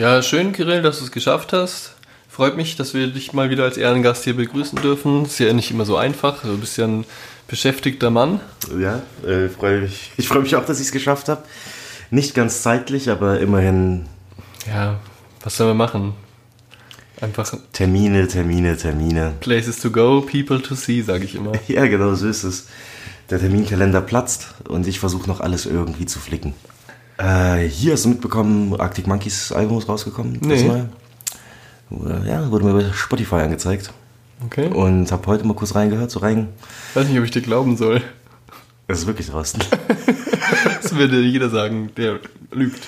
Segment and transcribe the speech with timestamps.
[0.00, 1.92] Ja, schön, Kirill, dass du es geschafft hast.
[2.26, 5.26] Freut mich, dass wir dich mal wieder als Ehrengast hier begrüßen dürfen.
[5.26, 6.40] Ist ja nicht immer so einfach.
[6.40, 7.04] Du bist ja ein
[7.48, 8.40] beschäftigter Mann.
[8.80, 10.10] Ja, äh, freu mich.
[10.16, 11.42] ich freue mich auch, dass ich es geschafft habe.
[12.10, 14.06] Nicht ganz zeitlich, aber immerhin.
[14.66, 14.98] Ja,
[15.44, 16.14] was sollen wir machen?
[17.20, 19.34] Einfach Termine, Termine, Termine.
[19.40, 21.52] Places to go, people to see, sage ich immer.
[21.68, 22.68] Ja, genau, so ist es.
[23.28, 26.54] Der Terminkalender platzt und ich versuche noch alles irgendwie zu flicken.
[27.20, 30.38] Äh, hier hast du mitbekommen, Arctic Monkeys Album ist rausgekommen.
[30.40, 30.62] Nee.
[31.90, 32.26] Neue.
[32.26, 33.92] Ja, wurde mir bei Spotify angezeigt.
[34.46, 34.68] Okay.
[34.68, 36.48] Und habe heute mal kurz reingehört, so rein.
[36.94, 38.00] Weiß nicht, ob ich dir glauben soll.
[38.86, 39.60] Es ist wirklich draußen.
[40.82, 42.18] Das würde jeder sagen, der
[42.50, 42.80] lügt.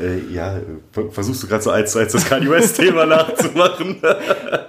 [0.00, 0.58] äh, ja,
[1.10, 3.96] versuchst du gerade so eins zu eins das Kanye West-Thema nachzumachen?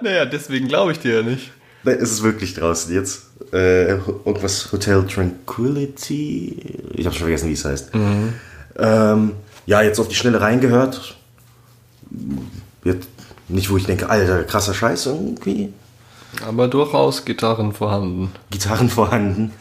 [0.02, 1.52] Naja, deswegen glaube ich dir ja nicht.
[1.83, 3.27] Nein, es ist wirklich draußen jetzt.
[3.53, 6.58] Äh, irgendwas Hotel Tranquility.
[6.94, 7.91] Ich habe schon vergessen, wie es heißt.
[8.77, 9.34] Ähm,
[9.65, 11.16] ja, jetzt auf die Schnelle reingehört.
[12.83, 13.07] Jetzt
[13.47, 15.73] nicht, wo ich denke, alter, krasser Scheiß irgendwie.
[16.47, 18.31] Aber durchaus Gitarren vorhanden.
[18.50, 19.52] Gitarren vorhanden.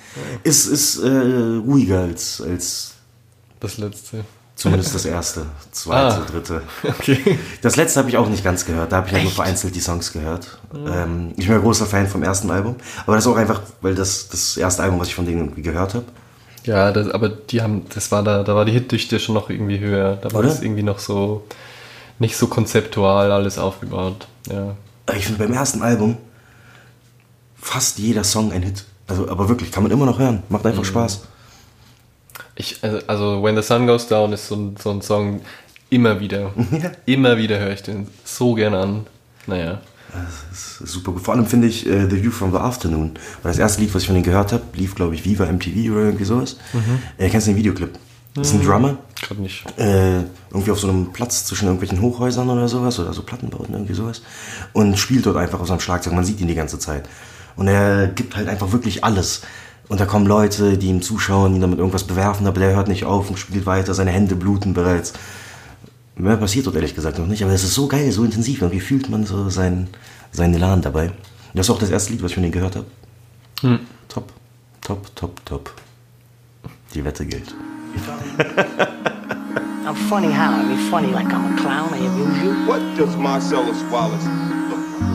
[0.42, 2.94] Ist, ist äh, ruhiger als, als
[3.60, 4.24] Das letzte.
[4.56, 6.26] zumindest das erste, zweite, Ah.
[6.30, 6.62] dritte.
[6.82, 7.38] Okay.
[7.62, 8.92] Das letzte habe ich auch nicht ganz gehört.
[8.92, 10.58] Da habe ich halt nur vereinzelt die Songs gehört.
[10.74, 12.76] Ähm, ich bin ein großer Fan vom ersten Album.
[13.06, 15.62] Aber das ist auch einfach, weil das das erste Album, was ich von denen irgendwie
[15.62, 16.04] gehört habe.
[16.64, 19.78] Ja, das, aber die haben, das war da, da war die Hitdichte schon noch irgendwie
[19.78, 20.16] höher.
[20.16, 20.48] Da war Oder?
[20.48, 21.44] das irgendwie noch so
[22.18, 24.26] nicht so konzeptual alles aufgebaut.
[24.50, 24.76] Ja.
[25.14, 26.16] Ich finde beim ersten Album
[27.56, 28.84] fast jeder Song ein Hit.
[29.06, 30.42] Also, aber wirklich, kann man immer noch hören.
[30.48, 31.24] Macht einfach Spaß.
[32.56, 35.40] Ich, also, also When the Sun Goes Down ist so ein, so ein Song
[35.90, 36.52] immer wieder.
[37.06, 39.06] Immer wieder höre ich den so gern an.
[39.46, 39.80] Naja.
[40.14, 41.22] Das ist super gut.
[41.22, 43.12] Vor allem finde ich äh, The View from the Afternoon.
[43.42, 45.92] Weil das erste Lied, was ich von denen gehört habe, lief, glaube ich, Viva MTV
[45.92, 46.56] oder irgendwie sowas.
[47.18, 47.90] Äh, kennst du den Videoclip?
[48.34, 49.64] Das ist ein Drummer, Gerade nicht.
[49.78, 50.18] äh,
[50.50, 54.22] irgendwie auf so einem Platz zwischen irgendwelchen Hochhäusern oder sowas oder so Plattenbauten, irgendwie sowas.
[54.72, 56.14] Und spielt dort einfach auf seinem Schlagzeug.
[56.14, 57.08] Man sieht ihn die ganze Zeit.
[57.54, 59.42] Und er gibt halt einfach wirklich alles.
[59.86, 63.04] Und da kommen Leute, die ihm zuschauen, ihn damit irgendwas bewerfen, aber der hört nicht
[63.04, 63.94] auf und spielt weiter.
[63.94, 65.12] Seine Hände bluten bereits.
[66.16, 68.62] Mehr passiert dort ehrlich gesagt noch nicht, aber es ist so geil, so intensiv.
[68.62, 69.88] Irgendwie fühlt man so seinen,
[70.30, 71.10] seinen Elan dabei.
[71.54, 72.86] Das ist auch das erste Lied, was ich von denen gehört habe.
[74.08, 74.32] Top,
[74.80, 75.74] top, top, top.
[76.94, 77.54] Die Wette gilt.
[79.86, 80.54] I'm funny how?
[80.54, 81.92] I mean, funny like I'm a clown.
[81.92, 82.66] I amuse you.
[82.66, 84.24] What does Marcellus Wallace
[84.70, 85.14] look like?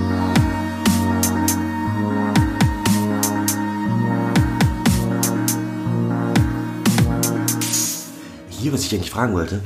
[8.50, 9.62] Hier, was ich eigentlich fragen wollte.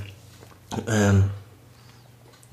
[0.87, 1.25] Ähm,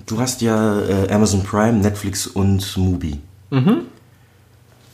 [0.06, 3.18] du hast ja äh, Amazon Prime, Netflix und Mubi.
[3.50, 3.82] Mhm.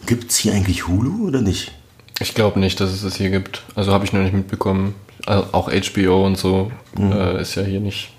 [0.06, 1.72] Gibt es hier eigentlich Hulu oder nicht?
[2.20, 3.62] Ich glaube nicht, dass es das hier gibt.
[3.74, 4.94] Also habe ich noch nicht mitbekommen.
[5.26, 8.10] Also auch HBO und so äh, ist ja hier nicht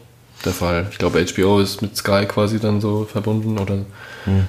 [0.45, 0.87] der Fall.
[0.91, 3.85] Ich glaube, HBO ist mit Sky quasi dann so verbunden oder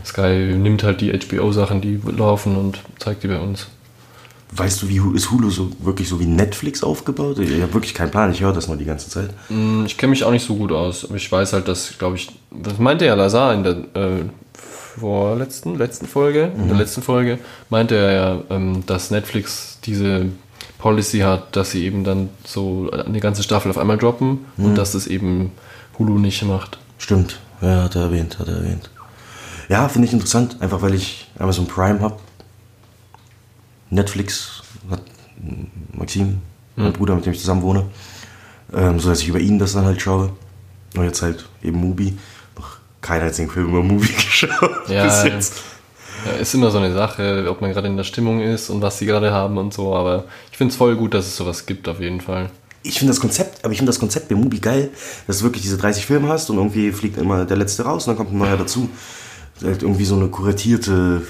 [0.04, 3.68] Sky nimmt halt die HBO-Sachen, die laufen und zeigt die bei uns.
[4.50, 7.38] Weißt du, wie ist Hulu so wirklich so wie Netflix aufgebaut?
[7.38, 9.30] Ich habe wirklich keinen Plan, ich höre das nur die ganze Zeit.
[9.48, 12.16] Hm, Ich kenne mich auch nicht so gut aus, aber ich weiß halt, dass, glaube
[12.16, 14.22] ich, das meinte ja Lazar in der äh,
[14.98, 17.38] vorletzten, letzten Folge, in der letzten Folge,
[17.70, 20.26] meinte er ja, ähm, dass Netflix diese
[20.78, 24.92] Policy hat, dass sie eben dann so eine ganze Staffel auf einmal droppen und dass
[24.92, 25.52] das eben
[25.98, 26.78] Hulu nicht macht.
[26.98, 28.90] Stimmt, ja, hat er erwähnt, hat er erwähnt.
[29.68, 32.16] Ja, finde ich interessant, einfach weil ich Amazon Prime habe.
[33.90, 35.02] Netflix hat
[35.92, 36.38] Maxim,
[36.76, 37.86] mein Bruder, mit dem ich zusammen wohne.
[38.72, 40.30] Ähm, so dass ich über ihn das dann halt schaue.
[40.96, 42.16] Und jetzt halt eben Mubi.
[42.56, 45.54] Noch keinen einzigen Film über Mubi geschaut Ja, bis jetzt.
[46.26, 48.98] Ja, ist immer so eine Sache, ob man gerade in der Stimmung ist und was
[48.98, 51.88] sie gerade haben und so, aber ich finde es voll gut, dass es sowas gibt,
[51.88, 52.50] auf jeden Fall.
[52.82, 54.90] Ich finde das Konzept, aber ich finde das Konzept bei Mubi geil,
[55.26, 58.10] dass du wirklich diese 30 Filme hast und irgendwie fliegt immer der letzte raus und
[58.10, 58.88] dann kommt ein neuer dazu.
[59.62, 61.22] Halt irgendwie so eine kuratierte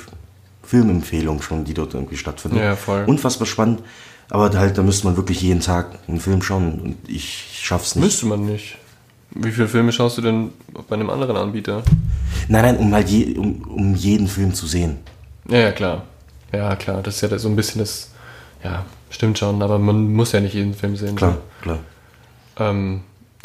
[0.68, 2.60] Filmempfehlung schon, die dort irgendwie stattfindet.
[2.60, 3.04] Ja, voll.
[3.06, 3.82] Unfassbar spannend,
[4.30, 8.04] aber halt, da müsste man wirklich jeden Tag einen Film schauen und ich schaff's nicht.
[8.04, 8.76] Müsste man nicht.
[9.30, 10.50] Wie viele Filme schaust du denn
[10.88, 11.82] bei einem anderen Anbieter?
[12.48, 14.98] Nein, nein, um halt je, um, um jeden Film zu sehen.
[15.48, 16.04] Ja, ja, klar.
[16.53, 18.10] Ja, klar, das ist ja so ein bisschen das,
[18.64, 21.14] ja, stimmt schon, aber man muss ja nicht jeden Film sehen.
[21.16, 21.78] Klar, klar.
[22.59, 23.00] Ähm,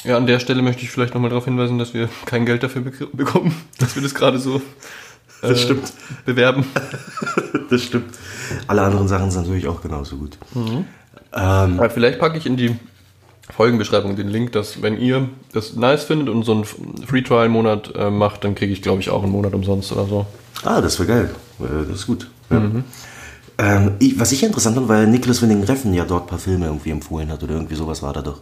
[0.05, 2.81] ja, an der Stelle möchte ich vielleicht nochmal darauf hinweisen, dass wir kein Geld dafür
[2.81, 4.61] bek- bekommen, dass wir das gerade so
[5.49, 5.93] Das stimmt.
[6.25, 6.65] bewerben.
[7.69, 8.13] Das stimmt.
[8.67, 10.37] Alle anderen Sachen sind natürlich auch genauso gut.
[10.55, 10.85] Ähm,
[11.33, 12.75] Aber vielleicht packe ich in die
[13.55, 17.93] Folgenbeschreibung den Link, dass wenn ihr das nice findet und so einen Free Trial Monat
[17.95, 20.25] äh, macht, dann kriege ich glaube ich auch einen Monat umsonst oder so.
[20.63, 21.29] Ah, das wäre geil.
[21.59, 22.29] Äh, Das ist gut.
[22.51, 22.61] Ja.
[23.59, 26.65] Ähm, ich, was ich interessant fand, weil Nicholas Winding Reffen ja dort ein paar Filme
[26.67, 28.41] irgendwie empfohlen hat oder irgendwie sowas war da doch.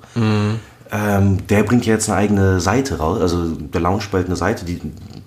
[0.92, 4.66] Ähm, der bringt ja jetzt eine eigene Seite raus, also der Lounge bald eine Seite,
[4.66, 4.80] die,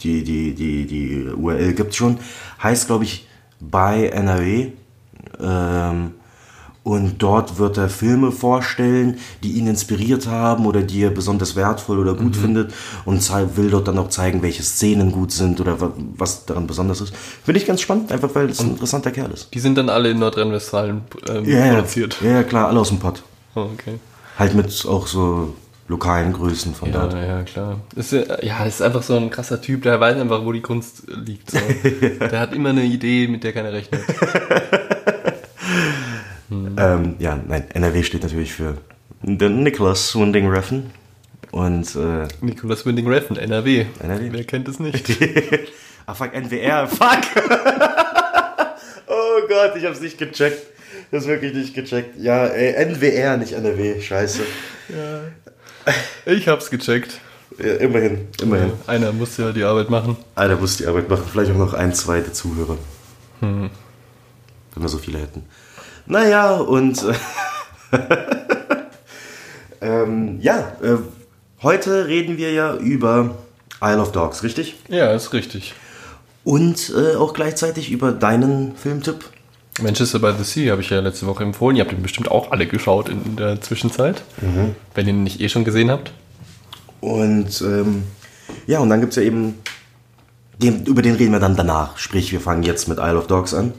[0.02, 2.18] die, die, die, die URL gibt schon.
[2.62, 3.26] Heißt, glaube ich,
[3.60, 4.72] bei NRW.
[5.40, 6.12] Ähm,
[6.82, 11.98] und dort wird er Filme vorstellen, die ihn inspiriert haben oder die er besonders wertvoll
[11.98, 12.74] oder gut findet
[13.06, 13.26] und
[13.56, 17.14] will dort dann auch zeigen, welche Szenen gut sind oder wa- was daran besonders ist.
[17.42, 19.48] Finde ich ganz spannend, einfach weil es ein interessanter Kerl ist.
[19.54, 21.00] Die sind dann alle in Nordrhein-Westfalen
[21.30, 22.18] ähm, Ja, ja, produziert.
[22.22, 23.22] ja, klar, alle aus dem Pott.
[23.54, 23.94] Oh, okay.
[24.38, 25.54] Halt mit auch so
[25.88, 27.12] lokalen Größen von Ja, dort.
[27.14, 27.80] ja, klar.
[27.94, 31.02] Ist, äh, ja, ist einfach so ein krasser Typ, der weiß einfach, wo die Kunst
[31.08, 31.50] liegt.
[31.50, 31.58] So.
[32.18, 34.00] Der hat immer eine Idee, mit der keiner rechnet.
[36.76, 38.76] Ähm, ja, nein, NRW steht natürlich für
[39.22, 40.90] den Nicholas Winding Refn.
[41.50, 43.86] Und äh, Nicolas Winding Refn, NRW.
[44.00, 44.28] NRW.
[44.30, 45.04] Wer kennt es nicht?
[46.06, 47.20] ah fuck, NWR, fuck!
[49.08, 50.62] oh Gott, ich hab's nicht gecheckt.
[51.14, 52.20] Das ist wirklich nicht gecheckt.
[52.20, 54.40] Ja, ey, NWR, nicht NRW, scheiße.
[56.26, 57.20] Ich hab's gecheckt.
[57.56, 58.72] Ja, immerhin, immerhin.
[58.88, 60.16] Einer musste ja die Arbeit machen.
[60.34, 61.22] Alter, muss die Arbeit machen.
[61.30, 62.78] Vielleicht auch noch ein, zwei der Zuhörer.
[63.40, 63.70] Wenn
[64.74, 65.44] wir so viele hätten.
[66.06, 67.98] Naja, und äh,
[69.86, 70.96] ähm, ja, äh,
[71.62, 73.36] heute reden wir ja über
[73.80, 74.80] Isle of Dogs, richtig?
[74.88, 75.74] Ja, ist richtig.
[76.42, 79.24] Und äh, auch gleichzeitig über deinen Filmtipp.
[79.80, 81.76] Manchester by the Sea habe ich ja letzte Woche empfohlen.
[81.76, 84.22] Ihr habt ihn bestimmt auch alle geschaut in der Zwischenzeit.
[84.94, 86.12] Wenn ihr ihn nicht eh schon gesehen habt.
[87.00, 88.04] Und ähm,
[88.66, 89.58] ja, und dann gibt es ja eben,
[90.58, 91.98] den, über den reden wir dann danach.
[91.98, 93.72] Sprich, wir fangen jetzt mit Isle of Dogs an.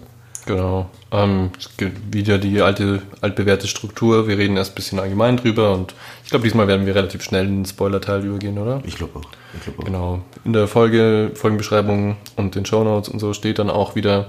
[0.46, 0.90] Genau.
[1.12, 4.28] Ähm, es gibt wieder die alte, altbewährte Struktur.
[4.28, 7.48] Wir reden erst ein bisschen allgemein drüber und ich glaube, diesmal werden wir relativ schnell
[7.48, 8.82] in den Spoiler-Teil übergehen, oder?
[8.86, 9.26] Ich glaube auch.
[9.56, 9.84] Ich glaub auch.
[9.86, 10.22] Genau.
[10.44, 14.28] In der Folge, Folgenbeschreibung und den Shownotes und so steht dann auch wieder,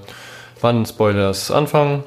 [0.60, 2.04] wann Spoilers anfangen.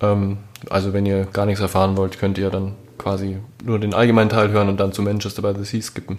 [0.00, 0.38] Ähm,
[0.70, 4.50] also wenn ihr gar nichts erfahren wollt, könnt ihr dann quasi nur den allgemeinen Teil
[4.50, 6.18] hören und dann zu Manchester by the Sea skippen.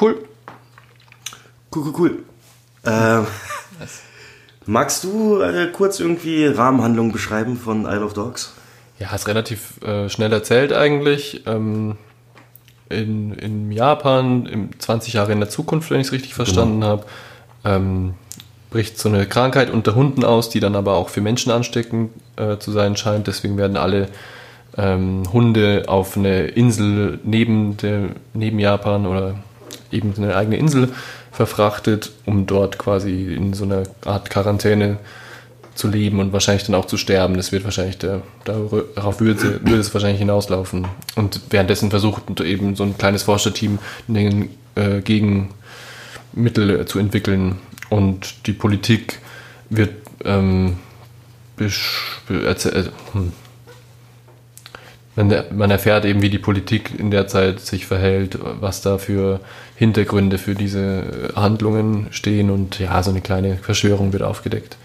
[0.00, 0.24] Cool.
[1.74, 2.18] Cool, cool, cool.
[2.84, 3.26] Ähm,
[4.66, 8.54] magst du äh, kurz irgendwie Rahmenhandlung beschreiben von Isle of Dogs?
[8.98, 11.46] Ja, ist relativ äh, schnell erzählt eigentlich.
[11.46, 11.96] Ähm,
[12.88, 17.06] in, in Japan, im 20 Jahre in der Zukunft, wenn ich es richtig verstanden habe,
[17.64, 18.14] ähm,
[18.72, 22.56] bricht so eine Krankheit unter Hunden aus, die dann aber auch für Menschen ansteckend äh,
[22.58, 23.26] zu sein scheint.
[23.26, 24.08] Deswegen werden alle
[24.76, 29.34] ähm, Hunde auf eine Insel neben, der, neben Japan oder
[29.90, 30.88] eben eine eigene Insel
[31.30, 34.98] verfrachtet, um dort quasi in so einer Art Quarantäne
[35.74, 37.36] zu leben und wahrscheinlich dann auch zu sterben.
[37.36, 40.86] Das wird wahrscheinlich der, darauf würde, würde es wahrscheinlich hinauslaufen.
[41.16, 43.78] Und währenddessen versucht eben so ein kleines Forscherteam
[44.08, 47.58] ein äh, Gegenmittel zu entwickeln.
[47.92, 49.18] Und die Politik
[49.68, 49.90] wird
[50.24, 50.78] ähm,
[51.58, 51.68] äh,
[53.12, 53.32] hm.
[55.14, 59.40] man, erfährt eben, wie die Politik in der Zeit sich verhält, was da für
[59.76, 64.78] Hintergründe für diese Handlungen stehen und ja, so eine kleine Verschwörung wird aufgedeckt.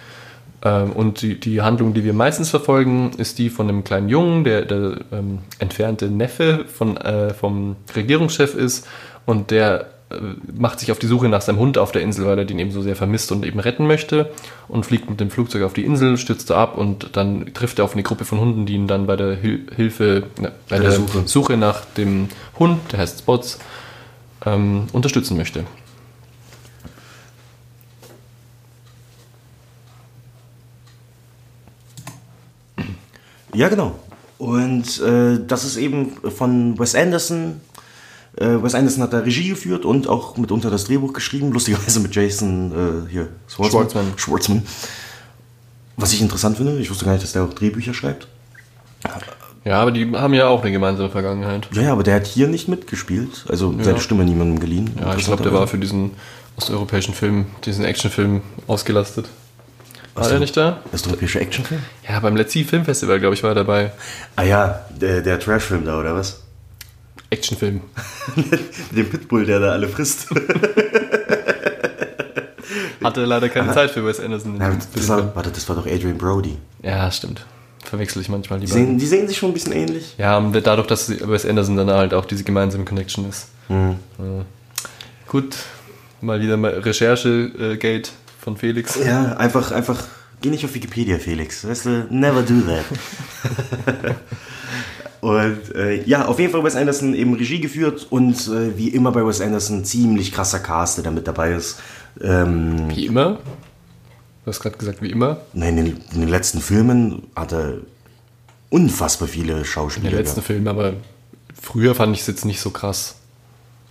[0.62, 4.44] Ähm, und die, die Handlung, die wir meistens verfolgen, ist die von einem kleinen Jungen,
[4.44, 8.86] der der ähm, entfernte Neffe von, äh, vom Regierungschef ist
[9.26, 9.97] und der
[10.58, 12.72] macht sich auf die Suche nach seinem Hund auf der Insel, weil er den eben
[12.72, 14.32] so sehr vermisst und eben retten möchte
[14.70, 17.86] und fliegt mit dem Flugzeug auf die Insel, stürzt da ab und dann trifft er
[17.86, 20.90] auf eine Gruppe von Hunden, die ihn dann bei der Hil Hilfe, ne, bei der,
[20.90, 21.28] der Suche.
[21.28, 21.58] Suche.
[21.58, 23.60] nach dem Hund, der heißt Spots,
[24.46, 25.66] ähm, unterstützen möchte.
[33.54, 34.00] Ja, genau.
[34.38, 37.60] Und äh, das ist eben von Wes Anderson.
[38.38, 42.16] Äh, Wes Anderson hat da Regie geführt und auch mitunter das Drehbuch geschrieben, lustigerweise mit
[42.16, 44.14] Jason äh, hier, Schwartzman.
[44.16, 44.64] Schwartzman.
[45.96, 48.28] Was ich interessant finde, ich wusste gar nicht, dass der auch Drehbücher schreibt.
[49.66, 51.68] Ja, aber die haben ja auch eine gemeinsame Vergangenheit.
[51.74, 53.46] Ja, ja, aber der hat hier nicht mitgespielt.
[53.50, 54.92] Also seine Stimme niemandem geliehen.
[55.00, 56.12] Ja, ich glaube, der war für diesen
[56.56, 59.28] osteuropäischen Film, diesen Actionfilm ausgelastet.
[60.14, 60.82] War der nicht da?
[60.94, 61.82] Osteuropäischer Actionfilm?
[62.08, 63.92] Ja, beim Let's See Filmfestival, glaube ich, war er dabei.
[64.36, 66.42] Ah ja, der, der Trashfilm da, oder was?
[67.30, 67.82] Actionfilm.
[68.36, 68.60] Mit
[68.92, 70.28] dem Pitbull, der da alle frisst.
[73.04, 74.56] Hatte leider keine Zeit für Wes Anderson.
[74.56, 76.58] in Ja, dem das, war, warte, das war doch Adrian Brody.
[76.84, 77.46] ja, stimmt.
[77.84, 78.78] Verwechsel ich manchmal Die lieber.
[78.78, 80.16] sehen, die sehen sich schon ein bisschen ähnlich.
[80.18, 83.48] Ja, dadurch, dass Wes Anderson dann halt auch diese gemeinsame Connection ist.
[83.70, 83.96] Mhm.
[84.20, 84.44] Ja.
[85.30, 85.56] Gut,
[86.20, 89.00] mal wieder mal Recherche-Gate von Felix.
[89.06, 90.04] Ja, einfach, einfach,
[90.42, 91.66] geh nicht auf Wikipedia, Felix.
[91.66, 94.16] Weißt du, never do that.
[95.22, 99.12] und äh, ja, auf jeden Fall Wes Anderson eben Regie geführt und äh, wie immer
[99.12, 101.80] bei Wes Anderson ziemlich krasser Cast, der da mit dabei ist.
[102.22, 103.34] Ähm, Wie immer.
[104.44, 105.42] Du hast gerade gesagt, wie immer.
[105.54, 107.80] Nein, in den, in den letzten Filmen hat er
[108.70, 110.10] unfassbar viele In Schauspieler.
[110.10, 110.42] den letzten.
[110.42, 110.94] Filmen, aber
[111.62, 113.16] früher fand ich es jetzt nicht so krass.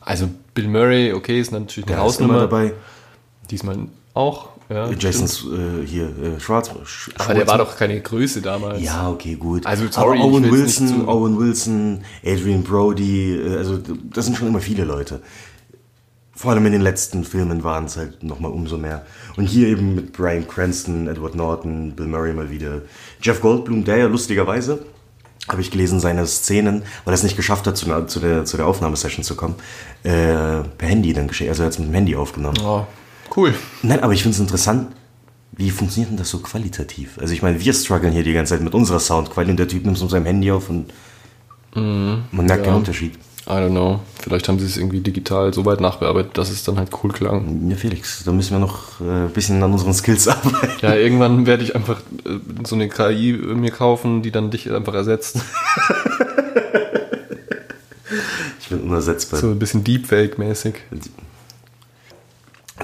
[0.00, 2.40] Also Bill Murray, okay, ist natürlich eine Der Hausnummer.
[2.40, 2.72] dabei.
[3.50, 3.78] Diesmal
[4.14, 4.48] auch.
[4.68, 5.84] Ja, Jason stimmt.
[5.84, 6.70] äh, hier, äh, Schwarz.
[6.84, 8.82] Sch Aber der war doch keine Größe damals.
[8.82, 9.64] Ja, okay, gut.
[9.64, 13.78] Also, sorry, Aber Owen Wilson, Owen Wilson, Adrian Brody, äh, also
[14.12, 15.20] das sind schon immer viele Leute.
[16.34, 19.06] Vor allem in den letzten Filmen waren es halt nochmal umso mehr.
[19.36, 22.82] Und hier eben mit Brian Cranston, Edward Norton, Bill Murray mal wieder.
[23.22, 24.84] Jeff Goldblum, der ja lustigerweise,
[25.48, 28.56] habe ich gelesen, seine Szenen, weil er es nicht geschafft hat, zu, zu, der, zu
[28.56, 29.54] der Aufnahmesession zu kommen,
[30.02, 30.10] äh,
[30.76, 31.48] per Handy dann geschehen.
[31.48, 32.58] Also er hat es mit dem Handy aufgenommen.
[32.62, 32.84] Oh,
[33.36, 33.54] cool.
[33.82, 34.88] Nein, aber ich finde es interessant,
[35.52, 37.18] wie funktioniert denn das so qualitativ?
[37.18, 39.84] Also ich meine, wir strugglen hier die ganze Zeit mit unserer Soundqualität und der Typ
[39.84, 40.92] nimmt es mit seinem Handy auf und
[41.76, 42.70] man merkt ja.
[42.70, 43.14] keinen Unterschied.
[43.48, 44.00] I don't know.
[44.20, 47.70] Vielleicht haben sie es irgendwie digital so weit nachbearbeitet, dass es dann halt cool klang.
[47.70, 50.72] Ja, Felix, da müssen wir noch äh, ein bisschen an unseren Skills arbeiten.
[50.80, 54.94] Ja, irgendwann werde ich einfach äh, so eine KI mir kaufen, die dann dich einfach
[54.94, 55.38] ersetzt.
[58.58, 59.38] Ich bin unersetzbar.
[59.38, 60.74] So ein bisschen Deepfake-mäßig.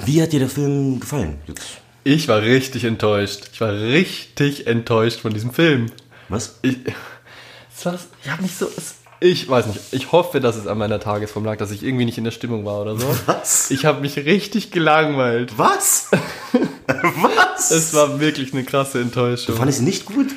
[0.05, 1.39] Wie hat dir der Film gefallen?
[1.47, 1.79] Jetzt.
[2.05, 3.51] Ich war richtig enttäuscht.
[3.53, 5.87] Ich war richtig enttäuscht von diesem Film.
[6.29, 6.59] Was?
[6.63, 6.79] Ich,
[7.77, 8.69] ich habe nicht so.
[9.21, 9.81] Ich weiß nicht.
[9.93, 12.65] Ich hoffe, dass es an meiner Tagesform lag, dass ich irgendwie nicht in der Stimmung
[12.65, 13.07] war oder so.
[13.27, 13.71] Was?
[13.71, 15.59] Ich habe mich richtig gelangweilt.
[15.59, 16.11] Was?
[16.87, 17.71] Was?
[17.71, 19.57] Es war wirklich eine krasse Enttäuschung.
[19.57, 20.29] Fand ich es nicht gut?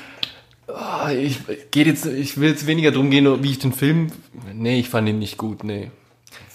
[0.68, 1.40] Ah, ich,
[1.72, 4.12] geht jetzt, ich will jetzt weniger drum gehen, wie ich den Film.
[4.54, 5.90] Nee, ich fand ihn nicht gut, nee.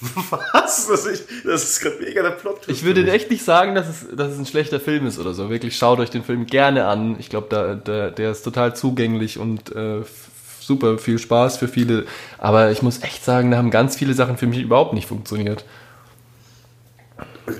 [0.00, 0.86] Was?
[0.88, 2.62] Das ist, ist gerade mega der Plot.
[2.68, 5.50] Ich würde echt nicht sagen, dass es, dass es ein schlechter Film ist oder so.
[5.50, 7.16] Wirklich, schaut euch den Film gerne an.
[7.18, 10.02] Ich glaube, da, da, der ist total zugänglich und äh,
[10.60, 12.06] super viel Spaß für viele.
[12.38, 15.64] Aber ich muss echt sagen, da haben ganz viele Sachen für mich überhaupt nicht funktioniert.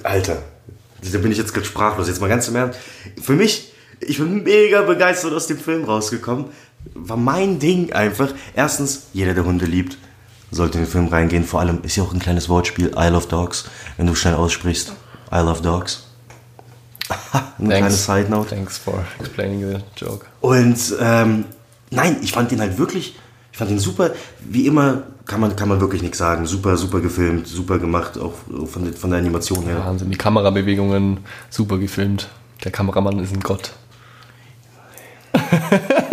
[0.03, 0.43] Alter,
[1.13, 2.09] da bin ich jetzt gerade sprachlos.
[2.09, 2.79] Jetzt mal ganz im Ernst.
[3.21, 6.47] Für mich, ich bin mega begeistert aus dem Film rausgekommen.
[6.95, 8.33] War mein Ding einfach.
[8.55, 9.99] Erstens, jeder, der Hunde liebt,
[10.51, 11.45] sollte in den Film reingehen.
[11.45, 12.93] Vor allem ist ja auch ein kleines Wortspiel.
[12.97, 13.65] I love dogs.
[13.97, 14.93] Wenn du schnell aussprichst.
[15.33, 16.05] I love dogs.
[17.59, 18.51] Eine kleine Side Note.
[18.51, 20.27] Thanks for explaining the joke.
[20.41, 21.45] Und ähm,
[21.91, 23.17] nein, ich fand den halt wirklich,
[23.53, 24.11] ich fand den super.
[24.41, 26.47] Wie immer kann man, kann man wirklich nichts sagen.
[26.47, 28.35] Super, super gefilmt, super gemacht, auch
[28.67, 29.85] von, der- von der Animation her.
[29.85, 31.19] Wahnsinn, die Kamerabewegungen
[31.51, 32.29] super gefilmt.
[32.65, 33.73] Der Kameramann ist ein Gott.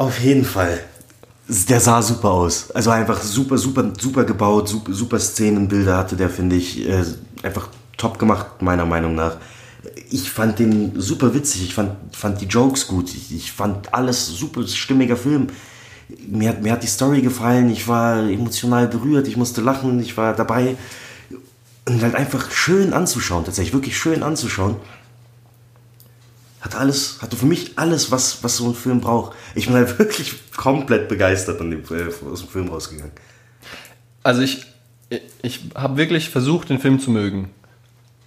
[0.00, 0.80] Auf jeden Fall.
[1.68, 2.70] Der sah super aus.
[2.70, 7.04] Also einfach super, super, super gebaut, super, super Szenenbilder hatte der, finde ich, äh,
[7.42, 9.36] einfach top gemacht, meiner Meinung nach.
[10.08, 14.26] Ich fand den super witzig, ich fand, fand die Jokes gut, ich, ich fand alles
[14.26, 15.48] super stimmiger Film.
[16.26, 20.16] Mir hat, mir hat die Story gefallen, ich war emotional berührt, ich musste lachen, ich
[20.16, 20.76] war dabei.
[21.86, 24.76] Und halt einfach schön anzuschauen, tatsächlich wirklich schön anzuschauen.
[26.60, 29.36] Hatte alles, hatte für mich alles, was, was so ein Film braucht.
[29.54, 33.12] Ich bin halt wirklich komplett begeistert an dem, äh, aus dem Film rausgegangen.
[34.22, 34.66] Also ich,
[35.42, 37.50] ich habe wirklich versucht, den Film zu mögen.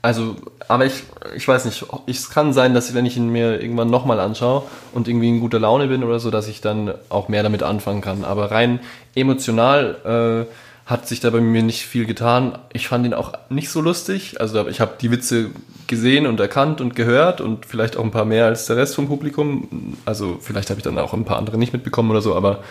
[0.01, 0.35] Also,
[0.67, 4.19] aber ich, ich weiß nicht, es kann sein, dass wenn ich ihn mir irgendwann nochmal
[4.19, 7.63] anschaue und irgendwie in guter Laune bin oder so, dass ich dann auch mehr damit
[7.63, 8.25] anfangen kann.
[8.25, 8.81] Aber rein
[9.15, 10.53] emotional äh,
[10.85, 12.57] hat sich da bei mir nicht viel getan.
[12.73, 14.41] Ich fand ihn auch nicht so lustig.
[14.41, 15.51] Also ich habe die Witze
[15.87, 19.07] gesehen und erkannt und gehört und vielleicht auch ein paar mehr als der Rest vom
[19.07, 19.95] Publikum.
[20.05, 22.63] Also vielleicht habe ich dann auch ein paar andere nicht mitbekommen oder so, aber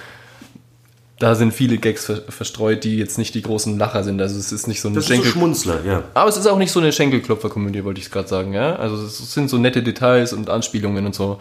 [1.19, 4.21] da sind viele Gags ver verstreut, die jetzt nicht die großen Lacher sind.
[4.21, 6.03] Also es ist nicht so ein ist so Schenkel Schmunzler, ja.
[6.15, 8.75] aber es ist auch nicht so eine Schenkelklopfer-Komödie, wollte ich gerade sagen, ja.
[8.77, 11.39] Also es sind so nette Details und Anspielungen und so.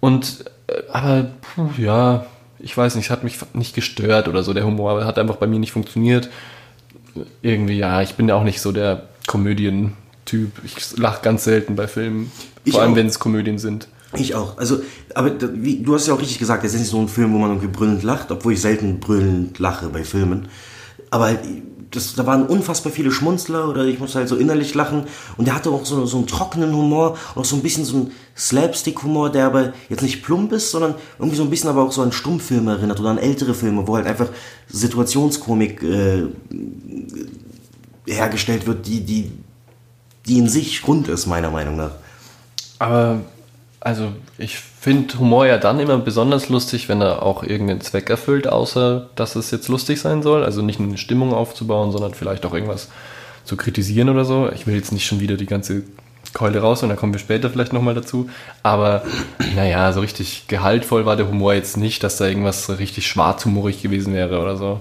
[0.00, 2.24] Und äh, aber puh, ja,
[2.66, 4.52] ich weiß nicht, es hat mich nicht gestört oder so.
[4.52, 6.28] Der Humor hat einfach bei mir nicht funktioniert.
[7.40, 10.50] Irgendwie, ja, ich bin ja auch nicht so der Komödien-Typ.
[10.64, 12.32] Ich lache ganz selten bei Filmen.
[12.64, 13.86] Ich vor allem, wenn es Komödien sind.
[14.16, 14.58] Ich auch.
[14.58, 14.80] Also,
[15.14, 17.38] aber wie, du hast ja auch richtig gesagt, es ist nicht so ein Film, wo
[17.38, 20.48] man irgendwie brüllend lacht, obwohl ich selten brüllend lache bei Filmen.
[21.10, 21.40] Aber halt,
[21.96, 25.04] das, da waren unfassbar viele Schmunzler oder ich musste halt so innerlich lachen.
[25.36, 27.96] Und der hatte auch so, so einen trockenen Humor und auch so ein bisschen so
[27.96, 31.92] einen Slapstick-Humor, der aber jetzt nicht plump ist, sondern irgendwie so ein bisschen aber auch
[31.92, 34.28] so an Stummfilme erinnert oder an ältere Filme, wo halt einfach
[34.68, 36.24] Situationskomik äh,
[38.06, 39.32] hergestellt wird, die, die,
[40.26, 41.92] die in sich rund ist, meiner Meinung nach.
[42.78, 43.20] Aber
[43.80, 48.46] also ich finde Humor ja dann immer besonders lustig, wenn er auch irgendeinen Zweck erfüllt,
[48.46, 50.44] außer dass es jetzt lustig sein soll.
[50.44, 52.86] Also nicht eine Stimmung aufzubauen, sondern vielleicht auch irgendwas
[53.42, 54.48] zu kritisieren oder so.
[54.54, 55.82] Ich will jetzt nicht schon wieder die ganze
[56.34, 58.30] Keule raus und da kommen wir später vielleicht nochmal dazu.
[58.62, 59.02] Aber
[59.56, 64.14] naja, so richtig gehaltvoll war der Humor jetzt nicht, dass da irgendwas richtig schwarzhumorig gewesen
[64.14, 64.80] wäre oder so.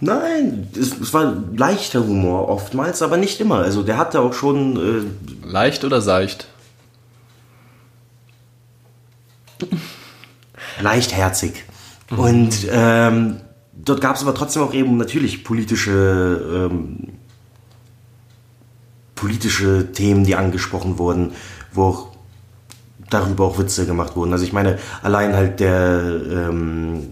[0.00, 3.56] Nein, es, es war leichter Humor oftmals, aber nicht immer.
[3.56, 5.10] Also der hatte auch schon
[5.44, 6.46] äh, Leicht oder seicht?
[10.80, 11.64] Leichtherzig.
[12.16, 13.36] Und ähm,
[13.74, 17.08] dort gab es aber trotzdem auch eben natürlich politische, ähm,
[19.14, 21.32] politische Themen, die angesprochen wurden,
[21.72, 22.08] wo auch
[23.10, 24.32] darüber auch Witze gemacht wurden.
[24.32, 27.08] Also ich meine, allein halt der, ähm,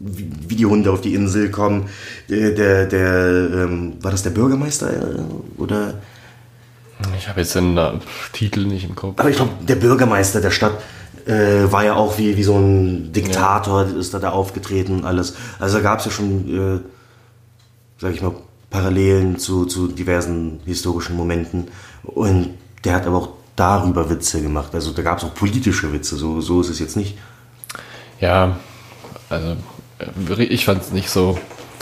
[0.00, 1.88] wie wie die Hunde auf die Insel kommen,
[2.28, 5.94] der, der, der ähm, war das der Bürgermeister äh, oder?
[7.16, 7.92] Ich habe jetzt den äh,
[8.32, 9.18] Titel nicht im Kopf.
[9.18, 10.78] Aber ich glaube, der Bürgermeister der Stadt
[11.28, 15.34] äh, war ja auch wie, wie so ein Diktator, ist da, da aufgetreten und alles.
[15.58, 16.80] Also da gab es ja schon, äh,
[17.98, 18.32] sag ich mal,
[18.70, 21.68] Parallelen zu, zu diversen historischen Momenten.
[22.02, 22.54] Und
[22.84, 24.74] der hat aber auch darüber Witze gemacht.
[24.74, 27.18] Also da gab es auch politische Witze, so, so ist es jetzt nicht.
[28.20, 28.56] Ja,
[29.28, 29.56] also
[29.98, 31.38] äh, ich fand es nicht so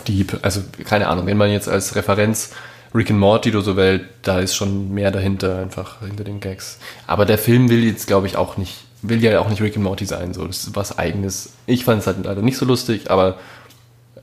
[0.09, 0.39] deep.
[0.43, 2.51] Also keine Ahnung, wenn man jetzt als Referenz
[2.95, 6.79] Rick and Morty oder so wählt, da ist schon mehr dahinter, einfach hinter den Gags.
[7.07, 9.85] Aber der Film will jetzt, glaube ich, auch nicht, will ja auch nicht Rick and
[9.85, 10.47] Morty sein, so.
[10.47, 11.51] Das ist was Eigenes.
[11.67, 13.39] Ich fand es halt leider nicht so lustig, aber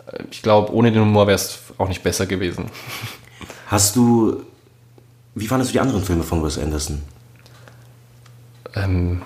[0.08, 2.66] äh, ich glaube, ohne den Humor wäre es auch nicht besser gewesen.
[3.68, 4.44] Hast du,
[5.36, 7.02] wie fandest du die anderen Filme von Wes Anderson?
[8.76, 9.22] Ähm,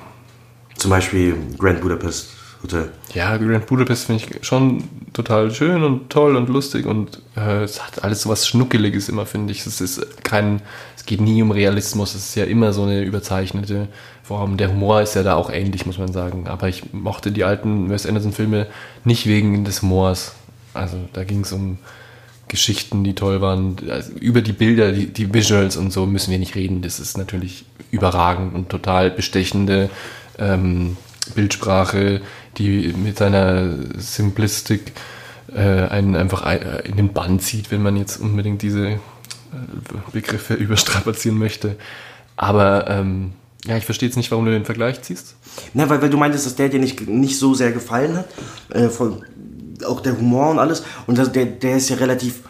[0.76, 2.30] Zum Beispiel Grand Budapest
[2.64, 2.92] Hotel.
[3.14, 4.84] Ja, Grand Budapest finde ich schon
[5.14, 9.26] total schön und toll und lustig und äh, es hat alles so was Schnuckeliges immer,
[9.26, 9.66] finde ich.
[9.66, 10.62] Es ist kein,
[11.08, 13.88] geht nie um Realismus, es ist ja immer so eine überzeichnete
[14.22, 14.58] Form.
[14.58, 16.48] Der Humor ist ja da auch ähnlich, muss man sagen.
[16.48, 18.68] Aber ich mochte die alten Wes Anderson-Filme
[19.04, 20.36] nicht wegen des Humors.
[20.76, 21.80] Also da ging es um
[22.48, 23.78] Geschichten, die toll waren.
[23.90, 26.82] Also über die Bilder, die, die Visuals und so müssen wir nicht reden.
[26.82, 29.90] Das ist natürlich überragend und total bestechende
[30.38, 30.98] ähm,
[31.36, 32.22] Bildsprache,
[32.58, 34.94] die mit seiner Simplistik
[35.56, 39.00] äh, einen einfach ein- in den Bann zieht, wenn man jetzt unbedingt diese
[40.12, 41.76] Begriffe überstrapazieren möchte.
[42.36, 43.34] Aber ähm,
[43.66, 45.36] ja, ich verstehe jetzt nicht, warum du den Vergleich ziehst.
[45.74, 48.28] Na, weil, weil du meintest, dass der dir nicht, nicht so sehr gefallen hat.
[48.70, 49.24] Äh, von,
[49.86, 50.84] auch der Humor und alles.
[51.06, 52.42] Und das, der, der ist ja relativ.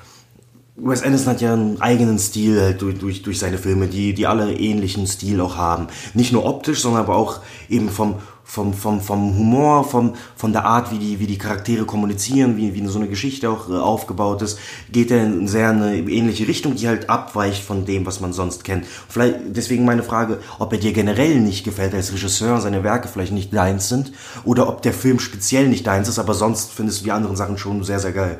[0.79, 4.27] Wes Anderson hat ja einen eigenen Stil halt durch, durch, durch seine Filme, die, die
[4.27, 5.87] alle ähnlichen Stil auch haben.
[6.13, 10.63] Nicht nur optisch, sondern aber auch eben vom, vom, vom, vom Humor, vom, von der
[10.63, 14.41] Art, wie die, wie die Charaktere kommunizieren, wie, wie so eine Geschichte auch äh, aufgebaut
[14.41, 14.57] ist,
[14.89, 18.63] geht er in sehr eine ähnliche Richtung, die halt abweicht von dem, was man sonst
[18.63, 18.85] kennt.
[19.09, 23.33] Vielleicht, deswegen meine Frage, ob er dir generell nicht gefällt als Regisseur, seine Werke vielleicht
[23.33, 24.13] nicht deins sind,
[24.45, 27.57] oder ob der Film speziell nicht deins ist, aber sonst findest du die anderen Sachen
[27.57, 28.39] schon sehr, sehr geil.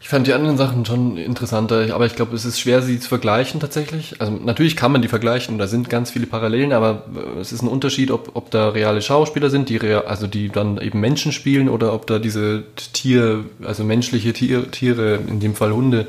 [0.00, 3.08] Ich fand die anderen Sachen schon interessanter, aber ich glaube, es ist schwer, sie zu
[3.08, 4.20] vergleichen tatsächlich.
[4.20, 7.62] Also natürlich kann man die vergleichen, da sind ganz viele Parallelen, aber äh, es ist
[7.62, 11.32] ein Unterschied, ob, ob da reale Schauspieler sind, die rea also die dann eben Menschen
[11.32, 16.06] spielen oder ob da diese Tier, also menschliche Tier, Tiere, in dem Fall Hunde,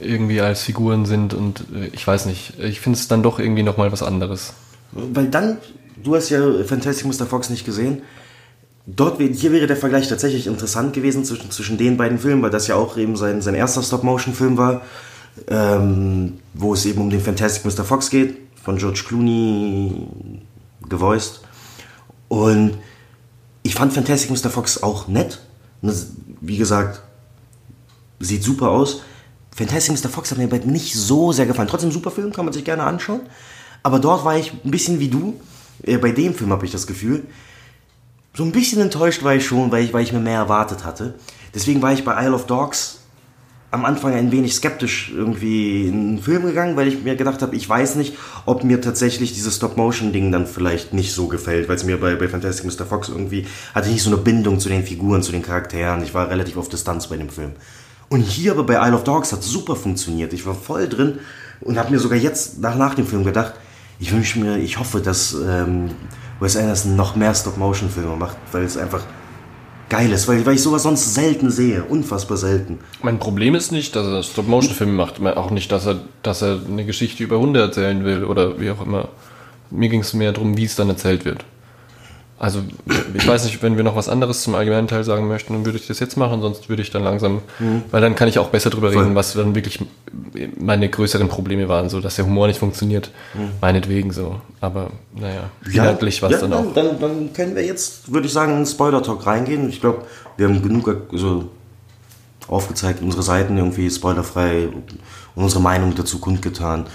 [0.00, 3.62] irgendwie als Figuren sind und äh, ich weiß nicht, ich finde es dann doch irgendwie
[3.62, 4.52] nochmal was anderes.
[4.92, 5.58] Weil dann,
[6.02, 7.26] du hast ja Fantastic Mr.
[7.26, 8.02] Fox nicht gesehen.
[8.90, 12.68] Dort, hier wäre der Vergleich tatsächlich interessant gewesen zwischen, zwischen den beiden Filmen, weil das
[12.68, 14.80] ja auch eben sein, sein erster Stop-Motion-Film war,
[15.48, 17.84] ähm, wo es eben um den Fantastic Mr.
[17.84, 20.08] Fox geht, von George Clooney
[20.88, 21.42] gevoiced.
[22.28, 22.78] Und
[23.62, 24.48] ich fand Fantastic Mr.
[24.48, 25.38] Fox auch nett.
[25.82, 27.02] Das, wie gesagt,
[28.20, 29.02] sieht super aus.
[29.54, 30.08] Fantastic Mr.
[30.08, 31.68] Fox hat mir aber nicht so sehr gefallen.
[31.68, 33.20] Trotzdem super Film, kann man sich gerne anschauen.
[33.82, 35.38] Aber dort war ich ein bisschen wie du.
[35.82, 37.26] Äh, bei dem Film habe ich das Gefühl.
[38.38, 41.14] So ein bisschen enttäuscht war ich schon, weil ich, weil ich mir mehr erwartet hatte.
[41.56, 43.00] Deswegen war ich bei Isle of Dogs
[43.72, 47.56] am Anfang ein wenig skeptisch irgendwie in den Film gegangen, weil ich mir gedacht habe,
[47.56, 51.82] ich weiß nicht, ob mir tatsächlich dieses Stop-Motion-Ding dann vielleicht nicht so gefällt, weil es
[51.82, 52.86] mir bei, bei Fantastic Mr.
[52.86, 56.04] Fox irgendwie hatte ich nicht so eine Bindung zu den Figuren, zu den Charakteren.
[56.04, 57.54] Ich war relativ auf Distanz bei dem Film.
[58.08, 60.32] Und hier aber bei Isle of Dogs hat super funktioniert.
[60.32, 61.18] Ich war voll drin
[61.60, 63.54] und habe mir sogar jetzt nach, nach dem Film gedacht,
[63.98, 65.90] ich wünsche mir, ich hoffe, dass ähm,
[66.40, 69.02] Wes Anderson noch mehr Stop-Motion-Filme macht, weil es einfach
[69.88, 72.78] geil ist, weil, weil ich sowas sonst selten sehe, unfassbar selten.
[73.02, 76.84] Mein Problem ist nicht, dass er Stop-Motion-Filme macht, auch nicht, dass er, dass er eine
[76.84, 79.08] Geschichte über Hunde erzählen will oder wie auch immer.
[79.70, 81.44] Mir ging es mehr darum, wie es dann erzählt wird.
[82.40, 82.60] Also,
[83.14, 85.76] ich weiß nicht, wenn wir noch was anderes zum allgemeinen Teil sagen möchten, dann würde
[85.76, 87.42] ich das jetzt machen, sonst würde ich dann langsam,
[87.90, 89.02] weil dann kann ich auch besser drüber Voll.
[89.02, 89.80] reden, was dann wirklich
[90.56, 93.10] meine größeren Probleme waren, so dass der Humor nicht funktioniert,
[93.60, 94.40] meinetwegen so.
[94.60, 96.72] Aber naja, inhaltlich was ja, dann auch.
[96.74, 99.68] Dann, dann können wir jetzt, würde ich sagen, in Spoiler-Talk reingehen.
[99.68, 100.04] Ich glaube,
[100.36, 101.50] wir haben genug so
[102.46, 104.96] aufgezeigt, unsere Seiten irgendwie spoilerfrei und
[105.34, 106.86] unsere Meinung dazu kundgetan,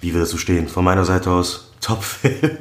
[0.00, 0.66] wie wir dazu stehen.
[0.68, 2.58] Von meiner Seite aus, Top-Film.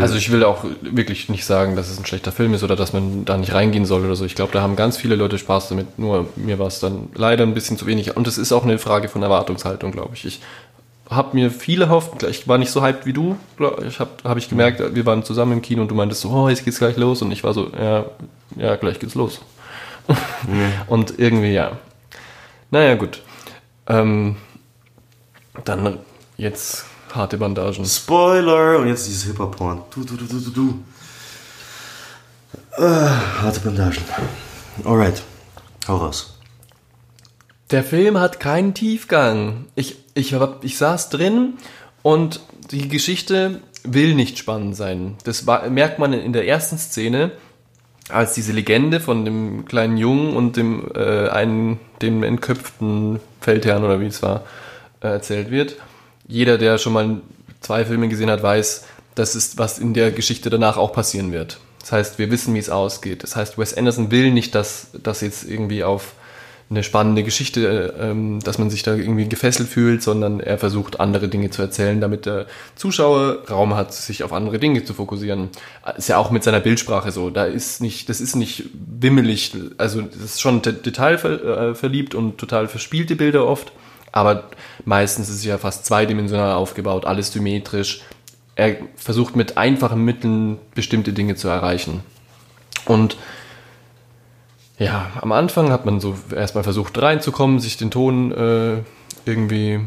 [0.00, 2.92] Also ich will auch wirklich nicht sagen, dass es ein schlechter Film ist oder dass
[2.92, 4.24] man da nicht reingehen soll oder so.
[4.24, 5.98] Ich glaube, da haben ganz viele Leute Spaß damit.
[5.98, 8.16] Nur mir war es dann leider ein bisschen zu wenig.
[8.16, 10.24] Und es ist auch eine Frage von Erwartungshaltung, glaube ich.
[10.24, 10.40] Ich
[11.10, 12.22] habe mir viele hofft.
[12.24, 13.36] Ich war nicht so hyped wie du.
[13.86, 16.48] Ich habe hab ich gemerkt, wir waren zusammen im Kino und du meintest so, oh,
[16.48, 17.22] jetzt geht's gleich los.
[17.22, 18.04] Und ich war so, ja,
[18.56, 19.40] ja, gleich geht's los.
[20.86, 21.72] Und irgendwie, ja.
[22.70, 23.22] Naja, gut.
[23.86, 24.36] Ähm,
[25.64, 25.98] dann
[26.36, 27.84] jetzt harte Bandagen.
[27.84, 28.78] Spoiler!
[28.78, 29.82] Und jetzt dieses Hip-Hop-Porn.
[29.94, 30.84] Du, du, du, du, du, du.
[32.76, 34.02] Ah, harte Bandagen.
[34.84, 35.22] Alright.
[35.86, 36.38] Hau raus.
[37.70, 39.66] Der Film hat keinen Tiefgang.
[39.74, 41.54] Ich, ich, ich saß drin
[42.02, 42.40] und
[42.70, 45.16] die Geschichte will nicht spannend sein.
[45.24, 47.32] Das war, merkt man in der ersten Szene,
[48.08, 54.00] als diese Legende von dem kleinen Jungen und dem äh, einen, dem entköpften Feldherrn oder
[54.00, 54.44] wie es war,
[55.02, 55.76] äh, erzählt wird.
[56.28, 57.20] Jeder, der schon mal
[57.60, 61.58] zwei Filme gesehen hat, weiß, das ist, was in der Geschichte danach auch passieren wird.
[61.80, 63.22] Das heißt, wir wissen, wie es ausgeht.
[63.22, 66.12] Das heißt, Wes Anderson will nicht, dass das jetzt irgendwie auf
[66.70, 71.28] eine spannende Geschichte, ähm, dass man sich da irgendwie gefesselt fühlt, sondern er versucht andere
[71.28, 75.48] Dinge zu erzählen, damit der Zuschauer Raum hat, sich auf andere Dinge zu fokussieren.
[75.96, 77.30] Ist ja auch mit seiner Bildsprache so.
[77.30, 78.64] Da ist nicht, das ist nicht
[79.00, 83.72] wimmelig, also das ist schon de- detailverliebt äh, und total verspielte Bilder oft,
[84.12, 84.44] aber
[84.84, 88.02] meistens ist es ja fast zweidimensional aufgebaut, alles symmetrisch.
[88.54, 92.02] Er versucht mit einfachen Mitteln bestimmte Dinge zu erreichen.
[92.86, 93.16] Und
[94.78, 98.82] ja, am Anfang hat man so erstmal versucht reinzukommen, sich den Ton äh,
[99.24, 99.80] irgendwie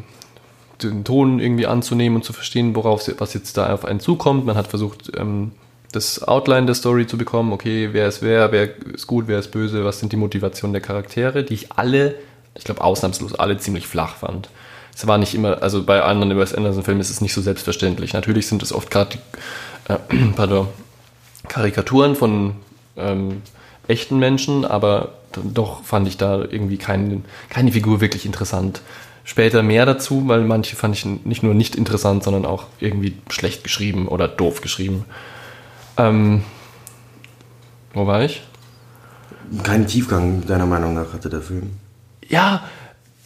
[0.83, 4.45] den Ton irgendwie anzunehmen und zu verstehen, worauf was jetzt da auf einen zukommt.
[4.45, 5.51] Man hat versucht, ähm,
[5.91, 7.51] das Outline der Story zu bekommen.
[7.53, 10.81] Okay, wer ist wer, wer ist gut, wer ist böse, was sind die Motivationen der
[10.81, 12.15] Charaktere, die ich alle,
[12.55, 14.49] ich glaube ausnahmslos alle ziemlich flach fand.
[14.93, 18.13] Es war nicht immer, also bei anderen Wes Anderson-Filmen ist es nicht so selbstverständlich.
[18.13, 19.17] Natürlich sind es oft gerade
[19.87, 19.97] äh,
[20.35, 20.67] pardon,
[21.47, 22.55] Karikaturen von
[22.97, 23.41] ähm,
[23.87, 28.81] echten Menschen, aber doch fand ich da irgendwie kein, keine Figur wirklich interessant.
[29.23, 33.63] Später mehr dazu, weil manche fand ich nicht nur nicht interessant, sondern auch irgendwie schlecht
[33.63, 35.05] geschrieben oder doof geschrieben.
[35.97, 36.43] Ähm,
[37.93, 38.41] wo war ich?
[39.63, 41.71] Keinen Tiefgang, deiner Meinung nach, hatte der Film.
[42.31, 42.63] Ja,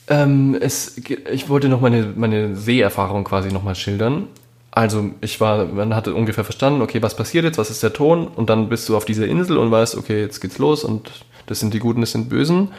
[0.08, 0.98] ähm, es,
[1.32, 4.28] ich wollte noch meine, meine Seherfahrung quasi nochmal schildern.
[4.72, 8.28] Also ich war, man hatte ungefähr verstanden, okay, was passiert jetzt, was ist der Ton?
[8.28, 11.12] Und dann bist du auf dieser Insel und weißt, okay, jetzt geht's los und
[11.46, 12.70] das sind die Guten, das sind Bösen.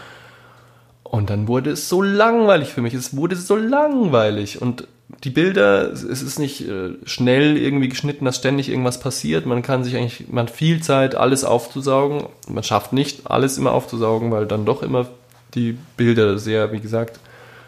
[1.04, 2.92] Und dann wurde es so langweilig für mich.
[2.92, 4.60] Es wurde so langweilig.
[4.60, 4.88] Und
[5.22, 9.46] die Bilder, es ist nicht äh, schnell irgendwie geschnitten, dass ständig irgendwas passiert.
[9.46, 12.24] Man kann sich eigentlich, man hat viel Zeit, alles aufzusaugen.
[12.48, 15.06] Man schafft nicht, alles immer aufzusaugen, weil dann doch immer
[15.54, 17.20] die Bilder sehr, wie gesagt,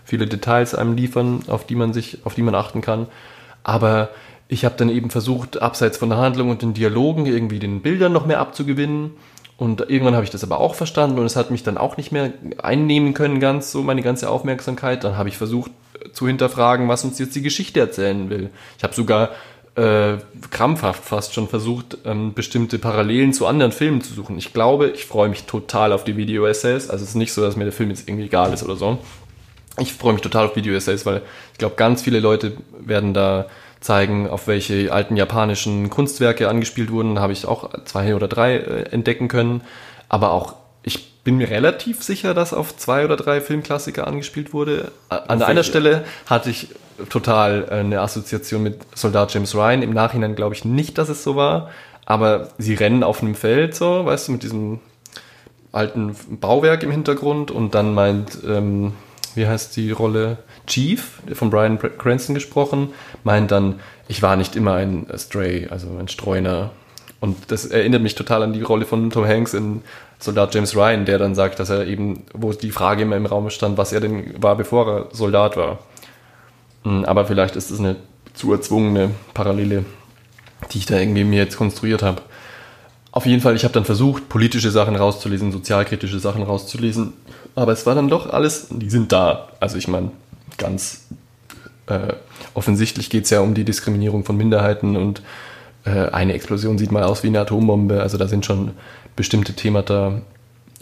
[0.04, 3.06] viele Details einem liefern, auf die man sich, auf die man achten kann.
[3.62, 4.10] Aber
[4.48, 8.12] ich habe dann eben versucht, abseits von der Handlung und den Dialogen irgendwie den Bildern
[8.12, 9.12] noch mehr abzugewinnen.
[9.58, 12.12] Und irgendwann habe ich das aber auch verstanden und es hat mich dann auch nicht
[12.12, 15.04] mehr einnehmen können, ganz so meine ganze Aufmerksamkeit.
[15.04, 18.50] Dann habe ich versucht äh, zu hinterfragen, was uns jetzt die Geschichte erzählen will.
[18.78, 19.30] Ich habe sogar
[19.78, 20.18] äh,
[20.50, 24.36] krampfhaft fast schon versucht, ähm, bestimmte Parallelen zu anderen Filmen zu suchen.
[24.36, 26.90] Ich glaube, ich freue mich total auf die Video-Essays.
[26.90, 28.98] Also es ist nicht so, dass mir der Film jetzt irgendwie egal ist oder so.
[29.78, 33.46] Ich freue mich total auf Video-Essays, weil ich glaube, ganz viele Leute werden da
[33.80, 37.14] zeigen, auf welche alten japanischen Kunstwerke angespielt wurden.
[37.14, 39.62] Da habe ich auch zwei oder drei äh, entdecken können.
[40.08, 44.90] Aber auch, ich bin mir relativ sicher, dass auf zwei oder drei Filmklassiker angespielt wurde.
[45.08, 45.64] An einer welche?
[45.64, 46.68] Stelle hatte ich
[47.08, 49.82] total äh, eine Assoziation mit Soldat James Ryan.
[49.82, 51.70] Im Nachhinein glaube ich nicht, dass es so war.
[52.06, 54.80] Aber sie rennen auf einem Feld, so, weißt du, mit diesem
[55.72, 58.92] alten Bauwerk im Hintergrund und dann meint, ähm,
[59.34, 60.38] wie heißt die Rolle?
[60.66, 62.90] Chief, von Brian Cranston gesprochen,
[63.24, 66.70] meint dann, ich war nicht immer ein Stray, also ein Streuner.
[67.20, 69.82] Und das erinnert mich total an die Rolle von Tom Hanks in
[70.18, 73.50] Soldat James Ryan, der dann sagt, dass er eben, wo die Frage immer im Raum
[73.50, 75.78] stand, was er denn war, bevor er Soldat war.
[76.88, 77.96] Mm, Aber vielleicht ist es eine
[78.35, 79.85] zu erzwungene Parallele,
[80.72, 82.22] die ich da irgendwie mir jetzt konstruiert habe.
[83.12, 87.12] Auf jeden Fall, ich habe dann versucht, politische Sachen rauszulesen, sozialkritische Sachen rauszulesen,
[87.55, 89.48] aber es war dann doch alles, die sind da.
[89.61, 90.12] Also ich meine,
[90.57, 91.07] ganz
[91.87, 92.14] äh,
[92.55, 95.22] offensichtlich geht es ja um die Diskriminierung von Minderheiten und
[95.85, 98.72] äh, eine Explosion sieht mal aus wie eine Atombombe, also da sind schon
[99.16, 100.20] bestimmte Themata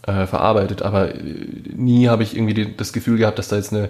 [0.06, 1.20] äh, verarbeitet, aber äh,
[1.74, 3.88] nie habe ich irgendwie die, das Gefühl gehabt, dass da jetzt eine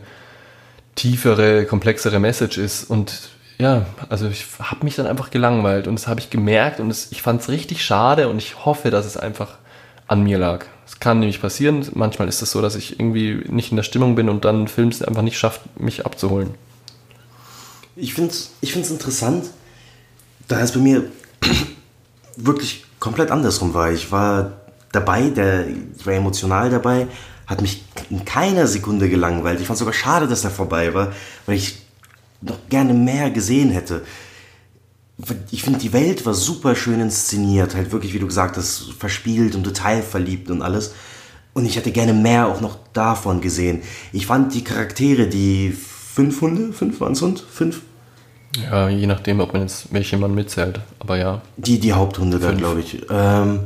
[0.97, 2.91] tiefere, komplexere Message ist.
[2.91, 6.91] Und ja, also ich habe mich dann einfach gelangweilt und das habe ich gemerkt und
[6.91, 9.59] es, ich fand es richtig schade und ich hoffe, dass es einfach
[10.09, 10.67] an mir lag.
[10.87, 14.15] Es kann nämlich passieren, manchmal ist es so, dass ich irgendwie nicht in der Stimmung
[14.15, 16.55] bin und dann Film es einfach nicht schafft, mich abzuholen.
[17.97, 19.47] Ich finde es ich find's interessant,
[20.49, 21.05] da es bei mir
[22.37, 23.91] wirklich komplett andersrum war.
[23.91, 24.53] Ich war
[24.93, 27.09] dabei, der, ich war emotional dabei,
[27.47, 29.61] hat mich in keiner Sekunde gelangweilt.
[29.61, 31.13] Ich fand sogar schade, dass er vorbei war,
[31.47, 31.79] weil ich
[32.41, 34.03] noch gerne mehr gesehen hätte.
[35.51, 39.55] Ich finde, die Welt war super schön inszeniert, halt wirklich, wie du gesagt hast, verspielt
[39.55, 40.95] und detailverliebt und alles.
[41.55, 43.83] Und ich hätte gerne mehr auch noch davon gesehen.
[44.13, 47.81] Ich fand die Charaktere, die fünf Hunde, fünf waren es Hund, fünf,
[48.63, 50.81] Ja, je nachdem, ob man jetzt welche man mitzählt.
[50.99, 51.41] Aber ja.
[51.57, 53.01] Die, die Haupthunde da, glaube ich.
[53.11, 53.61] Ähm,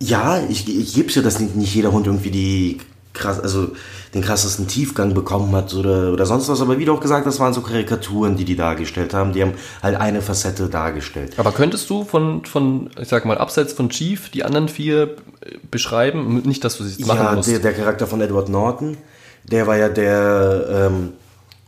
[0.00, 2.78] ja, ich, ich gebe ja, dass nicht, nicht jeder Hund irgendwie die
[3.12, 3.68] krass, also
[4.14, 6.60] den krassesten Tiefgang bekommen hat oder, oder sonst was.
[6.60, 9.32] Aber wie du auch gesagt hast, waren so Karikaturen, die die dargestellt haben.
[9.32, 11.34] Die haben halt eine Facette dargestellt.
[11.38, 15.58] Aber könntest du von, von, ich sag mal, abseits von Chief die anderen vier äh,
[15.70, 16.42] beschreiben?
[16.44, 17.48] Nicht, dass du sie machen Ja, musst.
[17.50, 18.96] der, der Charakter von Edward Norton,
[19.44, 21.12] der war ja der ähm,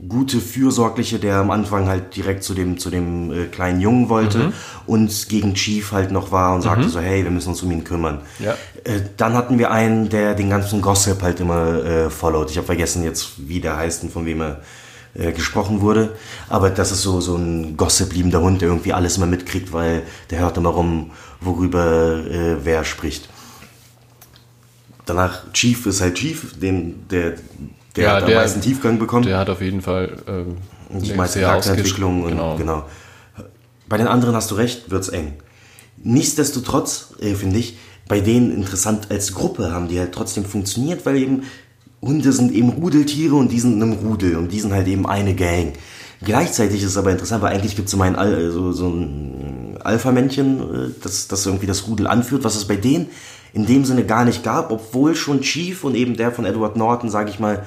[0.09, 4.39] gute, fürsorgliche, der am Anfang halt direkt zu dem, zu dem äh, kleinen Jungen wollte
[4.39, 4.53] Mhm.
[4.87, 7.85] und gegen Chief halt noch war und sagte so, hey, wir müssen uns um ihn
[7.85, 8.21] kümmern.
[8.39, 8.53] Ja.
[8.85, 12.51] Äh, dann hatten wir einen, der den ganzen Gossip halt immer äh, followt.
[12.51, 14.61] Ich habe vergessen jetzt, wie der heißt und von wem er
[15.15, 16.17] äh, gesprochen wurde.
[16.49, 20.39] Aber das ist so, so ein gossip-liebender Hund, der irgendwie alles immer mitkriegt, weil der
[20.41, 21.11] hört immer rum,
[21.41, 23.29] worüber äh, wer spricht.
[25.07, 27.35] Danach Chief ist halt Chief, den, der,
[27.97, 29.25] der Ja, hat der- am meisten Tiefgang bekommen.
[29.27, 30.57] Der hat auf jeden Fall ähm,
[30.91, 32.23] die meiste Charakterentwicklung.
[32.25, 32.57] Und, Genau.
[32.57, 32.85] genau.
[33.89, 35.35] Bei den anderen hast du recht, wird's eng.
[36.03, 37.77] Nichtsdestotrotz, äh, finde ich,
[38.09, 41.43] bei denen interessant als Gruppe haben die halt trotzdem funktioniert, weil eben
[42.03, 45.07] Hunde sind eben Rudeltiere und die sind in einem Rudel und die sind halt eben
[45.07, 45.75] eine Gang.
[46.23, 49.79] Gleichzeitig ist es aber interessant, weil eigentlich gibt es so, ein Al so, so ein
[49.83, 53.09] Alpha-Männchen, äh, das, das irgendwie das Rudel anführt, was es bei denen
[53.53, 57.11] in dem Sinne gar nicht gab, obwohl schon Chief und eben der von Edward Norton,
[57.11, 57.65] sage ich mal,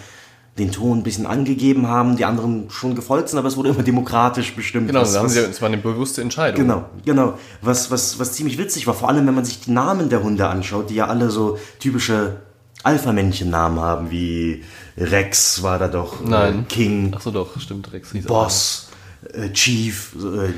[0.60, 3.82] den Ton ein bisschen angegeben haben, die anderen schon gefolgt sind, aber es wurde immer
[3.82, 4.86] demokratisch bestimmt.
[4.88, 6.62] Genau, was- haben sie, es war eine bewusste Entscheidung.
[6.62, 7.34] Genau, genau.
[7.64, 10.48] Was, was, was ziemlich witzig war, vor allem wenn man sich die Namen der Hunde
[10.48, 12.38] anschaut, die ja alle so typische
[12.84, 14.64] Alpha-Männchen-Namen haben, wie
[14.98, 16.60] Rex war da doch, Nein.
[16.60, 18.26] Äh, King, Ach so, doch, stimmt, Rex hieß.
[18.26, 18.90] Boss,
[19.34, 20.52] äh, Chief, äh,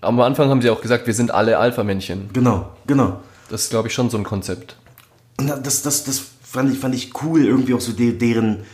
[0.00, 2.30] Am Anfang haben sie auch gesagt, wir sind alle Alpha-Männchen.
[2.32, 3.20] genau, genau.
[3.48, 4.76] Das ist, glaube ich, schon so ein Konzept.
[5.38, 8.64] Und das, das, das fand, ich, fand ich cool, irgendwie auch so de, deren,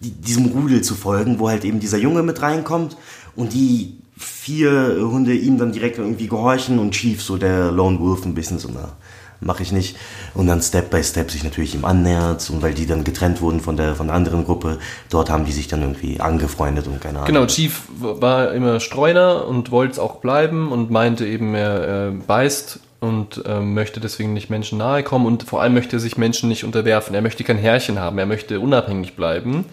[0.00, 2.96] die, diesem Rudel zu folgen, wo halt eben dieser Junge mit reinkommt
[3.36, 8.24] und die vier Hunde ihm dann direkt irgendwie gehorchen und Chief, so der Lone Wolf,
[8.24, 8.92] ein bisschen so, na,
[9.40, 9.96] mache ich nicht.
[10.34, 13.60] Und dann Step by Step sich natürlich ihm annähert und weil die dann getrennt wurden
[13.60, 14.78] von der, von der anderen Gruppe,
[15.10, 17.26] dort haben die sich dann irgendwie angefreundet und keine Ahnung.
[17.26, 22.10] Genau, Chief war immer Streuner und wollte es auch bleiben und meinte eben, er äh,
[22.10, 26.16] beißt und ähm, möchte deswegen nicht Menschen nahe kommen und vor allem möchte er sich
[26.16, 27.14] Menschen nicht unterwerfen.
[27.14, 29.64] Er möchte kein Herrchen haben, er möchte unabhängig bleiben.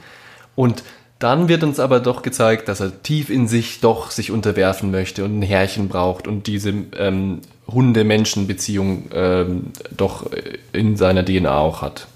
[0.55, 0.83] Und
[1.19, 5.23] dann wird uns aber doch gezeigt, dass er tief in sich doch sich unterwerfen möchte
[5.23, 10.29] und ein Herrchen braucht und diese ähm, Hunde-Menschen-Beziehung ähm, doch
[10.71, 12.07] in seiner DNA auch hat.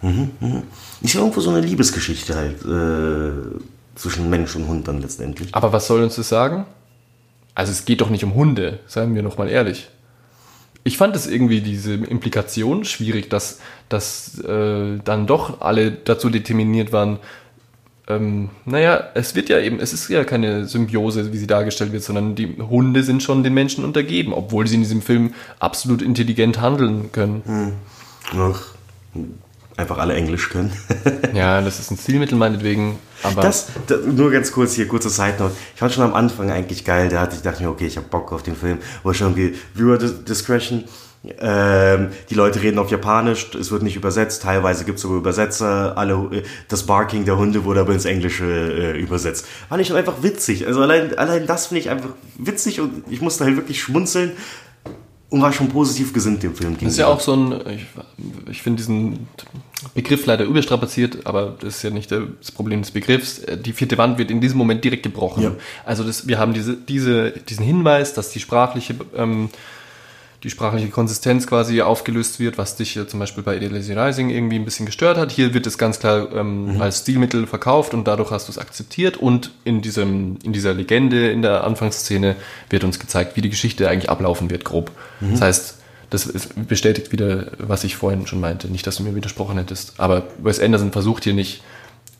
[1.01, 3.59] Ist ja irgendwo so eine Liebesgeschichte halt äh,
[3.95, 5.55] zwischen Mensch und Hund dann letztendlich.
[5.55, 6.65] Aber was soll uns das sagen?
[7.55, 9.89] Also es geht doch nicht um Hunde, seien wir noch mal ehrlich.
[10.89, 16.91] Ich fand es irgendwie diese Implikation schwierig, dass, dass äh, dann doch alle dazu determiniert
[16.91, 17.19] waren,
[18.07, 22.01] ähm, naja, es wird ja eben, es ist ja keine Symbiose, wie sie dargestellt wird,
[22.01, 26.59] sondern die Hunde sind schon den Menschen untergeben, obwohl sie in diesem Film absolut intelligent
[26.59, 27.43] handeln können.
[28.33, 28.59] Noch
[29.79, 30.71] einfach alle Englisch können.
[31.33, 35.35] Ja, das ist ein Stilmittel meinetwegen, aber Das, das, nur ganz kurz hier, kurze Side
[35.39, 35.53] Note.
[35.73, 38.07] Ich fand schon am Anfang eigentlich geil, da hatte ich dachte mir, okay, ich habe
[38.09, 40.85] Bock auf den Film, wo schon irgendwie Viewer Dis- Discretion,
[41.39, 45.97] ähm, die Leute reden auf Japanisch, es wird nicht übersetzt, teilweise gibt es sogar Übersetzer,
[45.97, 49.45] alle, das Barking der Hunde wurde aber ins Englische äh, übersetzt.
[49.67, 50.65] Fand ich schon einfach witzig.
[50.65, 54.31] Also allein, allein das finde ich einfach witzig und ich musste halt wirklich schmunzeln
[55.29, 57.85] und war schon positiv gesinnt dem Film Das ist ja auch so ein, ich,
[58.49, 59.27] ich finde diesen
[59.93, 63.41] Begriff leider überstrapaziert, aber das ist ja nicht das Problem des Begriffs.
[63.63, 65.43] Die vierte Wand wird in diesem Moment direkt gebrochen.
[65.43, 65.51] Ja.
[65.85, 69.49] Also das, wir haben diese, diese, diesen Hinweis, dass die sprachliche, ähm,
[70.43, 74.55] die sprachliche Konsistenz quasi aufgelöst wird, was dich ja zum Beispiel bei Lazy Rising irgendwie
[74.55, 75.31] ein bisschen gestört hat.
[75.31, 79.17] Hier wird es ganz klar ähm, als Stilmittel verkauft und dadurch hast du es akzeptiert
[79.17, 82.35] und in diesem, in dieser Legende, in der Anfangsszene
[82.69, 84.91] wird uns gezeigt, wie die Geschichte eigentlich ablaufen wird, grob.
[85.19, 85.75] Das heißt,
[86.09, 88.67] das bestätigt wieder, was ich vorhin schon meinte.
[88.67, 89.99] Nicht, dass du mir widersprochen hättest.
[89.99, 91.61] Aber Wes Anderson versucht hier nicht,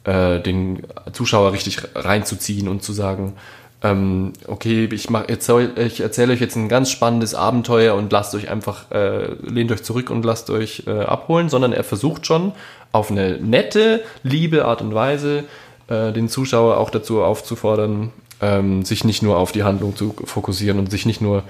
[0.04, 3.34] äh, den Zuschauer richtig reinzuziehen und zu sagen,
[3.82, 8.36] ähm, okay, ich, mach, erzähl, ich erzähle euch jetzt ein ganz spannendes Abenteuer und lasst
[8.36, 12.52] euch einfach, äh, lehnt euch zurück und lasst euch äh, abholen, sondern er versucht schon
[12.92, 15.46] auf eine nette, liebe Art und Weise
[15.88, 18.12] äh, den Zuschauer auch dazu aufzufordern,
[18.42, 21.44] ähm, sich nicht nur auf die Handlung zu fokussieren und sich nicht nur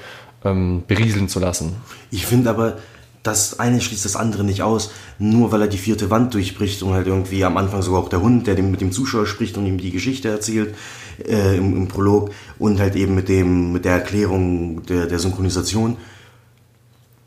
[0.46, 1.78] ähm, berieseln zu lassen.
[2.12, 2.78] Ich finde aber,
[3.24, 6.94] das eine schließt das andere nicht aus, nur weil er die vierte Wand durchbricht und
[6.94, 9.78] halt irgendwie am Anfang sogar auch der Hund, der mit dem Zuschauer spricht und ihm
[9.78, 10.76] die Geschichte erzählt
[11.28, 15.98] äh, im, im Prolog und halt eben mit dem mit der Erklärung der, der Synchronisation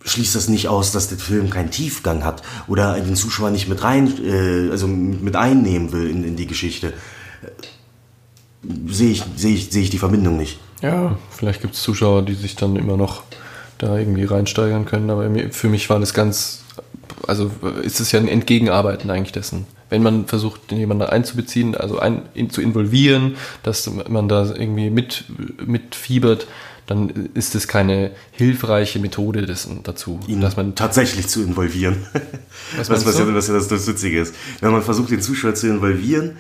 [0.05, 3.83] schließt das nicht aus, dass der Film keinen Tiefgang hat oder den Zuschauer nicht mit
[3.85, 6.93] rein, äh, also mit einnehmen will in, in die Geschichte.
[8.87, 10.59] Sehe ich, sehe ich, sehe ich die Verbindung nicht.
[10.83, 13.23] Ja, vielleicht gibt es Zuschauer, die sich dann immer noch
[13.83, 16.63] da irgendwie reinsteigern können, aber für mich war das ganz,
[17.27, 17.51] also
[17.83, 19.67] ist es ja ein Entgegenarbeiten eigentlich dessen.
[19.91, 25.25] Wenn man versucht, jemanden einzubeziehen, also ein, in, zu involvieren, dass man da irgendwie mit,
[25.67, 26.47] mitfiebert,
[26.87, 32.07] dann ist es keine hilfreiche Methode dessen, dazu, ihn dass man tatsächlich zu involvieren.
[32.77, 34.35] Was Was, was, ja, was ja das, das Witzige ist.
[34.61, 36.37] Wenn man versucht, den Zuschauer zu involvieren,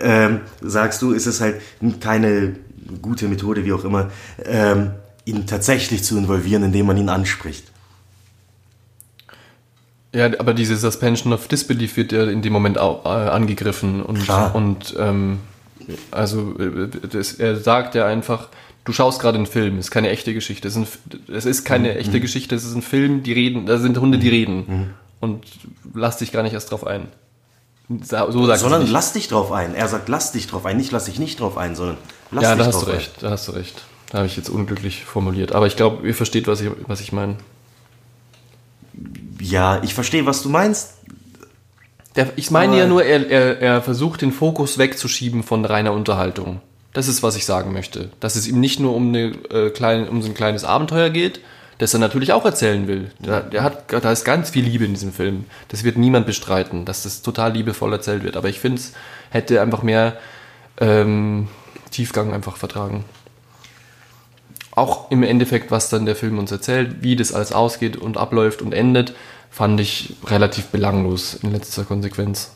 [0.00, 1.56] ähm, sagst du, ist es halt
[2.00, 2.56] keine
[3.02, 4.10] gute Methode, wie auch immer,
[4.44, 4.92] ähm,
[5.26, 7.64] ihn tatsächlich zu involvieren, indem man ihn anspricht.
[10.14, 14.22] Ja, aber diese Suspension of Disbelief wird ja in dem Moment auch äh, angegriffen und,
[14.22, 14.54] Klar.
[14.54, 15.40] und ähm,
[16.10, 18.48] also äh, das, er sagt ja einfach,
[18.84, 21.64] du schaust gerade einen Film, es ist keine echte Geschichte, es ist, ein, es ist
[21.64, 21.98] keine Mhm.
[21.98, 25.44] echte Geschichte, es ist ein Film, die reden, da sind Hunde, die reden und
[25.92, 27.08] lass dich gar nicht erst drauf ein.
[28.00, 29.74] So sagt Sondern lass dich drauf ein.
[29.74, 31.98] Er sagt, lass dich drauf ein, nicht lass dich nicht drauf ein, sondern
[32.32, 32.96] lass Ja, dich da hast drauf du ein.
[32.96, 33.82] recht, da hast du recht.
[34.10, 37.12] Da habe ich jetzt unglücklich formuliert, aber ich glaube, ihr versteht, was ich, was ich
[37.12, 37.36] meine.
[39.40, 40.94] Ja, ich verstehe, was du meinst.
[42.14, 45.92] Der, ich meine Aber- ja nur, er, er, er versucht den Fokus wegzuschieben von reiner
[45.92, 46.60] Unterhaltung.
[46.92, 48.10] Das ist, was ich sagen möchte.
[48.20, 51.40] Dass es ihm nicht nur um, eine, äh, kleine, um so ein kleines Abenteuer geht,
[51.76, 53.10] das er natürlich auch erzählen will.
[53.20, 55.44] Da, der hat, da ist ganz viel Liebe in diesem Film.
[55.68, 58.38] Das wird niemand bestreiten, dass das total liebevoll erzählt wird.
[58.38, 58.92] Aber ich finde, es
[59.28, 60.16] hätte einfach mehr
[60.80, 61.48] ähm,
[61.90, 63.04] Tiefgang einfach vertragen.
[64.76, 68.62] Auch im Endeffekt, was dann der Film uns erzählt, wie das alles ausgeht und abläuft
[68.62, 69.14] und endet,
[69.50, 72.50] fand ich relativ belanglos in letzter Konsequenz.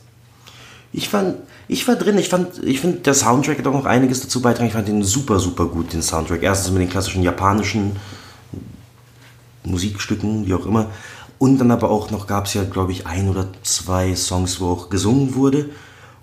[0.93, 4.21] Ich fand, ich war drin, ich fand, ich finde, der Soundtrack hat auch noch einiges
[4.21, 4.67] dazu beitragen.
[4.67, 6.43] Ich fand den super, super gut, den Soundtrack.
[6.43, 7.95] Erstens mit den klassischen japanischen
[9.63, 10.91] Musikstücken, wie auch immer.
[11.39, 14.69] Und dann aber auch noch gab es ja, glaube ich, ein oder zwei Songs, wo
[14.69, 15.71] auch gesungen wurde.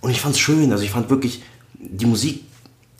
[0.01, 0.71] Und ich fand es schön.
[0.71, 1.43] Also ich fand wirklich
[1.75, 2.45] die Musik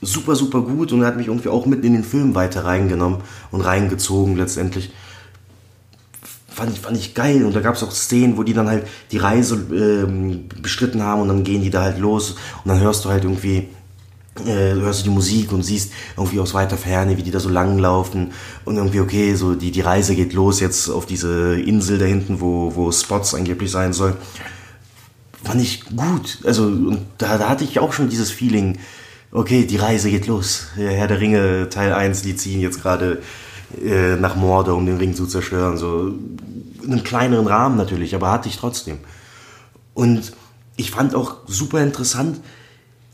[0.01, 3.19] super, super gut und hat mich irgendwie auch mitten in den Film weiter reingenommen
[3.51, 4.91] und reingezogen letztendlich
[6.59, 7.45] fand ich, fand ich geil.
[7.45, 11.23] Und da gab es auch Szenen, wo die dann halt die Reise ähm, bestritten haben
[11.23, 12.33] und dann gehen die da halt los
[12.65, 13.69] und dann hörst du halt irgendwie,
[14.45, 17.49] äh, hörst du die Musik und siehst irgendwie aus weiter Ferne, wie die da so
[17.49, 18.33] lang laufen
[18.65, 22.41] und irgendwie, okay, so die, die Reise geht los jetzt auf diese Insel da hinten,
[22.41, 24.17] wo, wo Spots angeblich sein soll.
[25.45, 26.39] Fand ich gut.
[26.45, 28.79] Also, und da, da hatte ich auch schon dieses Feeling,
[29.33, 30.69] okay, die Reise geht los.
[30.77, 33.23] Herr der Ringe Teil 1, die ziehen jetzt gerade
[33.83, 35.77] äh, nach Mordor, um den Ring zu zerstören.
[35.77, 36.15] So
[36.83, 38.99] in einem kleineren Rahmen natürlich, aber hatte ich trotzdem.
[39.95, 40.33] Und
[40.77, 42.41] ich fand auch super interessant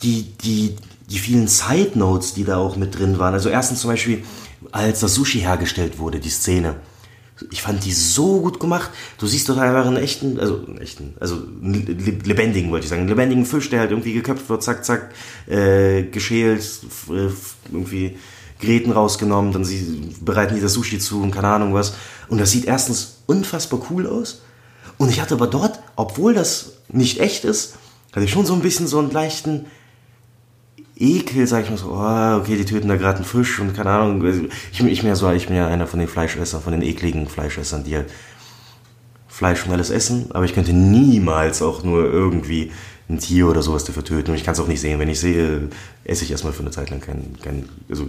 [0.03, 0.77] die, die,
[1.11, 3.35] die vielen Side Notes, die da auch mit drin waren.
[3.35, 4.23] Also erstens zum Beispiel,
[4.71, 6.77] als das Sushi hergestellt wurde, die Szene.
[7.51, 8.91] Ich fand die so gut gemacht.
[9.19, 13.09] Du siehst doch einfach einen echten, also einen echten, also lebendigen, wollte ich sagen, einen
[13.09, 15.13] lebendigen Fisch, der halt irgendwie geköpft wird, zack, zack,
[15.49, 16.63] äh, geschält,
[17.11, 17.31] äh,
[17.73, 18.17] irgendwie
[18.61, 21.95] Gräten rausgenommen, dann sie bereiten die das Sushi zu und keine Ahnung was.
[22.29, 24.43] Und das sieht erstens unfassbar cool aus.
[24.97, 27.75] Und ich hatte aber dort, obwohl das nicht echt ist,
[28.13, 29.67] hatte ich schon so ein bisschen so einen leichten
[30.97, 33.91] Ekel, sag ich mal so, oh, okay, die töten da gerade einen Fisch und keine
[33.91, 34.25] Ahnung.
[34.73, 37.27] Ich, ich, bin ja so, ich bin ja einer von den Fleischessern, von den ekligen
[37.27, 38.11] Fleischessern, die halt
[39.27, 42.71] Fleisch und alles essen, aber ich könnte niemals auch nur irgendwie
[43.09, 44.31] ein Tier oder sowas dafür töten.
[44.31, 45.01] Und ich kann es auch nicht sehen.
[45.01, 45.69] Wenn ich sehe,
[46.05, 48.09] esse ich erstmal für eine Zeit lang kein, kein also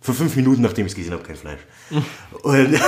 [0.00, 1.60] für fünf Minuten, nachdem ich es gesehen habe, kein Fleisch.
[2.42, 2.74] Und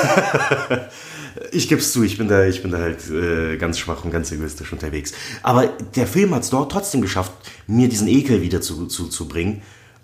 [1.52, 4.10] ich gebe es zu, ich bin da, ich bin da halt äh, ganz schwach und
[4.10, 5.12] ganz egoistisch unterwegs.
[5.42, 7.32] Aber der Film hat es dort trotzdem geschafft,
[7.66, 9.62] mir diesen Ekel wieder zu, zu, zu bringen.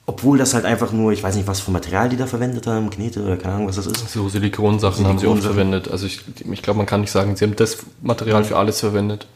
[0.08, 2.90] Obwohl das halt einfach nur, ich weiß nicht, was für Material die da verwendet haben,
[2.90, 4.12] Knete oder keine Ahnung, was das ist.
[4.12, 5.88] So Silikonsachen haben sie oft verwendet.
[5.88, 9.26] Also ich, ich glaube, man kann nicht sagen, sie haben das Material für alles verwendet.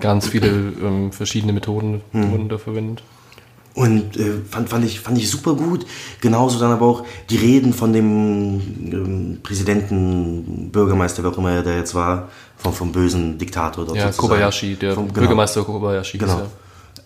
[0.00, 3.02] Ganz viele ähm, verschiedene Methoden wurden da verwendet.
[3.74, 5.84] Und äh, fand, fand, ich, fand ich super gut.
[6.20, 8.60] Genauso dann aber auch die Reden von dem
[8.92, 14.04] ähm, Präsidenten, Bürgermeister, wer auch immer der jetzt war, vom, vom bösen Diktator dort Ja,
[14.06, 14.28] sozusagen.
[14.28, 15.18] Kobayashi, der Vom- genau.
[15.20, 16.18] Bürgermeister Kobayashi.
[16.18, 16.42] Genau.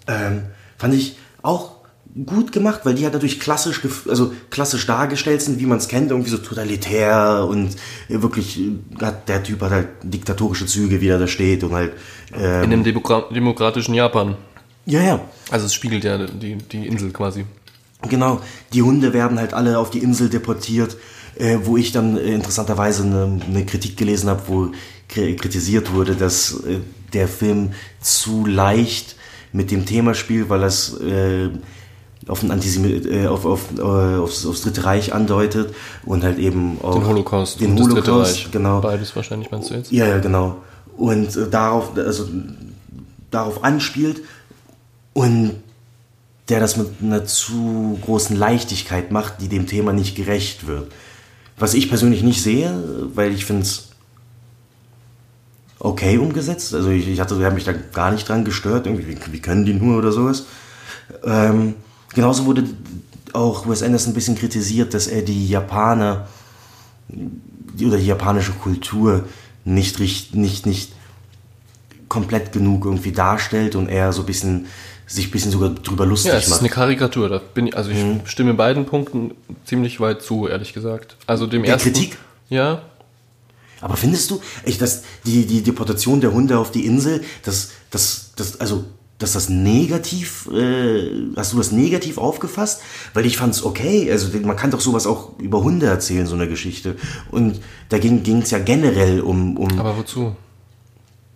[0.07, 0.27] ja.
[0.27, 0.43] Ähm,
[0.77, 1.79] fand ich auch
[2.27, 6.11] gut gemacht, weil die halt dadurch klassisch, also klassisch dargestellt sind, wie man es kennt,
[6.11, 7.77] irgendwie so totalitär und
[8.09, 11.73] äh, wirklich äh, hat der Typ hat halt diktatorische Züge, wie er da steht und
[11.73, 11.93] halt
[12.39, 14.37] ähm, In dem Demokra demokratischen Japan.
[14.89, 15.21] Ja ja
[15.51, 17.45] Also es spiegelt ja die, die Insel quasi.
[18.09, 18.41] Genau,
[18.73, 20.97] die Hunde werden halt alle auf die Insel deportiert.
[21.37, 24.71] äh, wo ich dann äh, interessanterweise eine, eine Kritik gelesen habe, wo
[25.09, 26.79] kri- kritisiert wurde, dass äh,
[27.13, 29.15] der Film zu leicht
[29.53, 31.49] mit dem Thema spielt, weil es äh,
[32.27, 32.51] auf, ein
[33.09, 35.73] äh, auf, auf, äh, aufs, aufs Dritte Reich andeutet
[36.05, 38.51] und halt eben auch Den Holocaust den das Dritte Holocaust, Reich.
[38.51, 38.81] genau.
[38.81, 39.93] Beides wahrscheinlich meinst du jetzt?
[39.93, 40.57] Ja, ja, genau.
[40.97, 42.27] Und äh, darauf, also
[43.31, 44.23] darauf anspielt
[45.19, 45.57] und
[46.49, 50.93] der das mit einer zu großen Leichtigkeit macht, die dem Thema nicht gerecht wird.
[51.59, 52.73] Was ich persönlich nicht sehe,
[53.15, 53.89] weil ich finde es
[55.81, 56.73] okay umgesetzt.
[56.73, 58.87] Also ich, ich hatte, ich habe mich da gar nicht dran gestört.
[58.87, 60.47] Irgendwie, wie, können die nur oder sowas.
[61.25, 61.75] Ähm,
[62.15, 62.63] genauso wurde
[63.33, 66.29] auch Wes Anderson ein bisschen kritisiert, dass er die Japaner
[67.81, 69.25] oder die japanische Kultur
[69.65, 70.93] nicht, nicht, nicht
[72.09, 74.67] komplett genug irgendwie darstellt und er so ein bisschen
[75.09, 76.61] sich ein bisschen sogar drüber lustig Ja, es ist macht.
[76.61, 77.29] eine Karikatur.
[77.29, 78.21] Da bin ich, also ich Mhm.
[78.27, 79.33] stimme beiden Punkten
[79.65, 81.17] ziemlich weit zu, ehrlich gesagt.
[81.27, 81.93] Also dem Der ersten.
[81.93, 82.19] Kritik?
[82.49, 82.83] Ja.
[83.81, 88.33] Aber findest du, echt, dass die, die Deportation der Hunde auf die Insel, dass, dass,
[88.37, 88.85] dass, also,
[89.19, 92.81] dass das negativ, äh, hast du das negativ aufgefasst?
[93.15, 96.49] Weil ich fand's okay, also man kann doch sowas auch über Hunde erzählen, so eine
[96.49, 96.97] Geschichte.
[97.31, 100.35] Und da ging es ja generell um, um Aber wozu?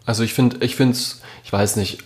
[0.04, 1.98] Also ich finde, ich finde es, ich weiß nicht,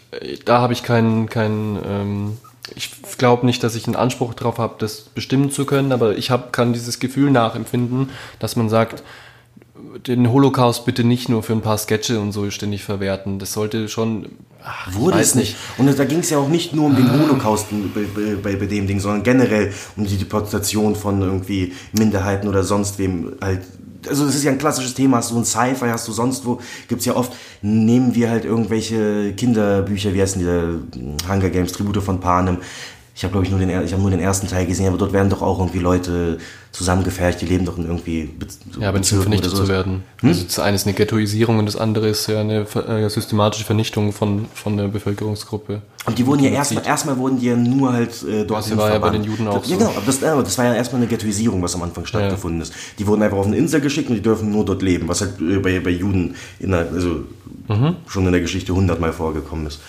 [0.44, 2.36] da habe ich keinen, keinen, ähm,
[2.74, 6.30] ich glaube nicht, dass ich einen Anspruch darauf habe, das bestimmen zu können, aber ich
[6.30, 9.02] hab, kann dieses Gefühl nachempfinden, dass man sagt,
[10.06, 13.38] den Holocaust bitte nicht nur für ein paar Sketche und so ständig verwerten.
[13.38, 14.26] Das sollte schon,
[14.62, 15.56] ach, Wurde es nicht.
[15.78, 18.66] Und da ging es ja auch nicht nur um den Holocaust bei, bei, bei, bei
[18.66, 23.62] dem Ding, sondern generell um die Deportation von irgendwie Minderheiten oder sonst wem halt.
[24.08, 26.60] Also das ist ja ein klassisches Thema, hast du ein Sci-Fi, hast du sonst wo,
[26.88, 27.32] gibt's ja oft,
[27.62, 32.58] nehmen wir halt irgendwelche Kinderbücher, wie heißen die, da, Hunger Games, Tribute von Panem.
[33.18, 35.14] Ich habe, glaube ich, nur den, ich hab nur den ersten Teil gesehen, aber dort
[35.14, 36.36] werden doch auch irgendwie Leute
[36.70, 40.02] zusammengefercht, die leben doch in irgendwie Be- so Ja, um Bezirken vernichtet oder zu werden.
[40.22, 44.12] Also das eine ist eine Ghettoisierung und das andere ist ja eine äh, systematische Vernichtung
[44.12, 45.80] von, von der Bevölkerungsgruppe.
[46.04, 48.90] Und die wurden ja erstmal, erstmal wurden die ja nur halt äh, dort Das war
[48.92, 49.78] ja bei den Juden auch Ja, so.
[49.78, 52.74] genau, aber das, aber das war ja erstmal eine Ghettoisierung, was am Anfang stattgefunden ist.
[52.98, 55.40] Die wurden einfach auf eine Insel geschickt und die dürfen nur dort leben, was halt
[55.40, 57.20] äh, bei, bei Juden in der, also
[57.68, 57.96] Mhm.
[58.06, 59.80] schon in der Geschichte hundertmal vorgekommen ist.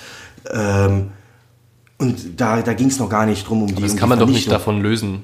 [0.52, 1.08] Ähm,
[1.98, 4.28] und da, da ging es noch gar nicht drum, um die Das kann man doch
[4.28, 5.24] nicht davon lösen.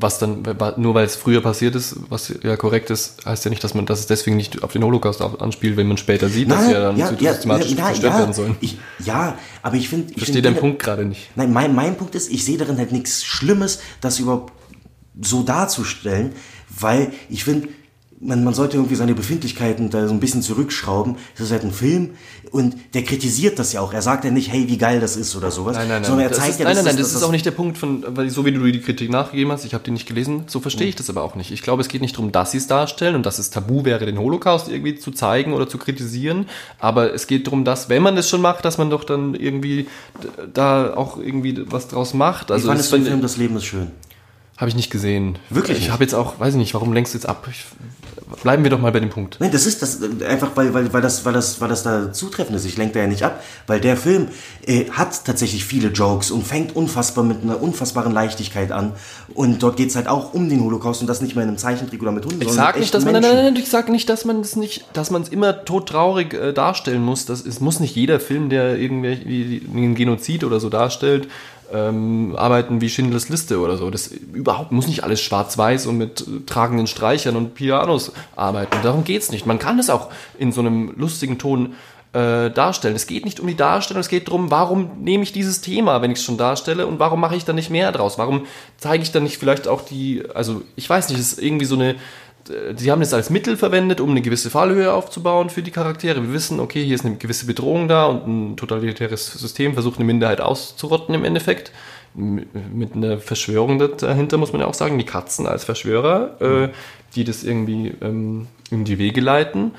[0.00, 0.44] Was dann,
[0.76, 3.84] nur weil es früher passiert ist, was ja korrekt ist, heißt ja nicht, dass man
[3.84, 6.92] dass es deswegen nicht auf den Holocaust anspielt, wenn man später sieht, dass sie ja
[6.92, 8.56] dann systematisch zerstört werden sollen.
[8.60, 10.12] Ich, ja, aber ich finde...
[10.12, 11.28] Ich verstehe den Punkt gerade nicht.
[11.34, 14.52] Nein, mein, mein Punkt ist, ich sehe darin halt nichts Schlimmes, das überhaupt
[15.20, 16.32] so darzustellen,
[16.68, 17.66] weil ich finde,
[18.20, 21.16] man, man sollte irgendwie seine Befindlichkeiten da so ein bisschen zurückschrauben.
[21.34, 22.10] Es ist halt ein Film
[22.50, 23.92] und der kritisiert das ja auch.
[23.92, 26.04] Er sagt ja nicht, hey, wie geil das ist oder sowas, Nein, nein, nein.
[26.04, 27.52] sondern er das zeigt ist, ja, nein, nein, nein, dass das ist auch nicht der
[27.52, 30.44] Punkt von, weil so wie du die Kritik nachgegeben hast, ich habe die nicht gelesen,
[30.46, 31.50] so verstehe ich das aber auch nicht.
[31.52, 34.04] Ich glaube, es geht nicht darum, dass sie es darstellen und dass es tabu wäre,
[34.06, 36.46] den Holocaust irgendwie zu zeigen oder zu kritisieren,
[36.78, 39.86] aber es geht darum, dass, wenn man das schon macht, dass man doch dann irgendwie
[40.52, 42.50] da auch irgendwie was draus macht.
[42.50, 43.90] Also ich fand das es im Film, das Leben ist schön.
[44.58, 45.38] Habe ich nicht gesehen.
[45.50, 47.46] Wirklich Ich habe jetzt auch, weiß ich nicht, warum lenkst du jetzt ab?
[47.48, 47.64] Ich,
[48.42, 49.36] bleiben wir doch mal bei dem Punkt.
[49.38, 52.56] Nein, das ist das einfach, weil, weil, weil, das, weil, das, weil das da zutreffend
[52.56, 52.64] ist.
[52.64, 54.26] Ich lenke da ja nicht ab, weil der Film
[54.66, 58.94] äh, hat tatsächlich viele Jokes und fängt unfassbar mit einer unfassbaren Leichtigkeit an.
[59.32, 61.58] Und dort geht es halt auch um den Holocaust und das nicht mehr in einem
[61.58, 63.36] Zeichentrick oder mit Hunden, Ich sondern sag mit nicht, dass man, nein, Menschen.
[63.36, 67.04] nein, nein, ich nicht, dass man es nicht, dass man es immer todtraurig äh, darstellen
[67.04, 67.26] muss.
[67.26, 71.28] Das, es muss nicht jeder Film, der irgendwie einen Genozid oder so darstellt,
[71.72, 73.90] ähm, arbeiten wie Schindlers Liste oder so.
[73.90, 78.76] Das überhaupt muss nicht alles schwarz-weiß und mit äh, tragenden Streichern und Pianos arbeiten.
[78.82, 79.46] Darum geht's nicht.
[79.46, 81.74] Man kann es auch in so einem lustigen Ton
[82.12, 82.96] äh, darstellen.
[82.96, 86.10] Es geht nicht um die Darstellung, es geht darum, warum nehme ich dieses Thema, wenn
[86.10, 88.18] ich es schon darstelle und warum mache ich da nicht mehr draus?
[88.18, 88.46] Warum
[88.78, 91.74] zeige ich dann nicht vielleicht auch die, also ich weiß nicht, es ist irgendwie so
[91.74, 91.96] eine,
[92.76, 96.22] sie haben es als Mittel verwendet, um eine gewisse Fallhöhe aufzubauen für die Charaktere.
[96.22, 100.04] Wir wissen, okay, hier ist eine gewisse Bedrohung da und ein totalitäres System versucht eine
[100.04, 101.72] Minderheit auszurotten im Endeffekt.
[102.14, 106.68] Mit einer Verschwörung dahinter muss man ja auch sagen, die Katzen als Verschwörer, äh,
[107.14, 109.72] die das irgendwie ähm, in die Wege leiten.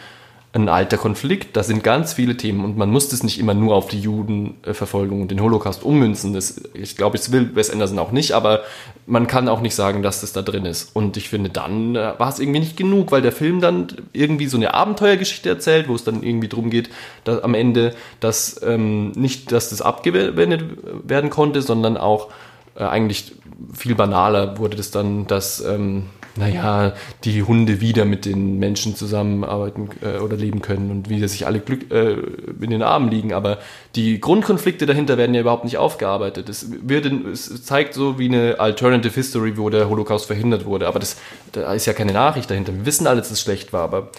[0.52, 3.76] Ein alter Konflikt, da sind ganz viele Themen und man muss das nicht immer nur
[3.76, 6.34] auf die Judenverfolgung und den Holocaust ummünzen.
[6.34, 8.62] Das, ich glaube, es will Wes Anderson auch nicht, aber
[9.06, 10.95] man kann auch nicht sagen, dass das da drin ist.
[10.95, 14.47] Und ich finde, dann äh, war es irgendwie nicht genug, weil der Film dann irgendwie
[14.47, 16.89] so eine Abenteuergeschichte erzählt, wo es dann irgendwie darum geht,
[17.26, 20.64] dass am Ende, dass ähm, nicht, dass das abgewendet
[21.04, 22.30] werden konnte, sondern auch
[22.76, 23.34] äh, eigentlich
[23.74, 26.06] viel banaler wurde das dann, dass ähm,
[26.40, 26.94] naja,
[27.26, 31.60] die Hunde wieder mit den Menschen zusammenarbeiten äh, oder leben können und wie sich alle
[31.60, 32.16] Glück äh,
[32.62, 33.34] in den Armen liegen.
[33.34, 33.60] Aber
[33.96, 36.50] die Grundkonflikte dahinter werden ja überhaupt nicht aufgearbeitet.
[36.50, 40.88] Es, wird in, es zeigt so wie eine Alternative History, wo der Holocaust verhindert wurde.
[40.88, 41.18] Aber das,
[41.52, 42.74] da ist ja keine Nachricht dahinter.
[42.74, 44.10] Wir wissen alle, dass es schlecht war, aber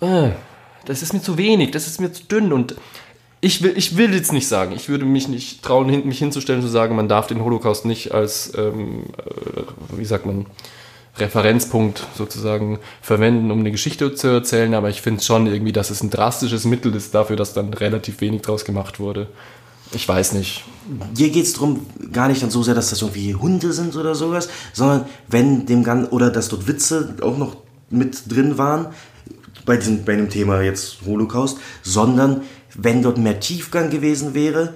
[0.00, 0.30] äh,
[0.86, 2.76] das ist mir zu wenig, das ist mir zu dünn und
[3.42, 6.66] ich will, ich will jetzt nicht sagen, ich würde mich nicht trauen, mich hinzustellen und
[6.66, 9.62] zu sagen, man darf den Holocaust nicht als, ähm, äh,
[9.96, 10.46] wie sagt man,
[11.16, 16.02] Referenzpunkt sozusagen verwenden, um eine Geschichte zu erzählen, aber ich finde schon irgendwie, dass es
[16.02, 19.28] ein drastisches Mittel ist dafür, dass dann relativ wenig draus gemacht wurde.
[19.92, 20.64] Ich weiß nicht.
[21.16, 24.14] Hier geht es darum, gar nicht dann so sehr, dass das irgendwie Hunde sind oder
[24.14, 27.56] sowas, sondern wenn dem Ganzen, oder dass dort Witze auch noch
[27.90, 28.86] mit drin waren,
[29.66, 32.42] bei, diesem, bei dem Thema jetzt Holocaust, sondern
[32.74, 34.74] wenn dort mehr Tiefgang gewesen wäre,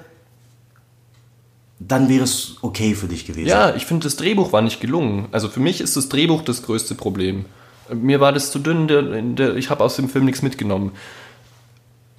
[1.89, 3.49] dann wäre es okay für dich gewesen.
[3.49, 5.27] Ja, ich finde, das Drehbuch war nicht gelungen.
[5.33, 7.45] Also für mich ist das Drehbuch das größte Problem.
[7.93, 10.93] Mir war das zu dünn, der, der, ich habe aus dem Film nichts mitgenommen.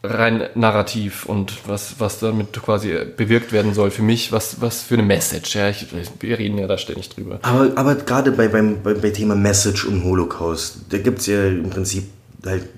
[0.04, 4.94] Rein narrativ und was, was damit quasi bewirkt werden soll für mich, was, was für
[4.94, 5.56] eine Message.
[5.56, 5.88] Ja, ich,
[6.20, 7.40] wir reden ja da ständig drüber.
[7.42, 11.48] Aber, aber gerade bei, beim, bei, bei Thema Message und Holocaust, da gibt es ja
[11.48, 12.04] im Prinzip
[12.46, 12.70] halt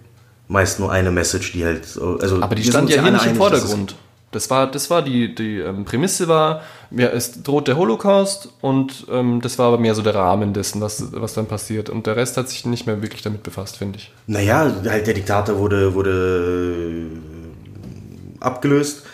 [0.48, 1.82] meist nur eine Message, die halt.
[2.22, 3.96] Also Aber die stand ja hier nicht im Vordergrund.
[4.38, 6.62] Das war, das war die, die ähm, Prämisse war,
[6.92, 10.80] ja, es droht der Holocaust und ähm, das war aber mehr so der Rahmen dessen,
[10.80, 11.90] was, was dann passiert.
[11.90, 14.12] Und der Rest hat sich nicht mehr wirklich damit befasst, finde ich.
[14.28, 19.08] Naja, halt der Diktator wurde, wurde äh, abgelöst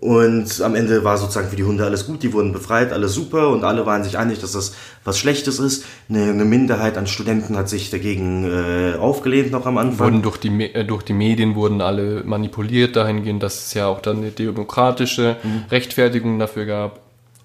[0.00, 3.50] und am Ende war sozusagen für die Hunde alles gut, die wurden befreit, alles super
[3.50, 4.72] und alle waren sich einig, dass das
[5.04, 5.84] was Schlechtes ist.
[6.08, 10.06] Eine, eine Minderheit an Studenten hat sich dagegen äh, aufgelehnt noch am Anfang.
[10.06, 14.00] Wurden durch, die, äh, durch die Medien wurden alle manipuliert dahingehend, dass es ja auch
[14.00, 15.64] dann eine demokratische Mhm.
[15.70, 17.00] Rechtfertigung dafür gab.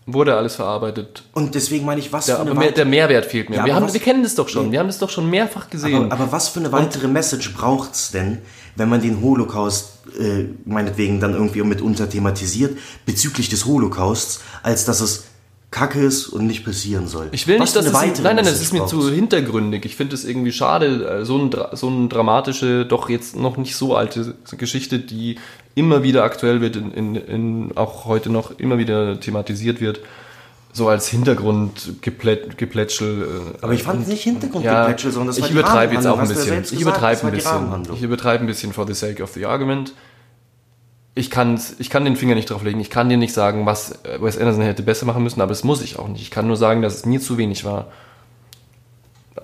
[0.08, 1.24] Wurde alles verarbeitet.
[1.34, 3.56] Und deswegen meine ich, was Der, für eine aber mehr, der Mehrwert fehlt mir.
[3.58, 4.72] Ja, wir, haben, was- wir kennen das doch schon.
[4.72, 5.95] Wir haben das doch schon mehrfach gesehen.
[6.12, 8.38] Aber, aber was für eine weitere Message braucht's denn,
[8.76, 15.02] wenn man den Holocaust äh, meinetwegen dann irgendwie mitunter thematisiert bezüglich des Holocausts, als dass
[15.02, 15.26] es
[15.72, 17.28] Kacke ist und nicht passieren soll?
[17.32, 17.98] Ich will Was nicht, dass für es.
[17.98, 19.84] eine Nein, nein, das ist mir zu hintergründig.
[19.86, 23.58] Ich finde es irgendwie schade, äh, so, ein, Dra- so eine dramatische, doch jetzt noch
[23.58, 25.38] nicht so alte Geschichte, die
[25.74, 30.00] immer wieder aktuell wird, in, in, in, auch heute noch immer wieder thematisiert wird,
[30.76, 33.24] so als Hintergrundgeplätschel.
[33.24, 36.28] äh, Aber ich fand es nicht Hintergrundgeplätschel, sondern das war ich übertreibe jetzt auch ein
[36.28, 36.64] ja bisschen.
[36.64, 37.88] Ich übertreibe ein bisschen.
[37.94, 39.94] Ich übertreibe ein bisschen for the sake of the argument.
[41.18, 42.82] Ich, kann's, ich kann den Finger nicht drauf legen.
[42.82, 45.82] Ich kann dir nicht sagen, was Wes Anderson hätte besser machen müssen, aber das muss
[45.82, 46.22] ich auch nicht.
[46.22, 47.88] Ich kann nur sagen, dass es mir zu wenig war.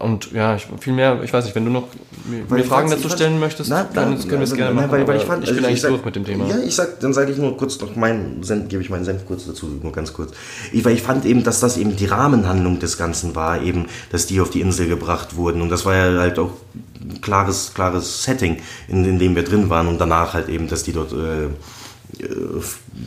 [0.02, 1.88] Und ja, ich, viel mehr, ich weiß nicht, wenn du noch
[2.26, 4.91] mir, Weil Fragen dazu stellen möchtest, Nein, dann können wir es also, gerne nein, machen.
[4.91, 6.47] Weil, weil ich, fand, ich also bin eigentlich sag- durch mit dem Thema.
[6.47, 9.26] Ja, ich sag, dann sage ich nur kurz noch meinen Senf, gebe ich meinen Senf
[9.26, 10.32] kurz dazu, nur ganz kurz.
[10.72, 14.26] Ich, weil ich fand eben, dass das eben die Rahmenhandlung des Ganzen war, eben, dass
[14.26, 15.62] die auf die Insel gebracht wurden.
[15.62, 16.52] Und das war ja halt auch
[16.99, 19.88] ein klares, klares Setting, in, in dem wir drin waren.
[19.88, 21.49] Und danach halt eben, dass die dort äh, äh,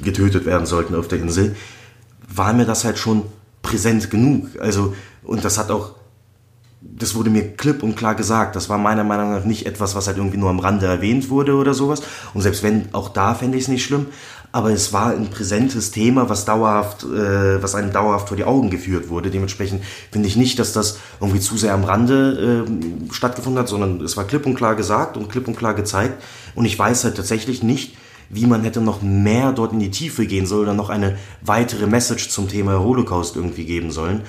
[0.03, 1.57] getötet werden sollten auf der Insel,
[2.33, 3.23] war mir das halt schon
[3.63, 4.49] präsent genug.
[4.61, 5.93] Also, und das hat auch
[6.97, 8.57] das wurde mir klipp und klar gesagt.
[8.57, 11.55] Das war meiner Meinung nach nicht etwas, was halt irgendwie nur am Rande erwähnt wurde
[11.55, 12.03] oder sowas.
[12.35, 14.07] Und selbst wenn, auch da fände ich es nicht schlimm.
[14.53, 18.71] Aber es war ein präsentes Thema, was dauerhaft, äh, was einem dauerhaft vor die Augen
[18.71, 19.31] geführt wurde.
[19.31, 19.83] Dementsprechend
[20.13, 24.17] finde ich nicht, dass das irgendwie zu sehr am Rande äh, stattgefunden hat, sondern es
[24.17, 26.23] war klipp und klar gesagt und klipp und klar gezeigt.
[26.55, 27.97] Und ich weiß halt tatsächlich nicht,
[28.31, 31.89] wie man hätte noch mehr dort in die Tiefe gehen sollen oder noch eine weitere
[31.89, 34.23] Message zum Thema Holocaust irgendwie geben sollen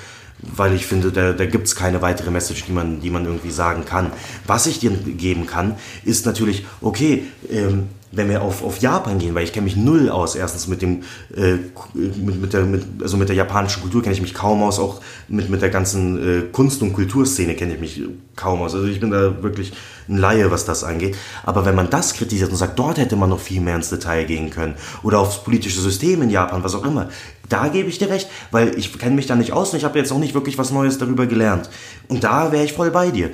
[0.56, 3.52] weil ich finde, da, da gibt es keine weitere Message, die man, die man irgendwie
[3.52, 4.12] sagen kann.
[4.46, 9.36] Was ich dir geben kann, ist natürlich, okay, ähm, wenn wir auf, auf Japan gehen,
[9.36, 11.04] weil ich kenne mich null aus, erstens mit dem,
[11.36, 11.58] äh,
[11.94, 15.02] mit, mit, der, mit, also mit der japanischen Kultur kenne ich mich kaum aus, auch
[15.28, 18.02] mit, mit der ganzen äh, Kunst- und Kulturszene kenne ich mich
[18.36, 18.74] kaum aus.
[18.74, 19.74] Also ich bin da wirklich
[20.08, 21.16] ein Laie, was das angeht.
[21.44, 24.26] Aber wenn man das kritisiert und sagt, dort hätte man noch viel mehr ins Detail
[24.26, 27.10] gehen können oder aufs politische System in Japan, was auch immer,
[27.50, 30.00] da gebe ich dir recht, weil ich kenne mich da nicht aus und ich habe
[30.00, 31.70] jetzt auch nicht wirklich was Neues darüber gelernt.
[32.08, 33.32] Und da wäre ich voll bei dir.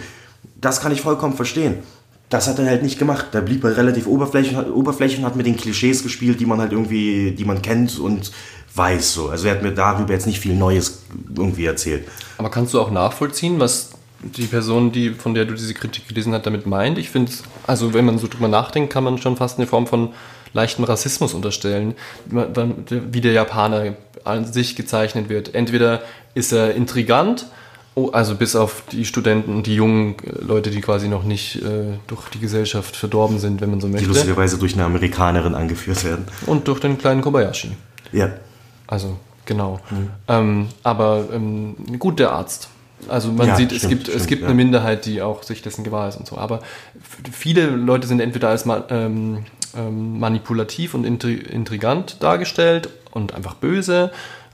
[0.59, 1.79] Das kann ich vollkommen verstehen.
[2.29, 3.27] Das hat er halt nicht gemacht.
[3.31, 6.71] Da blieb er relativ oberflächlich, oberflächlich und hat mit den Klischees gespielt, die man halt
[6.71, 8.31] irgendwie, die man kennt und
[8.73, 9.29] weiß so.
[9.29, 11.03] Also er hat mir darüber jetzt nicht viel Neues
[11.35, 12.07] irgendwie erzählt.
[12.37, 13.89] Aber kannst du auch nachvollziehen, was
[14.23, 16.97] die Person, die, von der du diese Kritik gelesen hast, damit meint?
[16.97, 17.31] Ich finde,
[17.67, 20.09] also wenn man so drüber nachdenkt, kann man schon fast eine Form von
[20.53, 21.95] leichtem Rassismus unterstellen,
[22.27, 25.55] wie der Japaner an sich gezeichnet wird.
[25.55, 26.01] Entweder
[26.35, 27.47] ist er intrigant,
[27.95, 32.29] oh, also bis auf die Studenten, die jungen Leute, die quasi noch nicht äh, durch
[32.29, 34.07] die Gesellschaft verdorben sind, wenn man so Die möchte.
[34.07, 36.25] lustigerweise durch eine Amerikanerin angeführt werden.
[36.45, 37.71] Und durch den kleinen Kobayashi.
[38.11, 38.29] Ja.
[38.87, 39.79] Also, genau.
[40.27, 42.69] Ähm, aber ähm, gut, der Arzt.
[43.07, 44.47] Also man Ja, sieht, es stimmt, gibt, es stimmt, gibt ja.
[44.47, 46.37] eine Minderheit, die auch sich dessen gewahr ist und so.
[46.37, 46.61] Aber
[47.31, 49.45] viele Leute sind entweder als ähm,
[49.77, 54.11] ähm, manipulativ und intri intrigant dargestellt und einfach böse.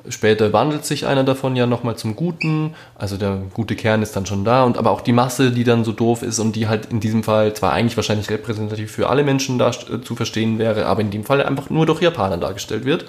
[0.09, 2.75] Später wandelt sich einer davon ja nochmal zum Guten.
[2.95, 4.63] Also der gute Kern ist dann schon da.
[4.63, 7.23] Und aber auch die Masse, die dann so doof ist und die halt in diesem
[7.23, 11.11] Fall zwar eigentlich wahrscheinlich repräsentativ für alle Menschen da, äh, zu verstehen wäre, aber in
[11.11, 13.05] dem Fall einfach nur durch Japaner dargestellt wird.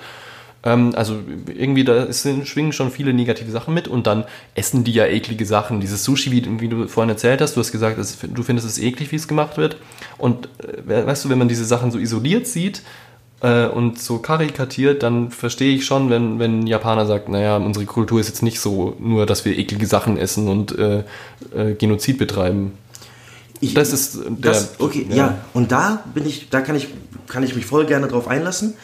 [0.64, 4.24] Ähm, also irgendwie da ist, schwingen schon viele negative Sachen mit und dann
[4.56, 5.80] essen die ja eklige Sachen.
[5.80, 8.78] Dieses Sushi, wie, wie du vorhin erzählt hast, du hast gesagt, es, du findest es
[8.78, 9.76] eklig, wie es gemacht wird.
[10.18, 12.82] Und äh, we- weißt du, wenn man diese Sachen so isoliert sieht
[13.40, 17.86] äh, und so karikatiert, dann verstehe ich schon, wenn, wenn ein Japaner sagt, naja, unsere
[17.86, 21.04] Kultur ist jetzt nicht so nur, dass wir eklige Sachen essen und äh,
[21.54, 22.72] äh, Genozid betreiben.
[23.60, 25.16] Ich, Das ist der- das, okay, ja.
[25.16, 25.38] ja.
[25.54, 26.88] Und da bin ich, da kann ich,
[27.28, 28.74] kann ich mich voll gerne drauf einlassen.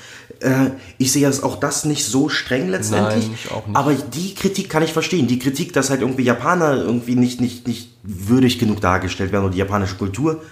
[0.45, 3.27] Äh, ich sehe das auch das nicht so streng letztendlich.
[3.27, 3.77] Nein, ich auch nicht.
[3.77, 5.27] Aber die Kritik kann ich verstehen.
[5.27, 9.53] Die Kritik, dass halt irgendwie Japaner irgendwie nicht, nicht, nicht würdig genug dargestellt werden oder
[9.53, 10.43] die japanische Kultur.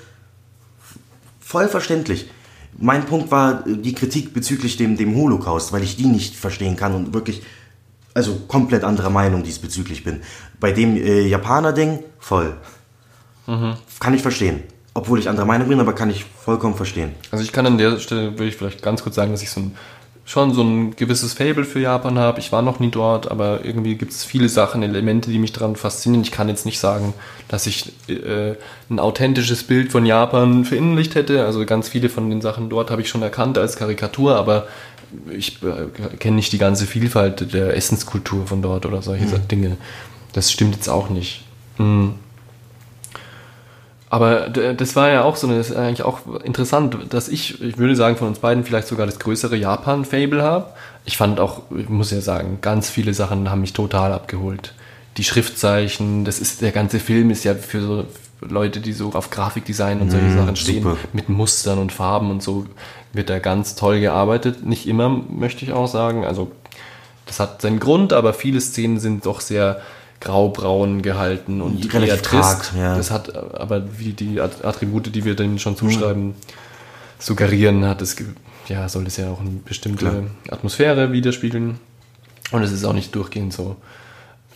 [1.40, 2.30] Voll verständlich.
[2.78, 6.76] Mein Punkt war äh, die Kritik bezüglich dem, dem Holocaust, weil ich die nicht verstehen
[6.76, 7.43] kann und wirklich,
[8.14, 10.22] also komplett anderer Meinung diesbezüglich bin.
[10.59, 12.57] Bei dem äh, Japaner-Ding, voll.
[13.99, 14.62] Kann ich verstehen.
[14.95, 17.12] Obwohl ich anderer Meinung bin, aber kann ich vollkommen verstehen.
[17.30, 19.61] Also ich kann an der Stelle, würde ich vielleicht ganz kurz sagen, dass ich so
[19.61, 19.76] ein,
[20.26, 22.40] schon so ein gewisses Fable für Japan habe.
[22.40, 25.76] Ich war noch nie dort, aber irgendwie gibt es viele Sachen, Elemente, die mich daran
[25.76, 26.22] faszinieren.
[26.22, 27.14] Ich kann jetzt nicht sagen,
[27.49, 28.55] dass ich äh,
[28.90, 31.47] ein authentisches Bild von Japan verinnerlicht hätte.
[31.47, 34.66] Also ganz viele von den Sachen dort habe ich schon erkannt als Karikatur, aber
[35.30, 39.78] ich äh, kenne nicht die ganze Vielfalt der Essenskultur von dort oder solche Dinge.
[40.34, 41.45] Das stimmt jetzt auch nicht.
[41.78, 42.11] Mm.
[44.13, 47.79] Aber das war ja auch so eine, das ist eigentlich auch interessant, dass ich, ich
[47.79, 50.67] würde sagen, von uns beiden vielleicht sogar das größere Japan-Fable habe.
[51.07, 54.75] Ich fand auch, ich muss ja sagen, ganz viele Sachen haben mich total abgeholt.
[55.17, 58.05] Die Schriftzeichen, das ist, der ganze Film ist ja für so
[58.43, 60.99] Leute, die so auf Grafikdesign und solche Sachen stehen, super.
[61.15, 62.67] mit Mustern und Farben und so,
[63.15, 64.63] wird da ganz toll gearbeitet.
[64.63, 66.27] Nicht immer, möchte ich auch sagen.
[66.27, 66.53] Also,
[67.25, 69.81] das hat seinen Grund, aber viele Szenen sind doch sehr
[70.23, 72.73] graubraun gehalten und Relativ eher trist.
[72.73, 72.97] karg, ja.
[72.97, 76.35] Das hat aber wie die At- Attribute, die wir denen schon zuschreiben,
[77.18, 78.16] suggerieren, hat es,
[78.68, 80.23] ja, soll es ja auch eine bestimmte Klar.
[80.51, 81.79] Atmosphäre widerspiegeln.
[82.53, 83.77] Und es ist auch nicht durchgehend so.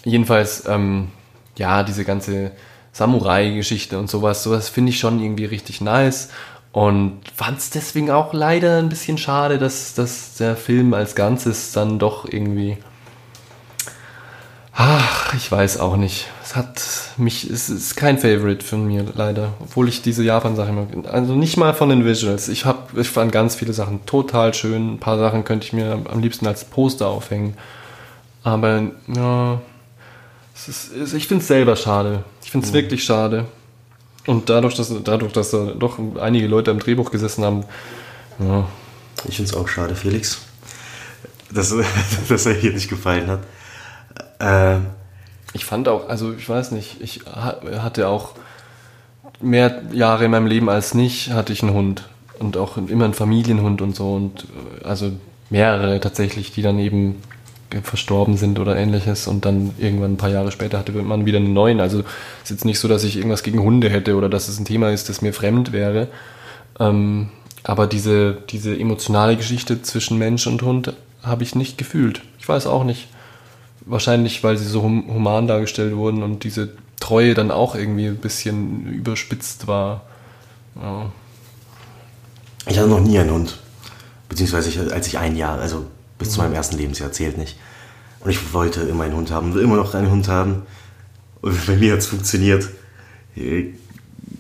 [0.05, 1.09] Jedenfalls, ähm,
[1.57, 2.53] ja, diese ganze
[2.93, 6.29] Samurai-Geschichte und sowas, sowas finde ich schon irgendwie richtig nice.
[6.73, 11.73] Und fand es deswegen auch leider ein bisschen schade, dass, dass der Film als Ganzes
[11.73, 12.77] dann doch irgendwie
[14.79, 16.27] Ach, ich weiß auch nicht.
[16.45, 16.83] Es hat
[17.17, 19.55] mich, es ist kein Favorite von mir, leider.
[19.61, 22.49] Obwohl ich diese Japan-Sache immer, also nicht mal von den Visuals.
[22.49, 24.95] Ich hab, ich fand ganz viele Sachen total schön.
[24.95, 27.57] Ein paar Sachen könnte ich mir am liebsten als Poster aufhängen.
[28.45, 29.61] Aber, ja,
[30.55, 32.23] es ist, es- ich finde es selber schade.
[32.45, 33.47] Ich finde es wirklich schade.
[34.27, 37.65] Und dadurch, dass, dadurch, dass da doch einige Leute am Drehbuch gesessen haben,
[38.39, 38.69] ja,
[39.27, 40.43] Ich finde es auch schade, Felix,
[41.51, 41.75] dass,
[42.29, 43.41] dass er hier nicht gefallen hat.
[44.41, 44.87] Ähm,
[45.53, 48.33] Ich fand auch, also ich weiß nicht, ich ha- hatte auch
[49.41, 52.09] mehr Jahre in meinem Leben als nicht, hatte ich einen Hund.
[52.39, 54.13] Und auch immer einen Familienhund und so.
[54.15, 54.45] Und
[54.83, 55.13] äh, also
[55.51, 57.17] mehrere tatsächlich, die dann eben
[57.83, 59.27] verstorben sind oder ähnliches.
[59.29, 61.81] Und dann irgendwann ein paar Jahre später hatte man wieder einen neuen.
[61.81, 62.05] Also es
[62.45, 64.91] ist jetzt nicht so, dass ich irgendwas gegen Hunde hätte oder dass es ein Thema
[64.91, 66.09] ist, das mir fremd wäre.
[66.79, 67.31] Ähm,
[67.65, 72.21] aber diese, diese emotionale Geschichte zwischen Mensch und Hund habe ich nicht gefühlt.
[72.39, 73.09] Ich weiß auch nicht.
[73.87, 78.17] Wahrscheinlich, weil sie so hum human dargestellt wurden und diese Treue dann auch irgendwie ein
[78.17, 80.03] bisschen überspitzt war.
[80.75, 81.11] Ja.
[82.67, 83.59] ich hatte noch nie einen Hund.
[84.29, 85.87] Beziehungsweise ich, als ich ein Jahr, also
[86.19, 87.57] bis zu meinem ersten Lebensjahr zählt nicht.
[88.21, 90.63] Und ich wollte immer einen Hund haben, will immer noch einen Hund haben.
[91.41, 92.69] Und bei mir hat es funktioniert.
[93.37, 93.67] Äh,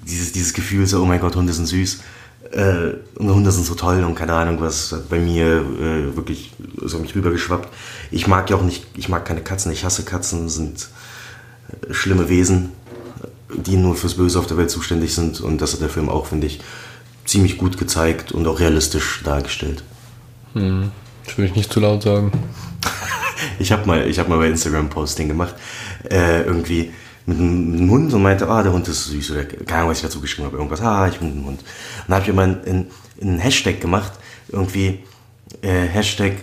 [0.06, 2.00] Dieses, dieses Gefühl so, oh mein Gott, Hunde sind süß.
[2.52, 6.52] Äh, und Hunde sind so toll und keine Ahnung, was hat bei mir äh, wirklich
[6.82, 7.68] so mich rübergeschwappt.
[8.10, 10.88] Ich mag ja auch nicht, ich mag keine Katzen, ich hasse Katzen, sind
[11.68, 12.70] äh, schlimme Wesen,
[13.48, 15.40] die nur fürs Böse auf der Welt zuständig sind.
[15.40, 16.60] Und das hat der Film auch, finde ich,
[17.24, 19.82] ziemlich gut gezeigt und auch realistisch dargestellt.
[20.54, 22.32] Das will ich nicht zu laut sagen.
[23.58, 25.54] Ich habe mal, ich hab mal bei Instagram Posting gemacht,
[26.10, 26.90] äh, irgendwie
[27.26, 30.04] mit einem, Hund und meinte, ah, der Hund ist süß oder keine Ahnung, was ich
[30.04, 31.60] dazu geschrieben habe, irgendwas, ah, ich bin ein Hund.
[31.60, 31.64] Und
[32.08, 32.86] dann habe ich immer einen,
[33.20, 34.12] einen Hashtag gemacht,
[34.48, 35.00] irgendwie
[35.62, 36.34] äh, Hashtag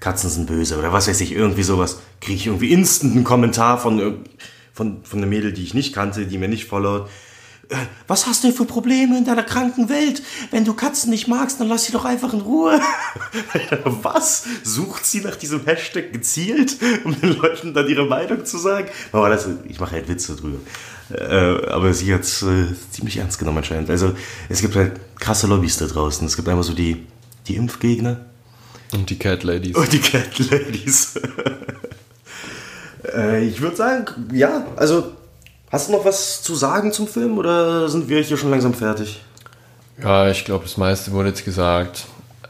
[0.00, 2.00] Katzen sind böse oder was weiß ich, irgendwie sowas.
[2.20, 4.24] Kriege ich irgendwie instant einen Kommentar von,
[4.72, 7.08] von, von einer Mädel, die ich nicht kannte, die mir nicht followt.
[7.72, 10.22] Äh, was hast du für Probleme in deiner kranken Welt?
[10.50, 12.80] Wenn du Katzen nicht magst, dann lass sie doch einfach in Ruhe.
[13.84, 14.44] was?
[14.62, 18.88] Sucht sie nach diesem Hashtag gezielt, um den Leuten dann ihre Meinung zu sagen?
[19.12, 20.58] Aber das, ich mache halt Witze drüber.
[21.10, 23.90] Äh, aber sie hat es äh, ziemlich ernst genommen anscheinend.
[23.90, 24.14] Also
[24.48, 26.26] es gibt halt krasse Lobbys da draußen.
[26.26, 27.06] Es gibt einmal so die,
[27.48, 28.24] die Impfgegner
[28.92, 29.76] Und die Cat Ladies.
[29.76, 31.14] und die Cat Ladies.
[33.14, 35.12] äh, ich würde sagen, ja, also
[35.72, 39.22] hast du noch was zu sagen zum Film oder sind wir hier schon langsam fertig?
[40.00, 42.06] Ja, ich glaube, das meiste wurde jetzt gesagt.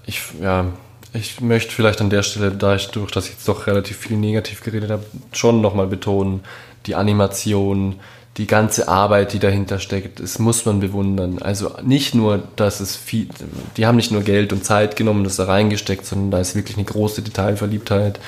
[0.07, 0.67] Ich, ja,
[1.15, 4.63] ich möchte vielleicht an der Stelle, da ich durch, ich jetzt doch relativ viel negativ
[4.63, 6.41] geredet habe, schon nochmal betonen,
[6.87, 8.01] die Animation,
[8.39, 11.41] die ganze Arbeit, die dahinter steckt, das muss man bewundern.
[11.43, 13.29] Also nicht nur, dass es viel,
[13.77, 16.79] die haben nicht nur Geld und Zeit genommen, das da reingesteckt, sondern da ist wirklich
[16.79, 18.19] eine große Detailverliebtheit,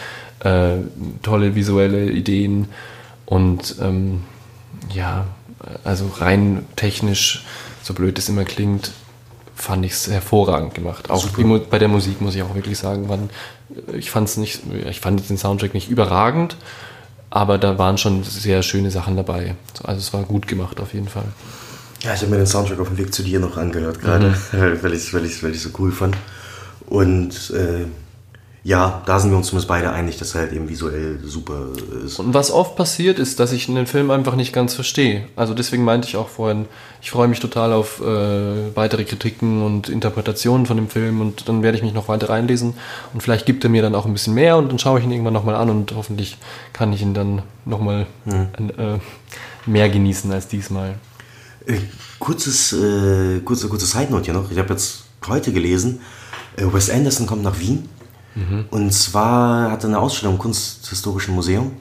[0.40, 0.76] äh,
[1.22, 2.68] tolle visuelle Ideen
[3.24, 4.24] und ähm,
[4.93, 5.26] ja,
[5.85, 7.45] also rein technisch,
[7.82, 8.91] so blöd es immer klingt,
[9.55, 11.11] fand ich es hervorragend gemacht.
[11.11, 13.30] Auch Mu- bei der Musik muss ich auch wirklich sagen, wann,
[13.93, 16.57] ich fand es nicht, ich fand den Soundtrack nicht überragend,
[17.30, 19.55] aber da waren schon sehr schöne Sachen dabei.
[19.82, 21.24] Also es war gut gemacht auf jeden Fall.
[22.03, 24.93] Ja, ich habe mir den Soundtrack auf dem Weg zu dir noch angehört gerade, weil
[24.93, 26.16] ich weil ich, weil ich so cool fand.
[26.87, 27.87] Und äh,
[28.67, 31.67] ja, da sind wir uns zumindest beide einig, dass er halt eben visuell super
[32.03, 32.19] ist.
[32.19, 35.29] Und was oft passiert, ist, dass ich einen Film einfach nicht ganz verstehe.
[35.37, 36.65] Also deswegen meinte ich auch vorhin,
[37.03, 41.62] ich freue mich total auf äh, weitere Kritiken und Interpretationen von dem Film und dann
[41.62, 42.73] werde ich mich noch weiter reinlesen
[43.12, 45.12] und vielleicht gibt er mir dann auch ein bisschen mehr und dann schaue ich ihn
[45.12, 46.39] irgendwann nochmal an und hoffentlich
[46.73, 48.99] kann ich ihn dann nochmal äh,
[49.67, 50.95] mehr genießen als diesmal.
[51.67, 51.81] Äh,
[52.19, 54.51] kurzes, äh, kurze, kurze Side Note hier noch.
[54.51, 56.01] Ich habe jetzt heute gelesen,
[56.57, 57.91] äh, Wes Anderson kommt nach Wien.
[58.70, 61.72] Und zwar hat er eine Ausstellung im Kunsthistorischen Museum,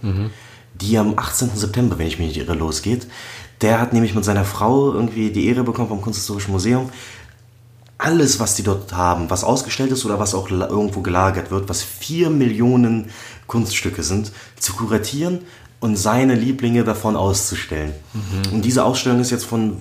[0.75, 1.51] die am 18.
[1.55, 3.07] September, wenn ich mich nicht irre, losgeht.
[3.61, 6.89] Der hat nämlich mit seiner Frau irgendwie die Ehre bekommen vom Kunsthistorischen Museum,
[7.97, 11.81] alles, was die dort haben, was ausgestellt ist oder was auch irgendwo gelagert wird, was
[11.81, 13.09] vier Millionen
[13.47, 15.39] Kunststücke sind, zu kuratieren
[15.79, 17.93] und seine Lieblinge davon auszustellen.
[18.51, 19.77] Und diese Ausstellung ist jetzt von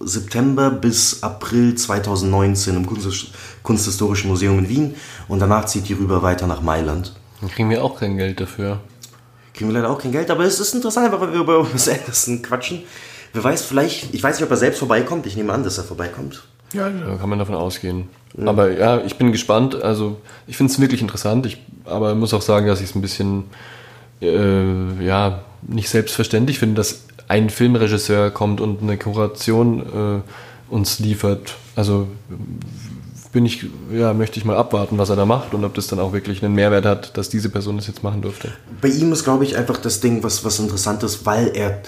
[0.00, 3.32] September bis April 2019 im Kunst
[3.62, 4.94] Kunsthistorischen Museum in Wien
[5.28, 7.14] und danach zieht die rüber weiter nach Mailand.
[7.40, 8.80] Dann kriegen wir auch kein Geld dafür.
[9.54, 12.40] Kriegen wir leider auch kein Geld, aber es ist interessant, weil wir über Wes Anderson
[12.42, 12.82] quatschen.
[13.32, 15.84] Wer weiß, vielleicht, ich weiß nicht, ob er selbst vorbeikommt, ich nehme an, dass er
[15.84, 16.42] vorbeikommt.
[16.72, 18.08] Ja, da kann man davon ausgehen.
[18.44, 19.82] Aber ja, ich bin gespannt.
[19.82, 21.46] Also ich finde es wirklich interessant.
[21.46, 23.44] Ich aber muss auch sagen, dass ich es ein bisschen
[24.20, 29.80] äh, ja nicht selbstverständlich finde, dass ein Filmregisseur kommt und eine Kuration
[30.18, 31.54] äh, uns liefert.
[31.76, 32.08] Also
[33.30, 36.00] bin ich ja möchte ich mal abwarten, was er da macht und ob das dann
[36.00, 38.50] auch wirklich einen Mehrwert hat, dass diese Person das jetzt machen durfte.
[38.80, 41.80] Bei ihm ist, glaube ich, einfach das Ding, was, was interessant ist, weil er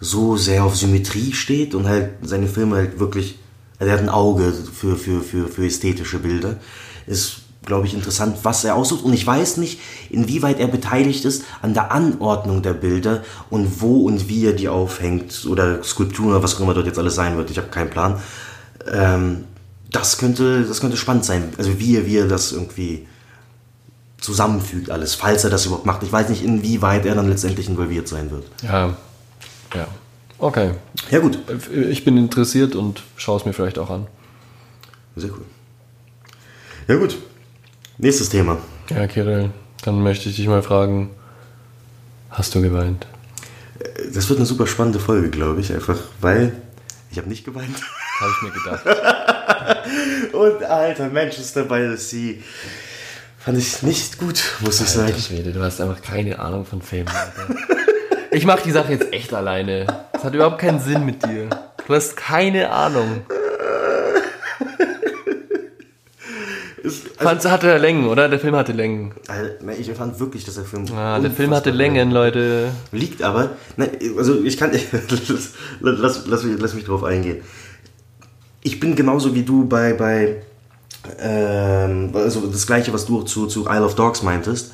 [0.00, 3.38] so sehr auf Symmetrie steht und halt seine Filme halt wirklich,
[3.78, 6.56] also er hat ein Auge für, für, für, für ästhetische Bilder.
[7.06, 9.04] Ist, glaube ich, interessant, was er aussucht.
[9.04, 14.06] Und ich weiß nicht, inwieweit er beteiligt ist an der Anordnung der Bilder und wo
[14.06, 17.36] und wie er die aufhängt oder Skulpturen oder was auch immer dort jetzt alles sein
[17.36, 17.50] wird.
[17.50, 18.20] Ich habe keinen Plan.
[18.92, 19.44] Ähm,
[19.90, 21.52] das könnte, das könnte spannend sein.
[21.58, 23.06] Also wie er, wie er das irgendwie
[24.18, 26.02] zusammenfügt alles, falls er das überhaupt macht.
[26.02, 28.44] Ich weiß nicht, inwieweit er dann letztendlich involviert sein wird.
[28.62, 28.96] Ja,
[29.74, 29.88] ja.
[30.38, 30.72] Okay.
[31.10, 31.38] Ja gut,
[31.88, 34.06] Ich bin interessiert und schaue es mir vielleicht auch an.
[35.16, 35.44] sehr cool.
[36.88, 37.16] Ja gut,
[37.98, 38.58] nächstes Thema.
[38.90, 39.50] Ja, Kirill,
[39.84, 41.10] dann möchte ich dich mal fragen,
[42.30, 43.06] hast du geweint?
[44.14, 46.52] Das wird eine super spannende Folge, glaube ich, einfach weil
[47.10, 47.76] ich habe nicht geweint.
[48.20, 50.32] Habe ich mir gedacht.
[50.32, 52.34] Und alter, Manchester by the Sea
[53.38, 55.14] fand ich nicht gut, muss ich sagen.
[55.18, 57.08] Schwede, du hast einfach keine Ahnung von Filmen.
[57.08, 57.54] Alter.
[58.30, 59.86] Ich mache die Sache jetzt echt alleine.
[60.12, 61.50] Das hat überhaupt keinen Sinn mit dir.
[61.86, 63.26] Du hast keine Ahnung.
[66.82, 68.28] Ist, also, Fandst, hatte er Längen, oder?
[68.28, 69.12] Der Film hatte Längen.
[69.28, 70.84] Alter, ich fand wirklich, dass der Film.
[70.96, 72.72] Ah, der Film hatte Längen, Leute.
[72.90, 74.72] Liegt aber, nein, also ich kann,
[75.80, 77.42] lass, lass, lass, mich, lass mich drauf eingehen.
[78.64, 80.42] Ich bin genauso wie du bei, bei
[81.20, 84.72] ähm, also das gleiche, was du zu, zu Isle of Dogs meintest.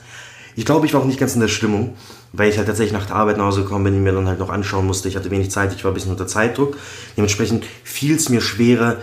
[0.56, 1.94] Ich glaube, ich war auch nicht ganz in der Stimmung,
[2.32, 4.38] weil ich halt tatsächlich nach der Arbeit nach Hause gekommen bin, die mir dann halt
[4.38, 5.08] noch anschauen musste.
[5.08, 6.76] Ich hatte wenig Zeit, ich war ein bisschen unter Zeitdruck.
[7.16, 8.96] Dementsprechend fiel es mir schwerer,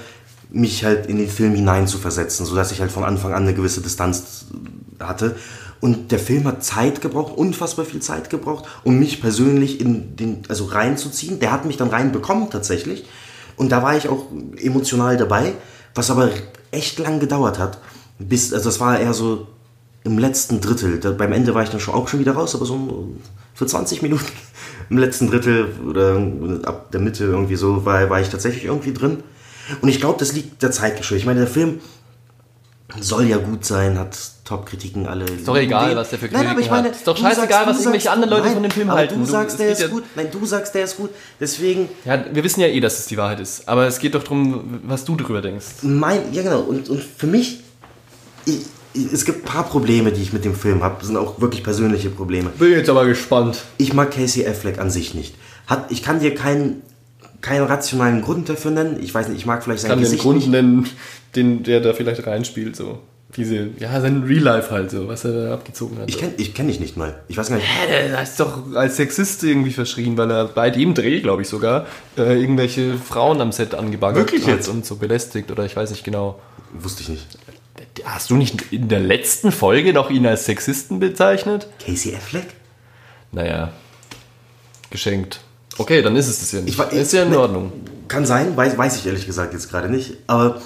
[0.52, 4.46] mich halt in den Film hineinzuversetzen, sodass ich halt von Anfang an eine gewisse Distanz
[5.00, 5.36] hatte.
[5.82, 10.44] Und der Film hat Zeit gebraucht, unfassbar viel Zeit gebraucht, um mich persönlich in den,
[10.48, 11.40] also reinzuziehen.
[11.40, 13.06] Der hat mich dann reinbekommen tatsächlich.
[13.58, 14.26] Und da war ich auch
[14.58, 15.54] emotional dabei,
[15.94, 16.30] was aber
[16.72, 17.80] echt lang gedauert hat.
[18.20, 19.48] Bis, also das war eher so
[20.04, 22.66] im letzten Drittel, da, beim Ende war ich dann schon auch schon wieder raus, aber
[22.66, 23.10] so
[23.54, 24.26] für 20 Minuten
[24.90, 26.22] im letzten Drittel oder
[26.68, 29.24] ab der Mitte irgendwie so war, war ich tatsächlich irgendwie drin.
[29.82, 31.22] Und ich glaube, das liegt der Zeit geschuldet.
[31.24, 31.80] Ich meine, der Film
[33.00, 35.26] soll ja gut sein, hat Top-Kritiken alle.
[35.26, 36.96] Ist doch egal, was der für Nein, aber ich Kritiken meine, hat.
[36.96, 39.00] Ist doch du scheißegal, sagst- was du irgendwelche anderen Leute nein, von dem Film aber
[39.00, 39.16] halten.
[39.16, 40.04] Du Du- sagst, es der ist ja- gut.
[40.16, 41.10] Nein, du sagst, der ist gut.
[41.40, 43.68] Deswegen, Ja, wir wissen ja eh, dass es die Wahrheit ist.
[43.68, 45.66] Aber es geht doch darum, was du drüber denkst.
[45.82, 47.62] mein, ja genau, und, und für mich,
[48.46, 48.60] ich,
[48.94, 50.98] ich, es gibt ein paar Probleme, die ich mit dem Film habe.
[51.00, 52.52] Das sind auch wirklich persönliche Probleme.
[52.52, 53.64] Bin jetzt aber gespannt.
[53.78, 55.34] Ich mag Casey Affleck an sich nicht.
[55.66, 56.84] Hat, ich kann dir keinen,
[57.46, 58.98] keinen rationalen Grund dafür nennen.
[59.02, 60.50] Ich weiß nicht, ich mag vielleicht sein kann den Gesicht Grund nicht.
[60.50, 60.88] nennen,
[61.36, 63.00] den, der da vielleicht reinspielt, so.
[63.36, 66.10] Diese, ja, sein Real Life halt so, was er da abgezogen hat.
[66.10, 67.16] Ich kenne ich kenn dich nicht mal.
[67.28, 67.68] Ich weiß gar nicht.
[67.68, 71.50] Hä, der ist doch als Sexist irgendwie verschrien, weil er bei dem Dreh, glaube ich
[71.50, 71.86] sogar,
[72.18, 74.70] äh, irgendwelche Frauen am Set angebaggert Wirklich hat jetzt?
[74.70, 76.40] und so belästigt oder ich weiß nicht genau.
[76.74, 77.26] Wusste ich nicht.
[78.06, 81.68] Hast du nicht in der letzten Folge noch ihn als Sexisten bezeichnet?
[81.86, 82.48] Casey Affleck?
[83.34, 83.72] Naja,
[84.90, 85.42] geschenkt.
[85.78, 86.80] Okay, dann ist es das ja nicht.
[86.80, 87.72] Ich ist ja in ne- Ordnung.
[88.08, 90.14] Kann sein, weiß, weiß ich ehrlich gesagt jetzt gerade nicht.
[90.28, 90.62] Aber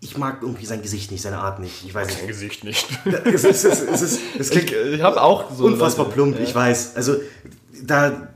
[0.00, 1.84] ich mag irgendwie sein Gesicht nicht, seine Art nicht.
[1.86, 2.26] Ich weiß nicht.
[2.28, 2.86] Gesicht nicht.
[3.24, 5.64] Es ist, es ist, es ist, es klingt Ich, ich habe auch so.
[5.64, 6.96] unfassbar Leute- plump, ich weiß.
[6.96, 7.16] Also
[7.82, 8.28] da,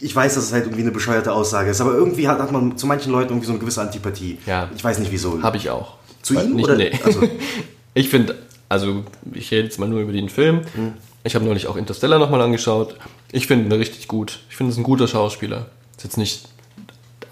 [0.00, 2.76] ich weiß, dass es halt irgendwie eine bescheuerte Aussage ist, aber irgendwie hat, hat man
[2.78, 4.38] zu manchen Leuten irgendwie so eine gewisse Antipathie.
[4.46, 4.70] Ja.
[4.76, 5.42] Ich weiß nicht wieso.
[5.42, 5.94] Habe ich auch.
[6.22, 6.92] Zu ihm nicht, oder- Nee.
[7.04, 7.20] also-
[7.96, 8.36] Ich finde,
[8.68, 9.04] also
[9.34, 10.62] ich rede jetzt mal nur über den Film.
[10.74, 10.94] Hm.
[11.22, 12.96] Ich habe neulich auch Interstellar nochmal angeschaut.
[13.34, 14.38] Ich finde ihn richtig gut.
[14.48, 15.66] Ich finde es ein guter Schauspieler.
[15.96, 16.48] Ist jetzt nicht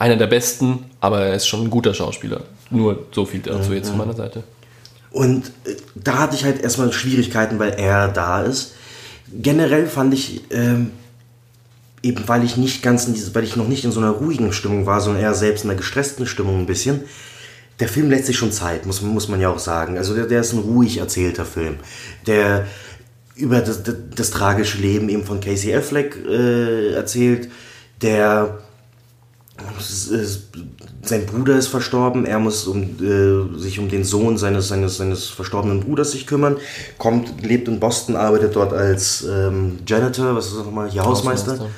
[0.00, 2.40] einer der besten, aber er ist schon ein guter Schauspieler.
[2.70, 4.42] Nur so viel dazu jetzt von meiner Seite.
[5.12, 8.74] Und äh, da hatte ich halt erstmal Schwierigkeiten, weil er da ist.
[9.32, 10.90] Generell fand ich, ähm,
[12.02, 14.52] eben weil ich nicht ganz in diese, weil ich noch nicht in so einer ruhigen
[14.52, 17.02] Stimmung war, sondern eher selbst in einer gestressten Stimmung ein bisschen.
[17.78, 19.98] Der Film lässt sich schon Zeit, muss, muss man ja auch sagen.
[19.98, 21.76] Also der, der ist ein ruhig erzählter Film,
[22.26, 22.66] der
[23.34, 27.50] über das, das, das tragische Leben eben von Casey Affleck äh, erzählt,
[28.00, 28.58] der
[31.02, 35.28] sein Bruder ist verstorben, er muss um, äh, sich um den Sohn seines, seines, seines
[35.28, 36.56] verstorbenen Bruders sich kümmern,
[36.98, 41.52] kommt, lebt in Boston, arbeitet dort als ähm, Janitor, was ist das nochmal, hier Hausmeister,
[41.52, 41.70] Hausmeister.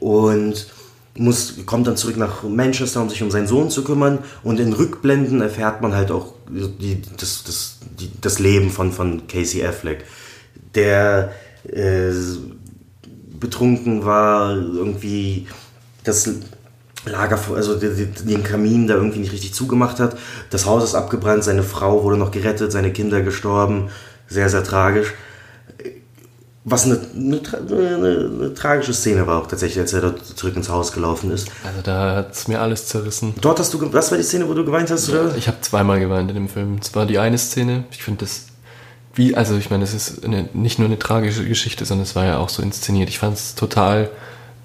[0.00, 0.66] und
[1.14, 4.20] muss, kommt dann zurück nach Manchester, um sich um seinen Sohn zu kümmern.
[4.42, 9.26] Und in Rückblenden erfährt man halt auch die, das, das, die, das Leben von, von
[9.26, 10.04] Casey Affleck,
[10.74, 11.32] der
[11.68, 12.12] äh,
[13.38, 15.46] betrunken war, irgendwie
[16.04, 16.28] das
[17.04, 20.16] Lagerfeuer, also den, Kamin da irgendwie nicht richtig zugemacht hat.
[20.50, 23.90] Das Haus ist abgebrannt, seine Frau wurde noch gerettet, seine Kinder gestorben.
[24.28, 25.12] Sehr, sehr tragisch.
[26.64, 30.68] Was eine, eine, eine, eine tragische Szene war auch tatsächlich, als er dort zurück ins
[30.68, 31.48] Haus gelaufen ist.
[31.64, 33.34] Also da hat es mir alles zerrissen.
[33.40, 35.34] Dort hast du, was war die Szene, wo du geweint hast, oder?
[35.36, 36.78] Ich habe zweimal geweint in dem Film.
[36.80, 37.84] Es war die eine Szene.
[37.90, 38.51] Ich finde das
[39.14, 42.24] wie, also ich meine, es ist eine, nicht nur eine tragische Geschichte, sondern es war
[42.24, 43.08] ja auch so inszeniert.
[43.08, 44.10] Ich fand es total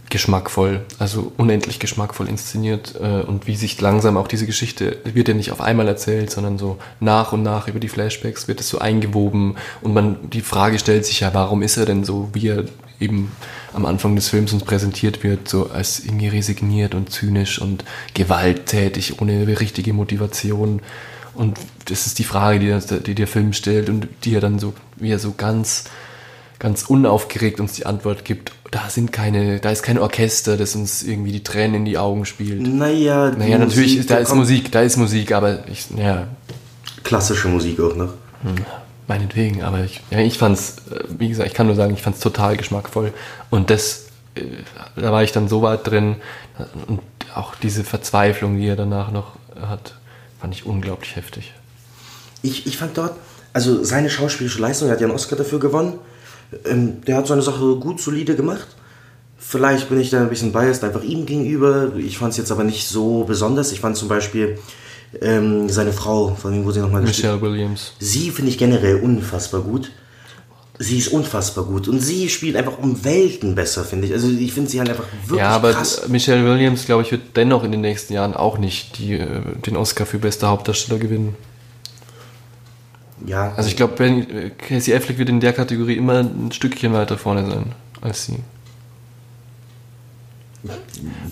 [0.10, 5.34] geschmackvoll, also unendlich geschmackvoll inszeniert äh, und wie sich langsam auch diese Geschichte wird ja
[5.34, 8.80] nicht auf einmal erzählt, sondern so nach und nach über die Flashbacks wird es so
[8.80, 12.64] eingewoben und man die Frage stellt sich ja, warum ist er denn so, wie er
[13.00, 13.32] eben
[13.74, 17.84] am Anfang des Films uns präsentiert wird, so als irgendwie resigniert und zynisch und
[18.14, 20.82] gewalttätig, ohne richtige Motivation.
[21.38, 24.58] Und das ist die Frage, die, das- die der Film stellt und die er dann
[24.60, 25.86] so, wie er so ganz,
[26.60, 28.52] ganz unaufgeregt uns die Antwort gibt.
[28.72, 32.26] Da sind keine, da ist kein Orchester, das uns irgendwie die Tränen in die Augen
[32.26, 32.62] spielt.
[32.68, 36.28] Naja, Naja, natürlich Musik, da ist Musik, da ist Musik, aber ich, ja,
[37.04, 38.14] Klassische Musik auch noch.
[39.08, 42.20] meinetwegen, aber ich, ja, ich fand's, äh, wie gesagt, ich kann nur sagen, ich fand's
[42.20, 43.14] total geschmackvoll.
[43.50, 44.42] Und das, äh,
[44.96, 46.16] da war ich dann so weit drin
[46.88, 47.00] und
[47.36, 49.94] auch diese Verzweiflung, die er danach noch hat,
[50.40, 51.54] fand ich unglaublich heftig.
[52.42, 53.16] Ich, ich fand dort,
[53.54, 56.00] also seine schauspielerische Leistung, er hat ja einen Oscar dafür gewonnen.
[56.66, 58.68] Ähm, der hat seine Sache gut, solide gemacht.
[59.38, 61.96] Vielleicht bin ich da ein bisschen biased einfach ihm gegenüber.
[61.96, 63.72] Ich fand es jetzt aber nicht so besonders.
[63.72, 64.58] Ich fand zum Beispiel
[65.22, 67.02] ähm, seine Frau, von wem wurde sie nochmal?
[67.02, 67.94] Michelle Williams.
[68.00, 69.92] Sie finde ich generell unfassbar gut.
[70.80, 71.88] Sie ist unfassbar gut.
[71.88, 74.14] Und sie spielt einfach um Welten besser, finde ich.
[74.14, 76.08] Also ich finde sie halt einfach wirklich Ja, aber krass.
[76.08, 79.76] Michelle Williams, glaube ich, wird dennoch in den nächsten Jahren auch nicht die, äh, den
[79.76, 81.36] Oscar für beste Hauptdarsteller gewinnen.
[83.26, 87.18] Ja, Also ich glaube, äh, Casey Affleck wird in der Kategorie immer ein Stückchen weiter
[87.18, 88.38] vorne sein als sie.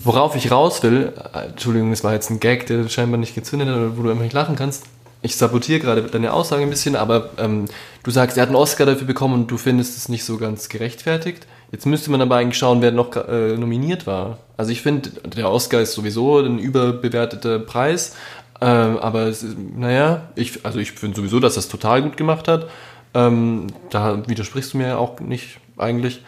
[0.02, 3.68] Worauf ich raus will, äh, Entschuldigung, das war jetzt ein Gag, der scheinbar nicht gezündet
[3.68, 4.84] hat, oder wo du einfach nicht lachen kannst.
[5.26, 7.64] Ich sabotiere gerade deine Aussage ein bisschen, aber ähm,
[8.04, 10.68] du sagst, er hat einen Oscar dafür bekommen und du findest es nicht so ganz
[10.68, 11.48] gerechtfertigt.
[11.72, 14.38] Jetzt müsste man aber eigentlich schauen, wer noch äh, nominiert war.
[14.56, 18.14] Also ich finde, der Oscar ist sowieso ein überbewerteter Preis,
[18.60, 19.44] Ähm, aber es
[19.76, 22.70] naja, ich, also ich finde sowieso, dass er es total gut gemacht hat.
[23.12, 26.22] Ähm, da widersprichst du mir auch nicht eigentlich.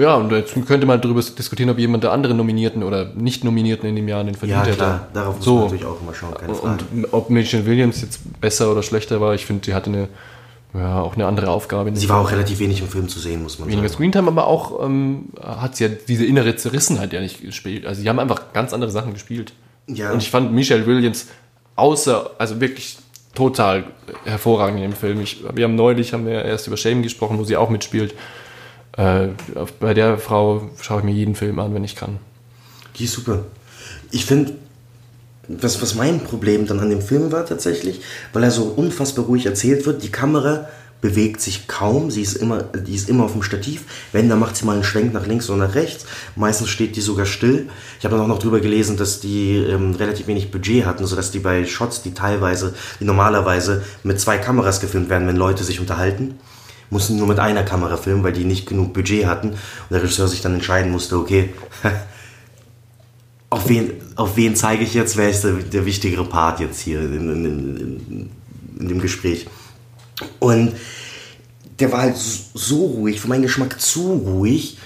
[0.00, 3.86] Ja, und jetzt könnte man darüber diskutieren, ob jemand der anderen Nominierten oder nicht Nominierten
[3.86, 5.00] in dem Jahr den verdient Ja, hätte.
[5.12, 5.54] darauf muss so.
[5.56, 6.84] man natürlich auch immer schauen, keine Frage.
[6.94, 10.08] Und ob Michelle Williams jetzt besser oder schlechter war, ich finde, sie hatte eine,
[10.72, 11.94] ja, auch eine andere Aufgabe.
[11.94, 13.94] Sie war auch relativ wenig im Film zu sehen, muss man weniger sagen.
[13.98, 17.84] Screentime, aber auch ähm, hat sie ja diese innere Zerrissenheit ja nicht gespielt.
[17.84, 19.52] Also, sie haben einfach ganz andere Sachen gespielt.
[19.86, 20.12] Ja.
[20.12, 21.26] Und ich fand Michelle Williams
[21.76, 22.96] außer, also wirklich
[23.34, 23.84] total
[24.24, 25.20] hervorragend in dem Film.
[25.20, 28.14] Ich, wir haben neulich, haben wir erst über Shame gesprochen, wo sie auch mitspielt.
[29.00, 29.28] Äh,
[29.78, 32.18] bei der Frau schaue ich mir jeden Film an, wenn ich kann.
[32.96, 33.44] Die ist super.
[34.10, 34.52] Ich finde,
[35.48, 38.02] was, was mein Problem dann an dem Film war tatsächlich,
[38.34, 40.68] weil er so unfassbar ruhig erzählt wird, die Kamera
[41.00, 43.84] bewegt sich kaum, sie ist immer, die ist immer auf dem Stativ.
[44.12, 46.04] Wenn, dann macht sie mal einen Schwenk nach links oder nach rechts.
[46.36, 47.70] Meistens steht die sogar still.
[47.98, 51.30] Ich habe dann auch noch drüber gelesen, dass die ähm, relativ wenig Budget hatten, sodass
[51.30, 55.80] die bei Shots, die teilweise, die normalerweise mit zwei Kameras gefilmt werden, wenn Leute sich
[55.80, 56.38] unterhalten,
[56.90, 59.50] mussten nur mit einer Kamera filmen, weil die nicht genug Budget hatten.
[59.50, 59.58] Und
[59.90, 61.50] der Regisseur sich dann entscheiden musste, okay,
[63.50, 67.00] auf wen, auf wen zeige ich jetzt, wer ist der, der wichtigere Part jetzt hier
[67.00, 68.30] in, in, in,
[68.78, 69.46] in dem Gespräch.
[70.38, 70.72] Und
[71.78, 74.78] der war halt so ruhig, für meinen Geschmack zu ruhig.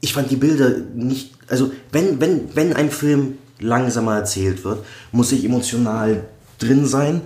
[0.00, 5.32] Ich fand die Bilder nicht, also wenn, wenn, wenn ein Film langsamer erzählt wird, muss
[5.32, 6.24] ich emotional
[6.58, 7.22] drin sein,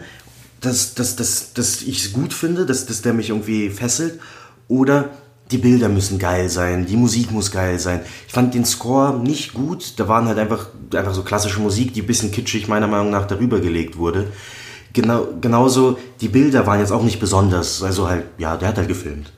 [0.63, 4.21] dass, dass, dass, dass ich es gut finde, dass, dass der mich irgendwie fesselt.
[4.69, 5.11] Oder
[5.51, 8.01] die Bilder müssen geil sein, die Musik muss geil sein.
[8.27, 9.99] Ich fand den Score nicht gut.
[9.99, 13.27] Da waren halt einfach, einfach so klassische Musik, die ein bisschen kitschig meiner Meinung nach
[13.27, 14.29] darüber gelegt wurde.
[14.95, 17.83] Genau, genauso, die Bilder waren jetzt auch nicht besonders.
[17.83, 19.33] Also halt, ja, der hat halt gefilmt.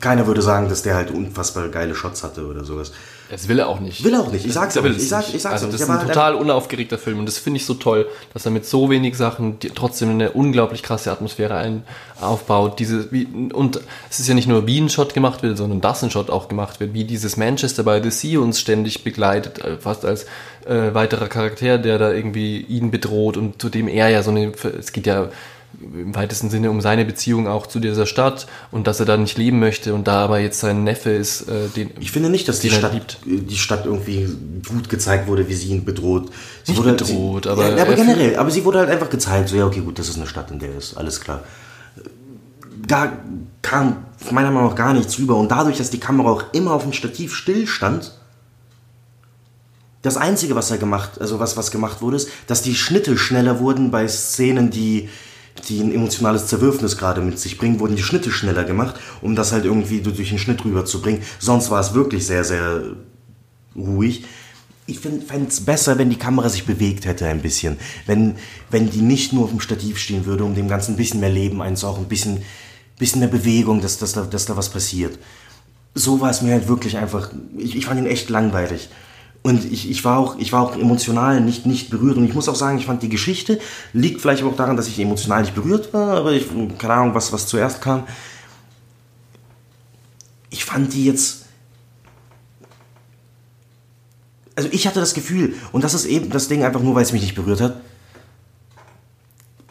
[0.00, 2.92] Keiner würde sagen, dass der halt unfassbar geile Shots hatte oder sowas.
[3.30, 4.04] Das will er auch nicht.
[4.04, 4.44] Will er auch nicht.
[4.44, 4.96] Ich sag's will nicht.
[4.96, 7.58] es Ich sag- ich sag's also das ist ein total unaufgeregter Film und das finde
[7.58, 11.82] ich so toll, dass er mit so wenig Sachen trotzdem eine unglaublich krasse Atmosphäre ein,
[12.20, 12.78] aufbaut.
[12.78, 16.02] Diese, wie, und es ist ja nicht nur wie ein Shot gemacht wird, sondern dass
[16.02, 19.76] ein Shot auch gemacht wird, wie dieses Manchester by the Sea uns ständig begleitet, äh,
[19.78, 20.24] fast als
[20.66, 24.52] äh, weiterer Charakter, der da irgendwie ihn bedroht und zu dem er ja so eine,
[24.78, 25.28] es geht ja
[25.80, 29.38] im weitesten Sinne um seine Beziehung auch zu dieser Stadt und dass er da nicht
[29.38, 32.60] leben möchte und da aber jetzt sein Neffe ist, äh, den Ich finde nicht, dass
[32.60, 33.18] die Stadt, liebt.
[33.24, 34.28] die Stadt irgendwie
[34.68, 36.30] gut gezeigt wurde, wie sie ihn bedroht.
[36.64, 39.10] Sie Nicht wurde, bedroht, sie, aber Ja, aber er generell, aber sie wurde halt einfach
[39.10, 41.42] gezeigt, so ja, okay, gut, das ist eine Stadt, in der er ist, alles klar.
[42.86, 43.12] Da
[43.62, 46.82] kam meiner Meinung nach gar nichts rüber und dadurch, dass die Kamera auch immer auf
[46.82, 48.12] dem Stativ stillstand,
[50.02, 53.60] das Einzige, was er gemacht, also was, was gemacht wurde, ist, dass die Schnitte schneller
[53.60, 55.08] wurden bei Szenen, die,
[55.68, 59.52] die ein emotionales Zerwürfnis gerade mit sich bringen, wurden die Schnitte schneller gemacht, um das
[59.52, 61.22] halt irgendwie durch den Schnitt rüberzubringen.
[61.38, 62.82] Sonst war es wirklich sehr, sehr
[63.76, 64.24] ruhig.
[64.86, 67.76] Ich fände es besser, wenn die Kamera sich bewegt hätte ein bisschen.
[68.06, 68.34] Wenn,
[68.70, 71.30] wenn die nicht nur auf dem Stativ stehen würde, um dem Ganzen ein bisschen mehr
[71.30, 72.42] Leben einzuhauchen, ein bisschen,
[72.98, 75.18] bisschen mehr Bewegung, dass, dass, da, dass da was passiert.
[75.94, 78.88] So war es mir halt wirklich einfach, ich, ich fand ihn echt langweilig.
[79.42, 82.16] Und ich, ich, war auch, ich war auch emotional nicht, nicht berührt.
[82.16, 83.58] Und ich muss auch sagen, ich fand die Geschichte,
[83.92, 86.46] liegt vielleicht auch daran, dass ich emotional nicht berührt war, aber ich,
[86.78, 88.04] keine Ahnung, was, was zuerst kam.
[90.50, 91.42] Ich fand die jetzt
[94.54, 97.12] also ich hatte das Gefühl, und das ist eben das Ding einfach nur, weil es
[97.12, 97.80] mich nicht berührt hat.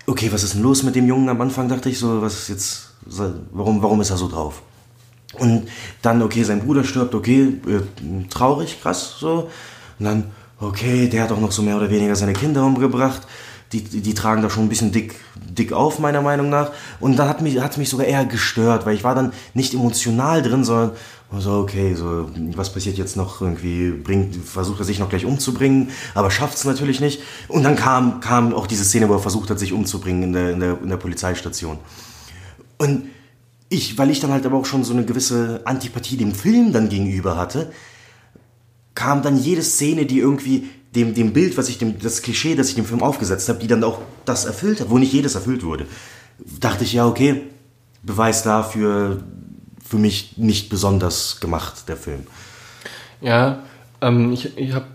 [0.07, 2.49] Okay, was ist denn los mit dem Jungen am Anfang, dachte ich so, was ist
[2.49, 2.89] jetzt,
[3.51, 4.63] warum, warum ist er so drauf?
[5.39, 5.67] Und
[6.01, 9.49] dann, okay, sein Bruder stirbt, okay, äh, traurig, krass, so.
[9.99, 10.23] Und dann,
[10.59, 13.21] okay, der hat auch noch so mehr oder weniger seine Kinder umgebracht.
[13.71, 16.71] Die, die, die tragen da schon ein bisschen dick, dick auf, meiner Meinung nach.
[16.99, 20.41] Und dann hat mich, hat mich sogar eher gestört, weil ich war dann nicht emotional
[20.41, 20.91] drin, sondern
[21.39, 25.91] so, okay, so, was passiert jetzt noch irgendwie, bringt, versucht er sich noch gleich umzubringen,
[26.13, 27.21] aber schafft es natürlich nicht.
[27.47, 30.51] Und dann kam, kam auch diese Szene, wo er versucht hat, sich umzubringen in der,
[30.51, 31.77] in der, in der Polizeistation.
[32.77, 33.05] Und
[33.71, 36.89] ich, weil ich dann halt aber auch schon so eine gewisse Antipathie dem Film dann
[36.89, 37.71] gegenüber hatte,
[38.95, 42.67] kam dann jede Szene, die irgendwie dem, dem Bild, was ich dem, das Klischee, das
[42.67, 45.63] ich dem Film aufgesetzt habe, die dann auch das erfüllt hat, wo nicht jedes erfüllt
[45.63, 45.85] wurde.
[46.59, 47.43] Dachte ich, ja, okay,
[48.03, 49.23] Beweis dafür,
[49.87, 52.27] für mich nicht besonders gemacht, der Film.
[53.21, 53.63] Ja,
[54.01, 54.85] ähm, ich, ich habe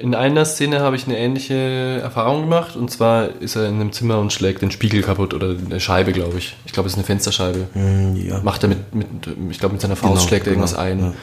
[0.00, 1.54] in einer Szene habe ich eine ähnliche
[2.02, 5.54] Erfahrung gemacht und zwar ist er in einem Zimmer und schlägt den Spiegel kaputt oder
[5.64, 6.56] eine Scheibe, glaube ich.
[6.66, 7.68] Ich glaube, es ist eine Fensterscheibe.
[8.14, 8.40] ja.
[8.42, 9.06] Macht er mit, mit
[9.50, 11.00] ich glaube, mit seiner Faust Genau, schlägt er genau, irgendwas ein.
[11.00, 11.14] ja.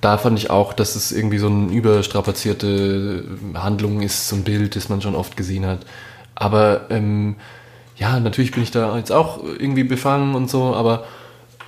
[0.00, 3.24] Da fand ich auch, dass es irgendwie so eine überstrapazierte
[3.54, 5.80] Handlung ist, so ein Bild, das man schon oft gesehen hat.
[6.36, 7.34] Aber ähm,
[7.96, 11.04] ja, natürlich bin ich da jetzt auch irgendwie befangen und so, aber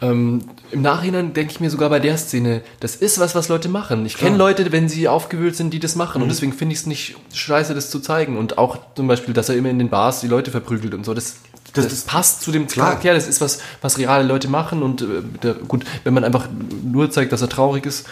[0.00, 0.42] ähm,
[0.72, 4.06] im Nachhinein denke ich mir sogar bei der Szene, das ist was, was Leute machen.
[4.06, 6.22] Ich kenne Leute, wenn sie aufgewühlt sind, die das machen.
[6.22, 8.36] Und deswegen finde ich es nicht scheiße, das zu zeigen.
[8.38, 11.14] Und auch zum Beispiel, dass er immer in den Bars die Leute verprügelt und so.
[11.14, 11.36] Das,
[11.72, 12.66] das, Das- passt zu dem.
[12.66, 13.14] Charakter.
[13.14, 14.82] Das ist was, was reale Leute machen.
[14.82, 15.06] Und äh,
[15.42, 16.48] der, gut, wenn man einfach
[16.84, 18.06] nur zeigt, dass er traurig ist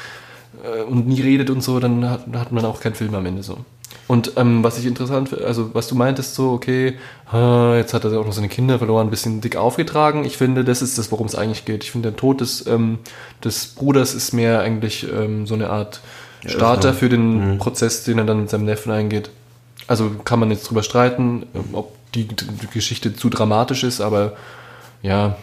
[0.64, 3.42] äh, und nie redet und so, dann hat, hat man auch keinen Film am Ende
[3.42, 3.59] so.
[4.09, 6.96] Und ähm, was ich interessant, fi- also was du meintest, so, okay,
[7.32, 10.24] äh, jetzt hat er auch noch seine Kinder verloren, ein bisschen dick aufgetragen.
[10.24, 11.84] Ich finde, das ist das, worum es eigentlich geht.
[11.84, 12.98] Ich finde, der Tod des, ähm,
[13.44, 16.00] des Bruders ist mehr eigentlich ähm, so eine Art
[16.46, 19.28] Starter für den Prozess, den er dann mit seinem Neffen eingeht.
[19.88, 24.32] Also kann man jetzt drüber streiten, ähm, ob die, die Geschichte zu dramatisch ist, aber
[25.02, 25.36] ja,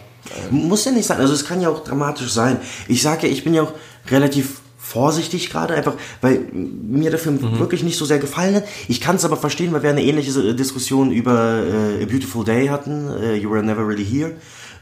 [0.50, 1.18] Muss ja nicht sein.
[1.20, 2.58] Also es kann ja auch dramatisch sein.
[2.88, 3.72] Ich sage ja, ich bin ja auch
[4.10, 7.58] relativ vorsichtig gerade, einfach weil mir der Film Mhm.
[7.58, 8.64] wirklich nicht so sehr gefallen hat.
[8.88, 12.44] Ich kann es aber verstehen, weil wir eine ähnliche äh, Diskussion über äh, A Beautiful
[12.44, 14.32] Day hatten, äh, You Were Never Really Here,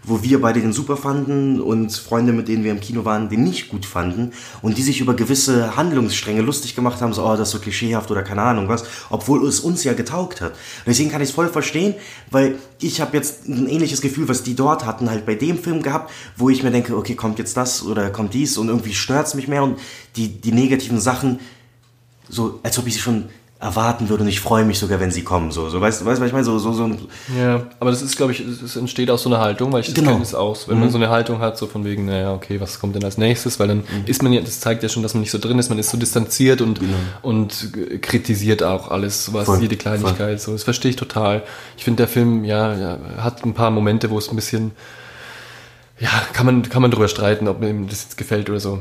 [0.04, 3.44] wo wir beide den super fanden und Freunde, mit denen wir im Kino waren, den
[3.44, 4.32] nicht gut fanden
[4.62, 8.10] und die sich über gewisse Handlungsstränge lustig gemacht haben, so, oh, das ist so klischeehaft
[8.10, 10.52] oder keine Ahnung was, obwohl es uns ja getaugt hat.
[10.86, 11.94] Deswegen kann ich es voll verstehen,
[12.30, 15.82] weil ich habe jetzt ein ähnliches Gefühl, was die dort hatten, halt bei dem Film
[15.82, 19.26] gehabt, wo ich mir denke, okay, kommt jetzt das oder kommt dies und irgendwie stört
[19.26, 19.78] es mich mehr und
[20.16, 21.40] die, die negativen Sachen,
[22.28, 23.24] so als ob ich sie schon
[23.64, 25.50] erwarten würde und ich freue mich sogar, wenn sie kommen.
[25.50, 26.44] So, so weißt du, weißt, was ich meine?
[26.44, 26.86] So, so, so
[27.36, 29.94] Ja, aber das ist, glaube ich, es entsteht aus so einer Haltung, weil ich das
[29.94, 30.10] Genau.
[30.10, 30.68] kenne es aus.
[30.68, 33.16] Wenn man so eine Haltung hat, so von wegen, naja, okay, was kommt denn als
[33.16, 33.58] nächstes?
[33.58, 35.70] Weil dann ist man ja, das zeigt ja schon, dass man nicht so drin ist,
[35.70, 36.78] man ist so distanziert und,
[37.22, 40.40] und g- kritisiert auch alles, was Voll, jede Kleinigkeit.
[40.40, 41.42] So, das verstehe ich total.
[41.78, 44.72] Ich finde, der Film, ja, ja, hat ein paar Momente, wo es ein bisschen,
[45.98, 48.80] ja, kann man, kann man drüber streiten, ob mir das jetzt gefällt oder so.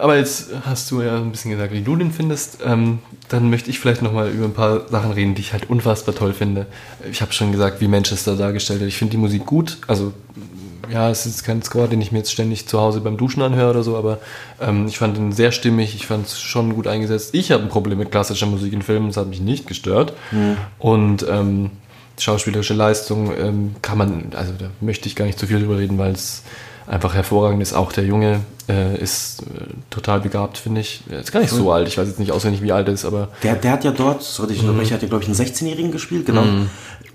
[0.00, 2.58] Aber jetzt hast du ja ein bisschen gesagt, wie du den findest.
[2.64, 6.14] Ähm, dann möchte ich vielleicht nochmal über ein paar Sachen reden, die ich halt unfassbar
[6.14, 6.66] toll finde.
[7.10, 8.88] Ich habe schon gesagt, wie Manchester dargestellt wird.
[8.88, 9.78] Ich finde die Musik gut.
[9.86, 10.12] Also,
[10.92, 13.70] ja, es ist kein Score, den ich mir jetzt ständig zu Hause beim Duschen anhöre
[13.70, 14.18] oder so, aber
[14.60, 15.94] ähm, ich fand ihn sehr stimmig.
[15.94, 17.30] Ich fand es schon gut eingesetzt.
[17.32, 20.12] Ich habe ein Problem mit klassischer Musik in Filmen, das hat mich nicht gestört.
[20.78, 21.70] Und ähm,
[22.18, 25.98] schauspielerische Leistung ähm, kann man, also da möchte ich gar nicht zu viel drüber reden,
[25.98, 26.42] weil es
[26.86, 27.72] einfach hervorragend ist.
[27.72, 29.44] Auch der Junge äh, ist äh,
[29.90, 31.02] total begabt, finde ich.
[31.08, 31.88] Er ist gar nicht so alt.
[31.88, 34.22] Ich weiß jetzt nicht auswendig, wie alt er ist, aber der, der hat ja dort,
[34.22, 36.44] sorry, ich unterbreche, hat ja, glaube ich, einen 16-Jährigen gespielt, genau.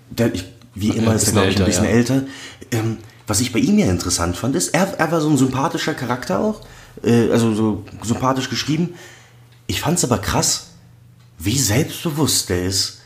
[0.09, 0.45] Der, ich,
[0.75, 1.91] wie immer ein ist er, glaube ich, ein bisschen ja.
[1.91, 2.23] älter.
[2.71, 2.97] Ähm,
[3.27, 6.39] was ich bei ihm ja interessant fand, ist, er, er war so ein sympathischer Charakter
[6.39, 6.61] auch,
[7.03, 8.95] äh, also so sympathisch geschrieben.
[9.67, 10.71] Ich fand es aber krass,
[11.37, 12.99] wie selbstbewusst der ist.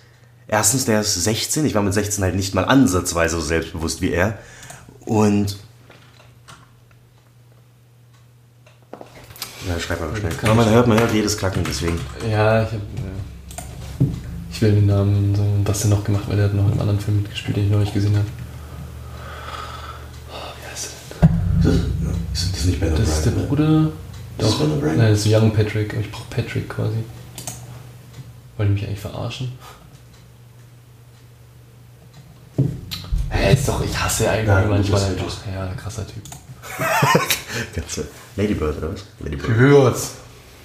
[0.47, 4.11] Erstens, der ist 16, ich war mit 16 halt nicht mal ansatzweise so selbstbewusst wie
[4.11, 4.39] er.
[5.05, 5.57] Und.
[9.67, 10.31] Ja, schreib mal schnell.
[10.43, 11.99] Aber man hört, man hört jedes Klacken, deswegen.
[12.29, 14.05] ja, ich, hab, ja.
[14.51, 16.81] ich will den Namen, so, was der noch gemacht, weil der hat noch in einem
[16.81, 18.25] anderen Film mitgespielt, den ich noch nicht gesehen habe.
[20.31, 20.89] Oh, wie heißt
[21.21, 21.93] er denn?
[22.31, 23.31] Das ist, das ist nicht Ben Das ist der?
[23.31, 23.91] Bruder.
[24.37, 24.95] Das ist Ben O'Brien?
[24.97, 25.93] Nein, das ist Young Patrick.
[25.93, 26.97] Aber ich brauche Patrick quasi.
[28.57, 29.51] Wollen die mich eigentlich verarschen?
[33.55, 35.33] Ist doch, ich hasse eigentlich Ja, manchmal einfach.
[35.53, 36.23] Ja, krasser Typ.
[37.75, 39.05] Ganze Ladybird, oder was?
[39.19, 39.47] Ladybird.
[39.47, 40.11] Gehört's.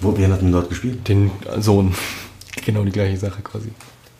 [0.01, 1.07] Wo, wer hat denn dort gespielt?
[1.07, 1.93] Den Sohn.
[2.63, 3.71] Genau die gleiche Sache quasi.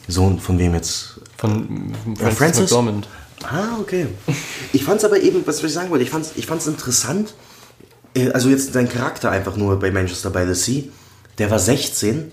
[0.08, 1.20] Sohn von wem jetzt?
[1.38, 2.62] Von Ja, Francis, Francis?
[2.62, 3.08] McDormand.
[3.44, 4.08] Ah, okay.
[4.74, 7.36] Ich fand's aber eben, was ich sagen wollte, ich fand's, ich fand's interessant,
[8.16, 10.84] äh, also jetzt sein Charakter einfach nur bei Manchester by the Sea,
[11.38, 12.32] der war 16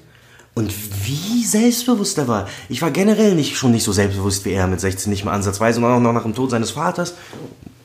[0.54, 0.72] und
[1.06, 2.48] wie selbstbewusst er war.
[2.68, 5.78] Ich war generell nicht, schon nicht so selbstbewusst wie er mit 16, nicht mal ansatzweise
[5.80, 7.14] und auch noch nach dem Tod seines Vaters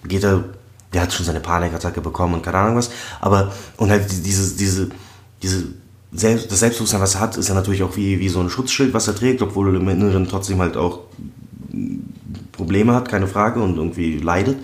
[0.06, 0.44] geht er,
[0.94, 2.90] der hat schon seine Panikattacke bekommen und keine Ahnung was,
[3.22, 4.90] aber, und halt die- diese, diese,
[5.42, 5.66] diese,
[6.12, 8.94] selbst, das Selbstbewusstsein, was er hat, ist ja natürlich auch wie, wie so ein Schutzschild,
[8.94, 11.00] was er trägt, obwohl er im Inneren trotzdem halt auch
[12.52, 14.58] Probleme hat, keine Frage, und irgendwie leidet.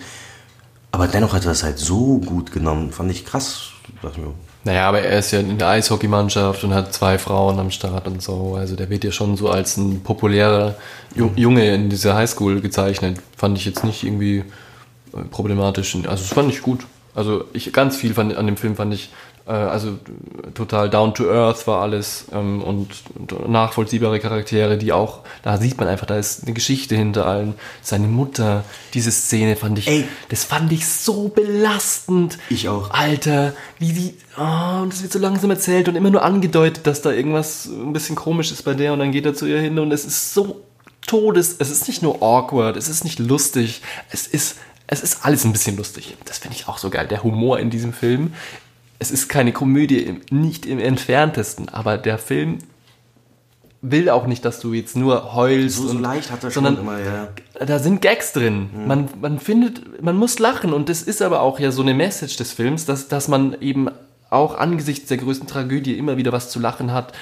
[0.92, 3.70] Aber dennoch hat er das halt so gut genommen, fand ich krass.
[4.02, 4.32] Dachte mir,
[4.62, 8.22] Naja, aber er ist ja in der Eishockeymannschaft und hat zwei Frauen am Start und
[8.22, 8.56] so.
[8.58, 10.74] Also der wird ja schon so als ein populärer
[11.16, 13.18] Ju- Junge in dieser Highschool gezeichnet.
[13.36, 14.44] Fand ich jetzt nicht irgendwie
[15.14, 15.94] äh, problematisch.
[15.94, 16.86] Also das fand ich gut.
[17.14, 19.10] Also ich ganz viel fand, an dem Film fand ich
[19.52, 25.20] also äh, total down to earth war alles ähm, und, und nachvollziehbare Charaktere, die auch
[25.42, 27.54] da sieht man einfach, da ist eine Geschichte hinter allen.
[27.82, 30.04] Seine Mutter, diese Szene fand ich, Ey.
[30.28, 32.38] das fand ich so belastend.
[32.50, 32.90] Ich auch.
[32.90, 37.02] Alter, wie die, oh, und das wird so langsam erzählt und immer nur angedeutet, dass
[37.02, 39.78] da irgendwas ein bisschen komisch ist bei der und dann geht er zu ihr hin
[39.78, 40.62] und es ist so
[41.06, 44.56] todes, es ist nicht nur awkward, es ist nicht lustig, es ist,
[44.86, 46.16] es ist alles ein bisschen lustig.
[46.26, 48.34] Das finde ich auch so geil, der Humor in diesem Film.
[49.00, 52.58] Es ist keine Komödie, nicht im entferntesten, aber der Film
[53.82, 55.78] will auch nicht, dass du jetzt nur heulst.
[55.78, 57.28] So, so und- leicht hat er schon immer, ja.
[57.64, 58.68] da sind Gags drin.
[58.86, 62.36] Man, man findet, man muss lachen und das ist aber auch ja so eine Message
[62.36, 63.88] des Films, dass, dass man eben
[64.28, 67.12] auch angesichts der größten Tragödie immer wieder was zu lachen hat.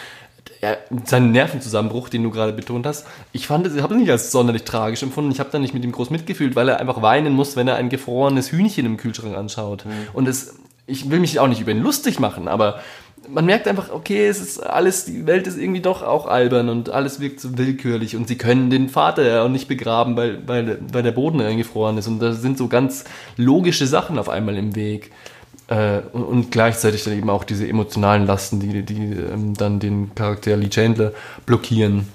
[0.60, 4.10] Ja, seinen Nervenzusammenbruch, den du gerade betont hast, ich fand es, ich habe es nicht
[4.10, 5.30] als sonderlich tragisch empfunden.
[5.30, 7.76] Ich habe da nicht mit ihm groß mitgefühlt, weil er einfach weinen muss, wenn er
[7.76, 9.84] ein gefrorenes Hühnchen im Kühlschrank anschaut.
[10.12, 10.56] Und es,
[10.88, 12.80] ich will mich auch nicht über ihn lustig machen, aber
[13.28, 16.88] man merkt einfach, okay, es ist alles, die Welt ist irgendwie doch auch albern und
[16.90, 20.78] alles wirkt so willkürlich und sie können den Vater ja auch nicht begraben, weil, weil,
[20.92, 23.04] weil der Boden eingefroren ist und da sind so ganz
[23.36, 25.12] logische Sachen auf einmal im Weg.
[25.68, 30.14] Äh, und, und gleichzeitig dann eben auch diese emotionalen Lasten, die, die ähm, dann den
[30.14, 31.12] Charakter Lee Chandler
[31.44, 32.08] blockieren.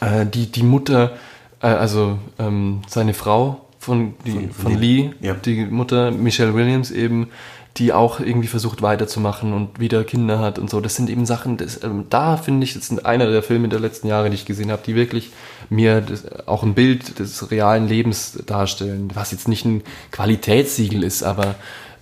[0.00, 1.16] Äh, die, die Mutter,
[1.60, 5.34] äh, also ähm, seine Frau von, die, von, von Lee, Lee, ja.
[5.34, 7.30] die Mutter Michelle Williams eben,
[7.78, 10.80] die auch irgendwie versucht weiterzumachen und wieder Kinder hat und so.
[10.80, 13.80] Das sind eben Sachen, das, ähm, da finde ich, das sind einer der Filme der
[13.80, 15.30] letzten Jahre, die ich gesehen habe, die wirklich
[15.70, 21.22] mir das, auch ein Bild des realen Lebens darstellen, was jetzt nicht ein Qualitätssiegel ist,
[21.22, 21.54] aber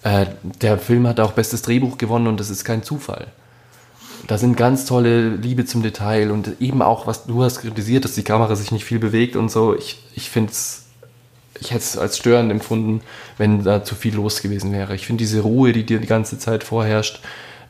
[0.03, 0.27] äh,
[0.63, 3.27] der Film hat auch bestes Drehbuch gewonnen und das ist kein Zufall.
[4.27, 8.15] Da sind ganz tolle Liebe zum Detail und eben auch, was du hast kritisiert, dass
[8.15, 9.77] die Kamera sich nicht viel bewegt und so.
[9.77, 10.86] Ich, ich finde es,
[11.61, 13.01] ich hätte es als störend empfunden,
[13.39, 14.95] wenn da zu viel los gewesen wäre.
[14.95, 17.21] Ich finde diese Ruhe, die dir die ganze Zeit vorherrscht,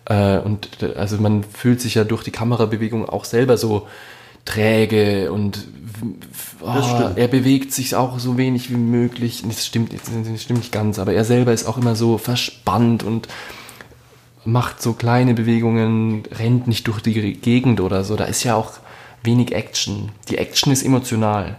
[0.06, 3.86] äh, und äh, also man fühlt sich ja durch die Kamerabewegung auch selber so
[4.44, 5.66] träge und
[6.60, 9.42] oh, er bewegt sich auch so wenig wie möglich.
[9.46, 13.28] Das stimmt, das stimmt nicht ganz, aber er selber ist auch immer so verspannt und
[14.44, 18.14] macht so kleine Bewegungen, rennt nicht durch die Gegend oder so.
[18.14, 18.74] Da ist ja auch
[19.24, 20.12] wenig Action.
[20.28, 21.58] Die Action ist emotional.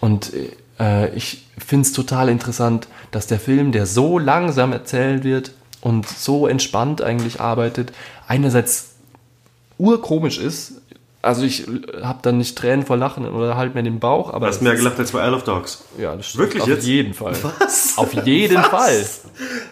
[0.00, 0.32] Und
[0.84, 6.06] äh, ich finde es total interessant, dass der Film, der so langsam erzählt wird und
[6.06, 7.92] so entspannt eigentlich arbeitet,
[8.26, 8.94] einerseits
[9.78, 10.80] urkomisch ist.
[11.22, 11.66] Also ich
[12.02, 14.98] habe dann nicht Tränen vor Lachen oder halt mir den Bauch, aber Hast mehr gelacht
[14.98, 15.84] als bei Isle of Dogs.
[15.98, 16.44] ja, das stimmt.
[16.44, 16.86] Wirklich auf jetzt?
[16.86, 17.34] jeden Fall.
[17.42, 17.96] Was?
[17.96, 18.66] Auf jeden Was?
[18.66, 19.04] Fall.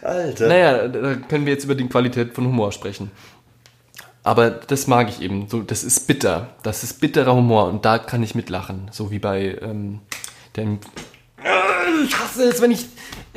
[0.01, 0.49] Alter.
[0.49, 3.11] Naja, da können wir jetzt über die Qualität von Humor sprechen.
[4.23, 5.49] Aber das mag ich eben.
[5.49, 6.49] So, das ist bitter.
[6.63, 8.89] Das ist bitterer Humor und da kann ich mitlachen.
[8.91, 9.99] So wie bei ähm,
[10.57, 10.77] Äh,
[12.05, 12.87] Ich hasse es, wenn ich.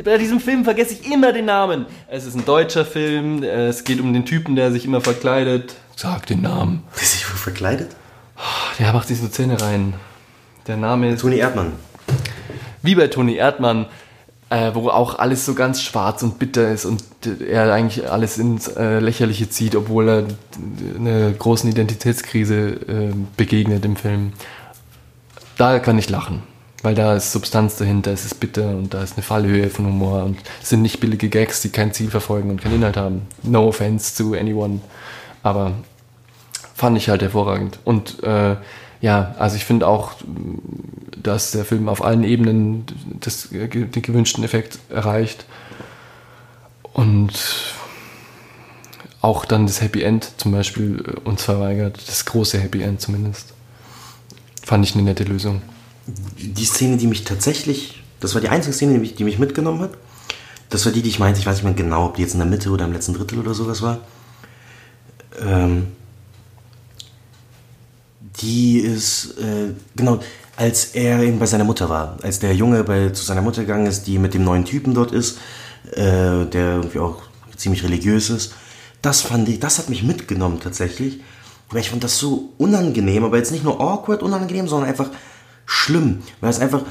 [0.04, 1.86] Bei diesem Film vergesse ich immer den Namen.
[2.10, 3.44] Es ist ein deutscher Film.
[3.44, 5.76] Es geht um den Typen, der sich immer verkleidet.
[5.96, 6.84] Sag den Namen.
[6.96, 7.96] Ist sich wohl verkleidet?
[8.78, 9.94] Der macht sich so Zähne rein.
[10.68, 11.22] Der Name ist.
[11.22, 11.74] Toni Erdmann.
[12.82, 13.86] wie bei Toni Erdmann,
[14.50, 17.02] äh, wo auch alles so ganz schwarz und bitter ist und
[17.48, 20.24] er eigentlich alles ins äh, Lächerliche zieht, obwohl er
[21.00, 22.56] einer großen Identitätskrise
[22.88, 24.34] äh, begegnet im Film.
[25.58, 26.44] Da kann ich lachen,
[26.86, 30.24] weil da ist Substanz dahinter, es ist bitter und da ist eine Fallhöhe von Humor
[30.24, 33.24] und es sind nicht billige Gags, die kein Ziel verfolgen und keinen Inhalt haben.
[33.42, 34.82] No offense to anyone,
[35.42, 35.74] aber
[36.76, 37.80] fand ich halt hervorragend.
[37.86, 38.56] Und äh,
[39.02, 40.12] ja, also ich finde auch,
[41.24, 42.86] dass der Film auf allen Ebenen
[43.20, 45.46] das, den gewünschten Effekt erreicht.
[46.94, 47.34] Und
[49.22, 51.98] auch dann das Happy End zum Beispiel äh, uns verweigert.
[52.08, 53.54] Das große Happy End zumindest.
[54.64, 55.64] Fand ich eine nette Lösung.
[56.08, 59.82] Die Szene, die mich tatsächlich, das war die einzige Szene, die mich, die mich mitgenommen
[59.82, 59.92] hat.
[60.70, 62.40] Das war die, die ich meinte, ich weiß nicht mehr genau, ob die jetzt in
[62.40, 64.00] der Mitte oder im letzten Drittel oder sowas war.
[65.42, 65.88] Ähm,
[68.42, 70.20] die ist, äh, genau,
[70.58, 73.88] als er eben bei seiner Mutter war, als der Junge bei, zu seiner Mutter gegangen
[73.88, 75.38] ist, die mit dem neuen Typen dort ist,
[75.92, 77.24] äh, der irgendwie auch
[77.56, 78.54] ziemlich religiös ist.
[79.02, 81.22] Das fand ich, das hat mich mitgenommen tatsächlich.
[81.70, 85.10] Weil ich fand das so unangenehm, aber jetzt nicht nur awkward unangenehm, sondern einfach
[85.66, 86.20] schlimm.
[86.42, 86.84] Weil es einfach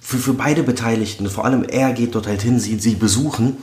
[0.00, 3.56] für, für beide Beteiligten, vor allem er geht dort halt hin, sie, sie besuchen.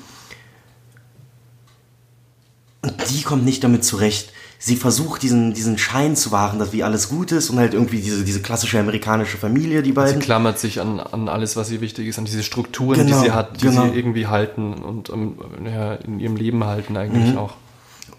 [2.82, 4.32] Und die kommt nicht damit zurecht.
[4.62, 8.02] Sie versucht diesen, diesen Schein zu wahren, dass wie alles gut ist und halt irgendwie
[8.02, 10.20] diese, diese klassische amerikanische Familie, die Sie beiden.
[10.22, 13.32] klammert sich an, an alles, was ihr wichtig ist, an diese Strukturen, Genau, die sie
[13.32, 13.86] hat, die genau.
[13.90, 17.38] sie irgendwie halten und ähm, ja, in ihrem Leben halten eigentlich Mhm.
[17.38, 17.54] auch.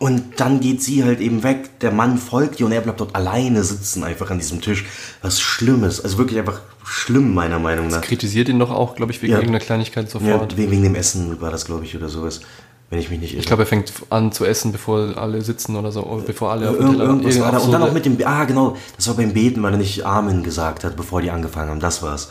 [0.00, 3.14] Und dann geht sie halt eben weg, der Mann folgt ihr und er bleibt dort
[3.14, 4.86] alleine sitzen, einfach an diesem Tisch.
[5.20, 8.00] Was Schlimmes, also wirklich einfach schlimm, meiner Meinung nach.
[8.00, 9.38] Kritisiert ihn doch auch, glaube ich, wegen Ja.
[9.40, 10.56] irgendeiner Kleinigkeit Ja, sofort.
[10.56, 12.40] wegen, wegen dem Essen war das, glaube ich, oder sowas.
[12.88, 13.40] Wenn ich mich nicht irre.
[13.40, 16.70] Ich glaube, er fängt an zu essen, bevor alle sitzen oder so, oder bevor alle
[16.70, 17.58] auf dem Teller irgendwas war da.
[17.58, 20.42] Und dann auch mit dem, ah genau, das war beim Beten, weil er nicht Amen
[20.42, 21.80] gesagt hat, bevor die angefangen haben.
[21.80, 22.30] Das war's.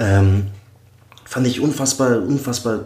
[0.00, 0.48] Ähm,
[1.24, 2.80] fand ich unfassbar, unfassbar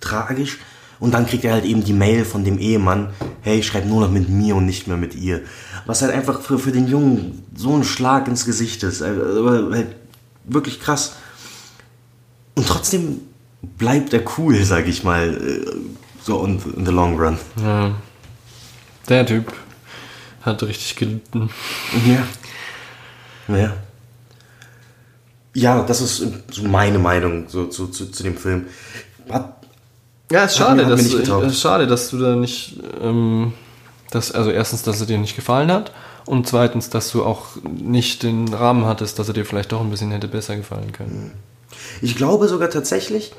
[0.00, 0.58] tragisch.
[1.00, 3.10] Und dann kriegt er halt eben die Mail von dem Ehemann,
[3.42, 5.42] hey, schreib nur noch mit mir und nicht mehr mit ihr.
[5.86, 9.00] Was halt einfach für, für den Jungen so ein Schlag ins Gesicht ist.
[9.00, 9.96] Äh, Aber halt
[10.44, 11.16] wirklich krass.
[12.54, 13.20] Und trotzdem
[13.78, 15.34] bleibt er cool, sag ich mal.
[15.34, 15.70] äh,
[16.22, 17.38] So in, in the long run.
[19.08, 19.52] Der Typ
[20.42, 21.50] hat richtig gelitten.
[22.06, 23.54] Ja.
[23.54, 23.72] Ja.
[25.54, 28.66] Ja, das ist so meine Meinung so, zu, zu, zu dem Film.
[29.30, 29.63] Hat,
[30.34, 33.52] Ja, ist schade, dass, ist schade, dass du da nicht, ähm,
[34.10, 35.92] dass, also erstens, dass er dir nicht gefallen hat
[36.26, 39.90] und zweitens, dass du auch nicht den Rahmen hattest, dass er dir vielleicht doch ein
[39.90, 41.30] bisschen hätte besser gefallen können.
[42.02, 43.32] ich glaube sogar tatsächlich,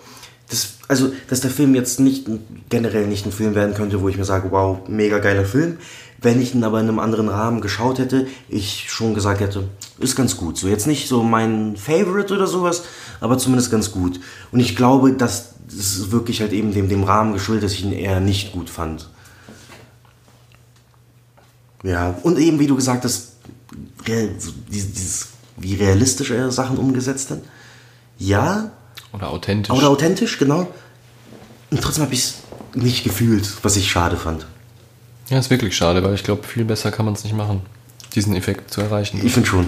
[0.50, 2.30] dass, also, dass der Film jetzt nicht
[2.70, 5.80] generell nicht ein Film werden könnte, wo ich mir sage, wow, mega geiler Film.
[6.22, 9.68] Wenn ich ihn aber in einem anderen Rahmen geschaut hätte, ich schon gesagt hätte,
[10.00, 10.58] ist ganz gut.
[10.58, 12.84] So jetzt nicht so mein Favorite oder sowas,
[13.20, 14.22] aber zumindest ganz gut.
[14.54, 17.92] Und ich glaube, dass das wirklich halt eben dem, dem Rahmen geschuldet, dass ich ihn
[17.92, 19.10] eher nicht gut fand.
[21.84, 23.34] Ja, und eben, wie du gesagt hast,
[24.08, 25.28] dieses,
[25.58, 27.40] wie realistisch er Sachen umgesetzt hat.
[28.18, 28.72] Ja,
[29.14, 29.76] Oder authentisch.
[29.76, 30.68] oder authentisch, genau.
[31.72, 32.34] Und trotzdem habe ich es
[32.74, 34.46] nicht gefühlt, was ich schade fand.
[35.30, 37.62] ja, ist wirklich schade, weil ich glaube, viel besser kann man es nicht machen,
[38.14, 39.20] diesen Effekt zu erreichen.
[39.24, 39.68] Ich finde schon.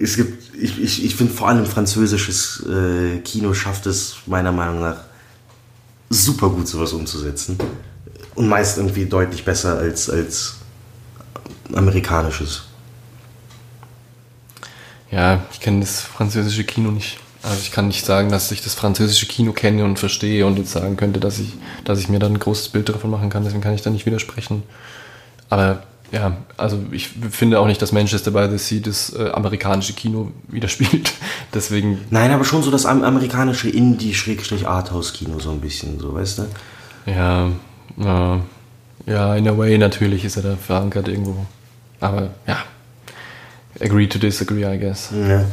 [0.00, 4.80] Es gibt, ich, ich, ich finde vor allem französisches äh, Kino schafft es meiner Meinung
[4.80, 4.96] nach
[6.08, 7.58] super gut, sowas umzusetzen.
[8.34, 10.56] Und meist irgendwie deutlich besser als, als
[11.74, 12.62] amerikanisches.
[15.10, 17.18] Ja, ich kenne das französische Kino nicht.
[17.42, 20.72] Also ich kann nicht sagen, dass ich das französische Kino kenne und verstehe und jetzt
[20.72, 21.54] sagen könnte, dass ich,
[21.84, 23.44] dass ich mir dann ein großes Bild davon machen kann.
[23.44, 24.62] Deswegen kann ich da nicht widersprechen.
[25.50, 25.82] Aber
[26.12, 30.30] ja, also ich finde auch nicht, dass Manchester by the Sea das äh, amerikanische Kino
[30.48, 31.12] widerspiegelt.
[31.54, 36.42] Deswegen, Nein, aber schon so das am- amerikanische Indie-Arthouse-Kino so ein bisschen, so, weißt du?
[37.06, 37.50] ja,
[37.96, 38.40] ja,
[39.06, 41.46] ja, in a way natürlich ist er da verankert irgendwo.
[41.98, 42.58] Aber ja,
[43.80, 45.10] agree to disagree, I guess.
[45.12, 45.44] Ja.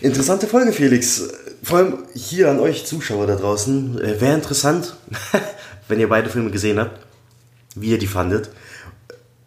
[0.00, 1.22] Interessante Folge, Felix.
[1.62, 4.00] Vor allem hier an euch Zuschauer da draußen.
[4.00, 4.94] Äh, Wäre interessant,
[5.88, 7.00] wenn ihr beide Filme gesehen habt,
[7.74, 8.50] wie ihr die fandet.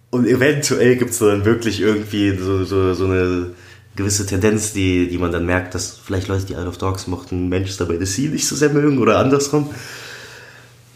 [0.10, 3.52] Und eventuell gibt es dann wirklich irgendwie so, so, so eine
[3.96, 7.50] gewisse Tendenz, die, die man dann merkt, dass vielleicht Leute, die Isle of Dogs mochten,
[7.50, 9.70] Manchester by the Sea nicht so sehr mögen oder andersrum.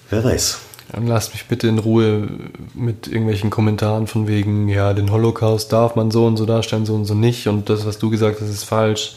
[0.09, 0.59] Wer weiß.
[0.91, 2.27] Dann lasst mich bitte in Ruhe
[2.73, 6.95] mit irgendwelchen Kommentaren von wegen, ja, den Holocaust darf man so und so darstellen, so
[6.95, 9.15] und so nicht und das, was du gesagt hast, ist falsch.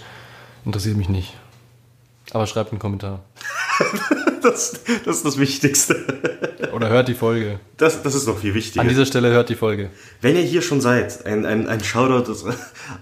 [0.65, 1.35] Interessiert mich nicht.
[2.31, 3.21] Aber schreibt einen Kommentar.
[4.45, 4.73] Das,
[5.07, 5.97] das ist das Wichtigste.
[6.75, 7.61] Oder hört die Folge.
[7.79, 8.83] Das, das ist noch viel wichtiger.
[8.83, 9.89] An dieser Stelle hört die Folge.
[10.21, 12.31] Wenn ihr hier schon seid, ein, ein, ein Shoutout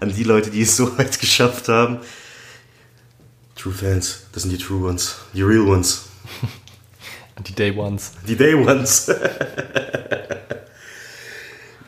[0.01, 1.99] an die Leute, die es so weit geschafft haben.
[3.57, 6.03] True Fans, das sind die True Ones, die Real Ones,
[7.47, 8.13] die Day Ones.
[8.27, 9.11] die Day Ones.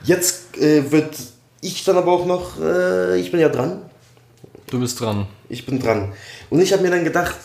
[0.05, 1.17] Jetzt äh, wird
[1.61, 3.83] ich dann aber auch noch, äh, ich bin ja dran,
[4.71, 5.27] Du bist dran.
[5.49, 6.13] ich bin dran.
[6.51, 7.37] Und ich habe mir dann gedacht,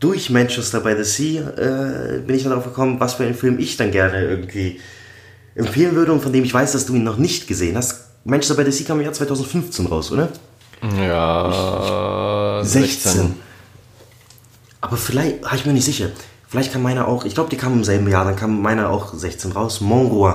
[0.00, 3.58] durch Manchester by the Sea äh, bin ich dann darauf gekommen, was für einen Film
[3.58, 4.80] ich dann gerne irgendwie
[5.54, 8.04] empfehlen würde und von dem ich weiß, dass du ihn noch nicht gesehen hast.
[8.24, 10.28] Manchester by the Sea kam im Jahr 2015 raus, oder?
[10.98, 13.34] Ja, 16.
[14.80, 16.08] Aber vielleicht, habe ich mir nicht sicher.
[16.48, 19.14] Vielleicht kam meiner auch, ich glaube, die kam im selben Jahr, dann kam meiner auch
[19.14, 19.80] 16 raus.
[19.80, 20.34] Mon Roi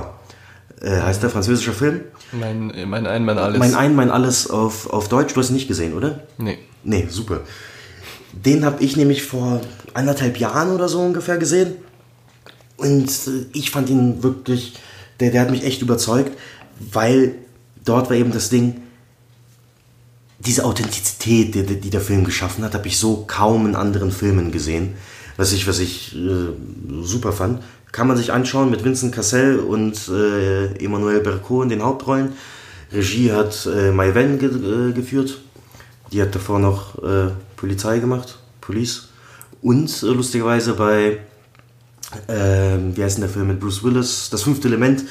[0.82, 2.02] äh, heißt der französische Film.
[2.32, 3.60] Mein, mein Ein, mein Alles.
[3.60, 5.34] Mein Ein, mein Alles auf, auf Deutsch.
[5.34, 6.22] Du hast ihn nicht gesehen, oder?
[6.38, 6.58] Nee.
[6.84, 7.42] Nee, super.
[8.34, 9.62] Den habe ich nämlich vor
[9.94, 11.76] anderthalb Jahren oder so ungefähr gesehen.
[12.78, 14.74] Und äh, ich fand ihn wirklich,
[15.20, 16.38] der, der hat mich echt überzeugt,
[16.80, 17.36] weil
[17.84, 18.82] dort war eben das Ding,
[20.40, 24.52] diese Authentizität, die, die der Film geschaffen hat, habe ich so kaum in anderen Filmen
[24.52, 24.96] gesehen.
[25.38, 26.50] Was ich, was ich äh,
[27.04, 27.62] super fand.
[27.92, 32.34] Kann man sich anschauen mit Vincent Cassel und äh, Emmanuel Bercot in den Hauptrollen.
[32.92, 35.40] Regie hat äh, Mai Wen ge äh, geführt.
[36.12, 37.32] Die hat davor noch äh,
[37.62, 39.10] Polizei gemacht, Police.
[39.62, 41.20] Und äh, lustigerweise bei,
[42.28, 45.04] ähm, wie heißt denn der Film mit Bruce Willis, Das fünfte Element,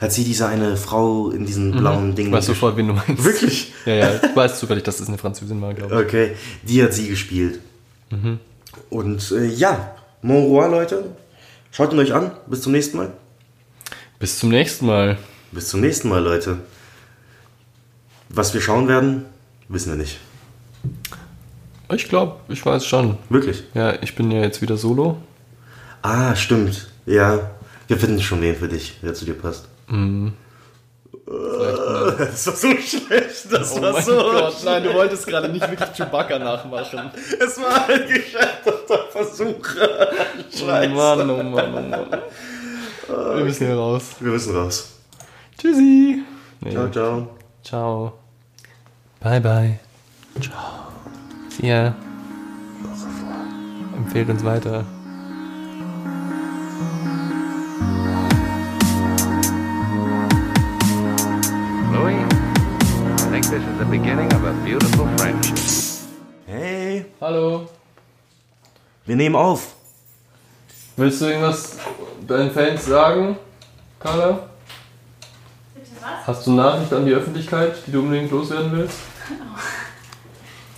[0.00, 2.28] hat sie diese eine Frau in diesen blauen Dingen.
[2.28, 3.24] Ich weiß sofort, wen du meinst.
[3.24, 3.72] Wirklich?
[3.86, 4.20] Ja, ja.
[4.22, 6.00] Ich weiß zufällig, dass das eine Französin war, glaube ich.
[6.00, 7.58] Okay, die hat sie gespielt.
[8.88, 11.06] Und äh, ja, Mon Roi, Leute,
[11.72, 12.30] schaut ihn euch an.
[12.46, 13.12] Bis zum nächsten Mal.
[14.20, 15.18] Bis zum nächsten Mal.
[15.50, 16.58] Bis zum nächsten Mal, Leute.
[18.28, 19.24] Was wir schauen werden,
[19.68, 20.20] wissen wir nicht.
[21.92, 23.18] Ich glaube, ich weiß schon.
[23.28, 23.64] Wirklich.
[23.74, 25.18] Ja, ich bin ja jetzt wieder solo.
[26.02, 26.88] Ah, stimmt.
[27.06, 27.50] Ja,
[27.86, 29.68] wir finden schon wen für dich, der zu dir passt.
[31.26, 33.50] Das war so schlecht.
[33.50, 34.12] Das war so.
[34.16, 37.10] Oh nein, du wolltest gerade nicht wirklich Chewbacca nachmachen.
[37.40, 39.56] Es war ein gescheiterter Versuch.
[40.62, 42.22] Oh Mann, oh Mann, oh Mann.
[43.36, 44.04] Wir müssen hier raus.
[44.20, 44.92] Wir müssen raus.
[45.58, 46.22] Tschüssi.
[46.60, 46.70] Nee.
[46.70, 47.28] Ciao, ciao.
[47.64, 48.12] Ciao.
[49.20, 49.80] Bye, bye.
[50.40, 50.92] Ciao
[51.60, 51.94] ihr
[53.96, 54.84] empfehlt uns weiter.
[61.92, 62.16] Louis,
[63.18, 65.58] I think this is the beginning of a beautiful friendship.
[66.46, 67.06] Hey.
[67.20, 67.68] Hallo.
[69.04, 69.74] Wir nehmen auf.
[70.96, 71.78] Willst du irgendwas
[72.26, 73.36] deinen Fans sagen,
[74.00, 74.48] Carla?
[75.74, 76.26] Bitte was?
[76.26, 78.98] Hast du Nachricht an die Öffentlichkeit, die du unbedingt loswerden willst?
[79.30, 79.34] Oh.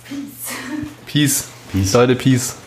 [0.09, 0.55] Peace.
[1.05, 1.51] Peace.
[1.71, 1.93] Peace.
[1.93, 2.59] Leute, Peace.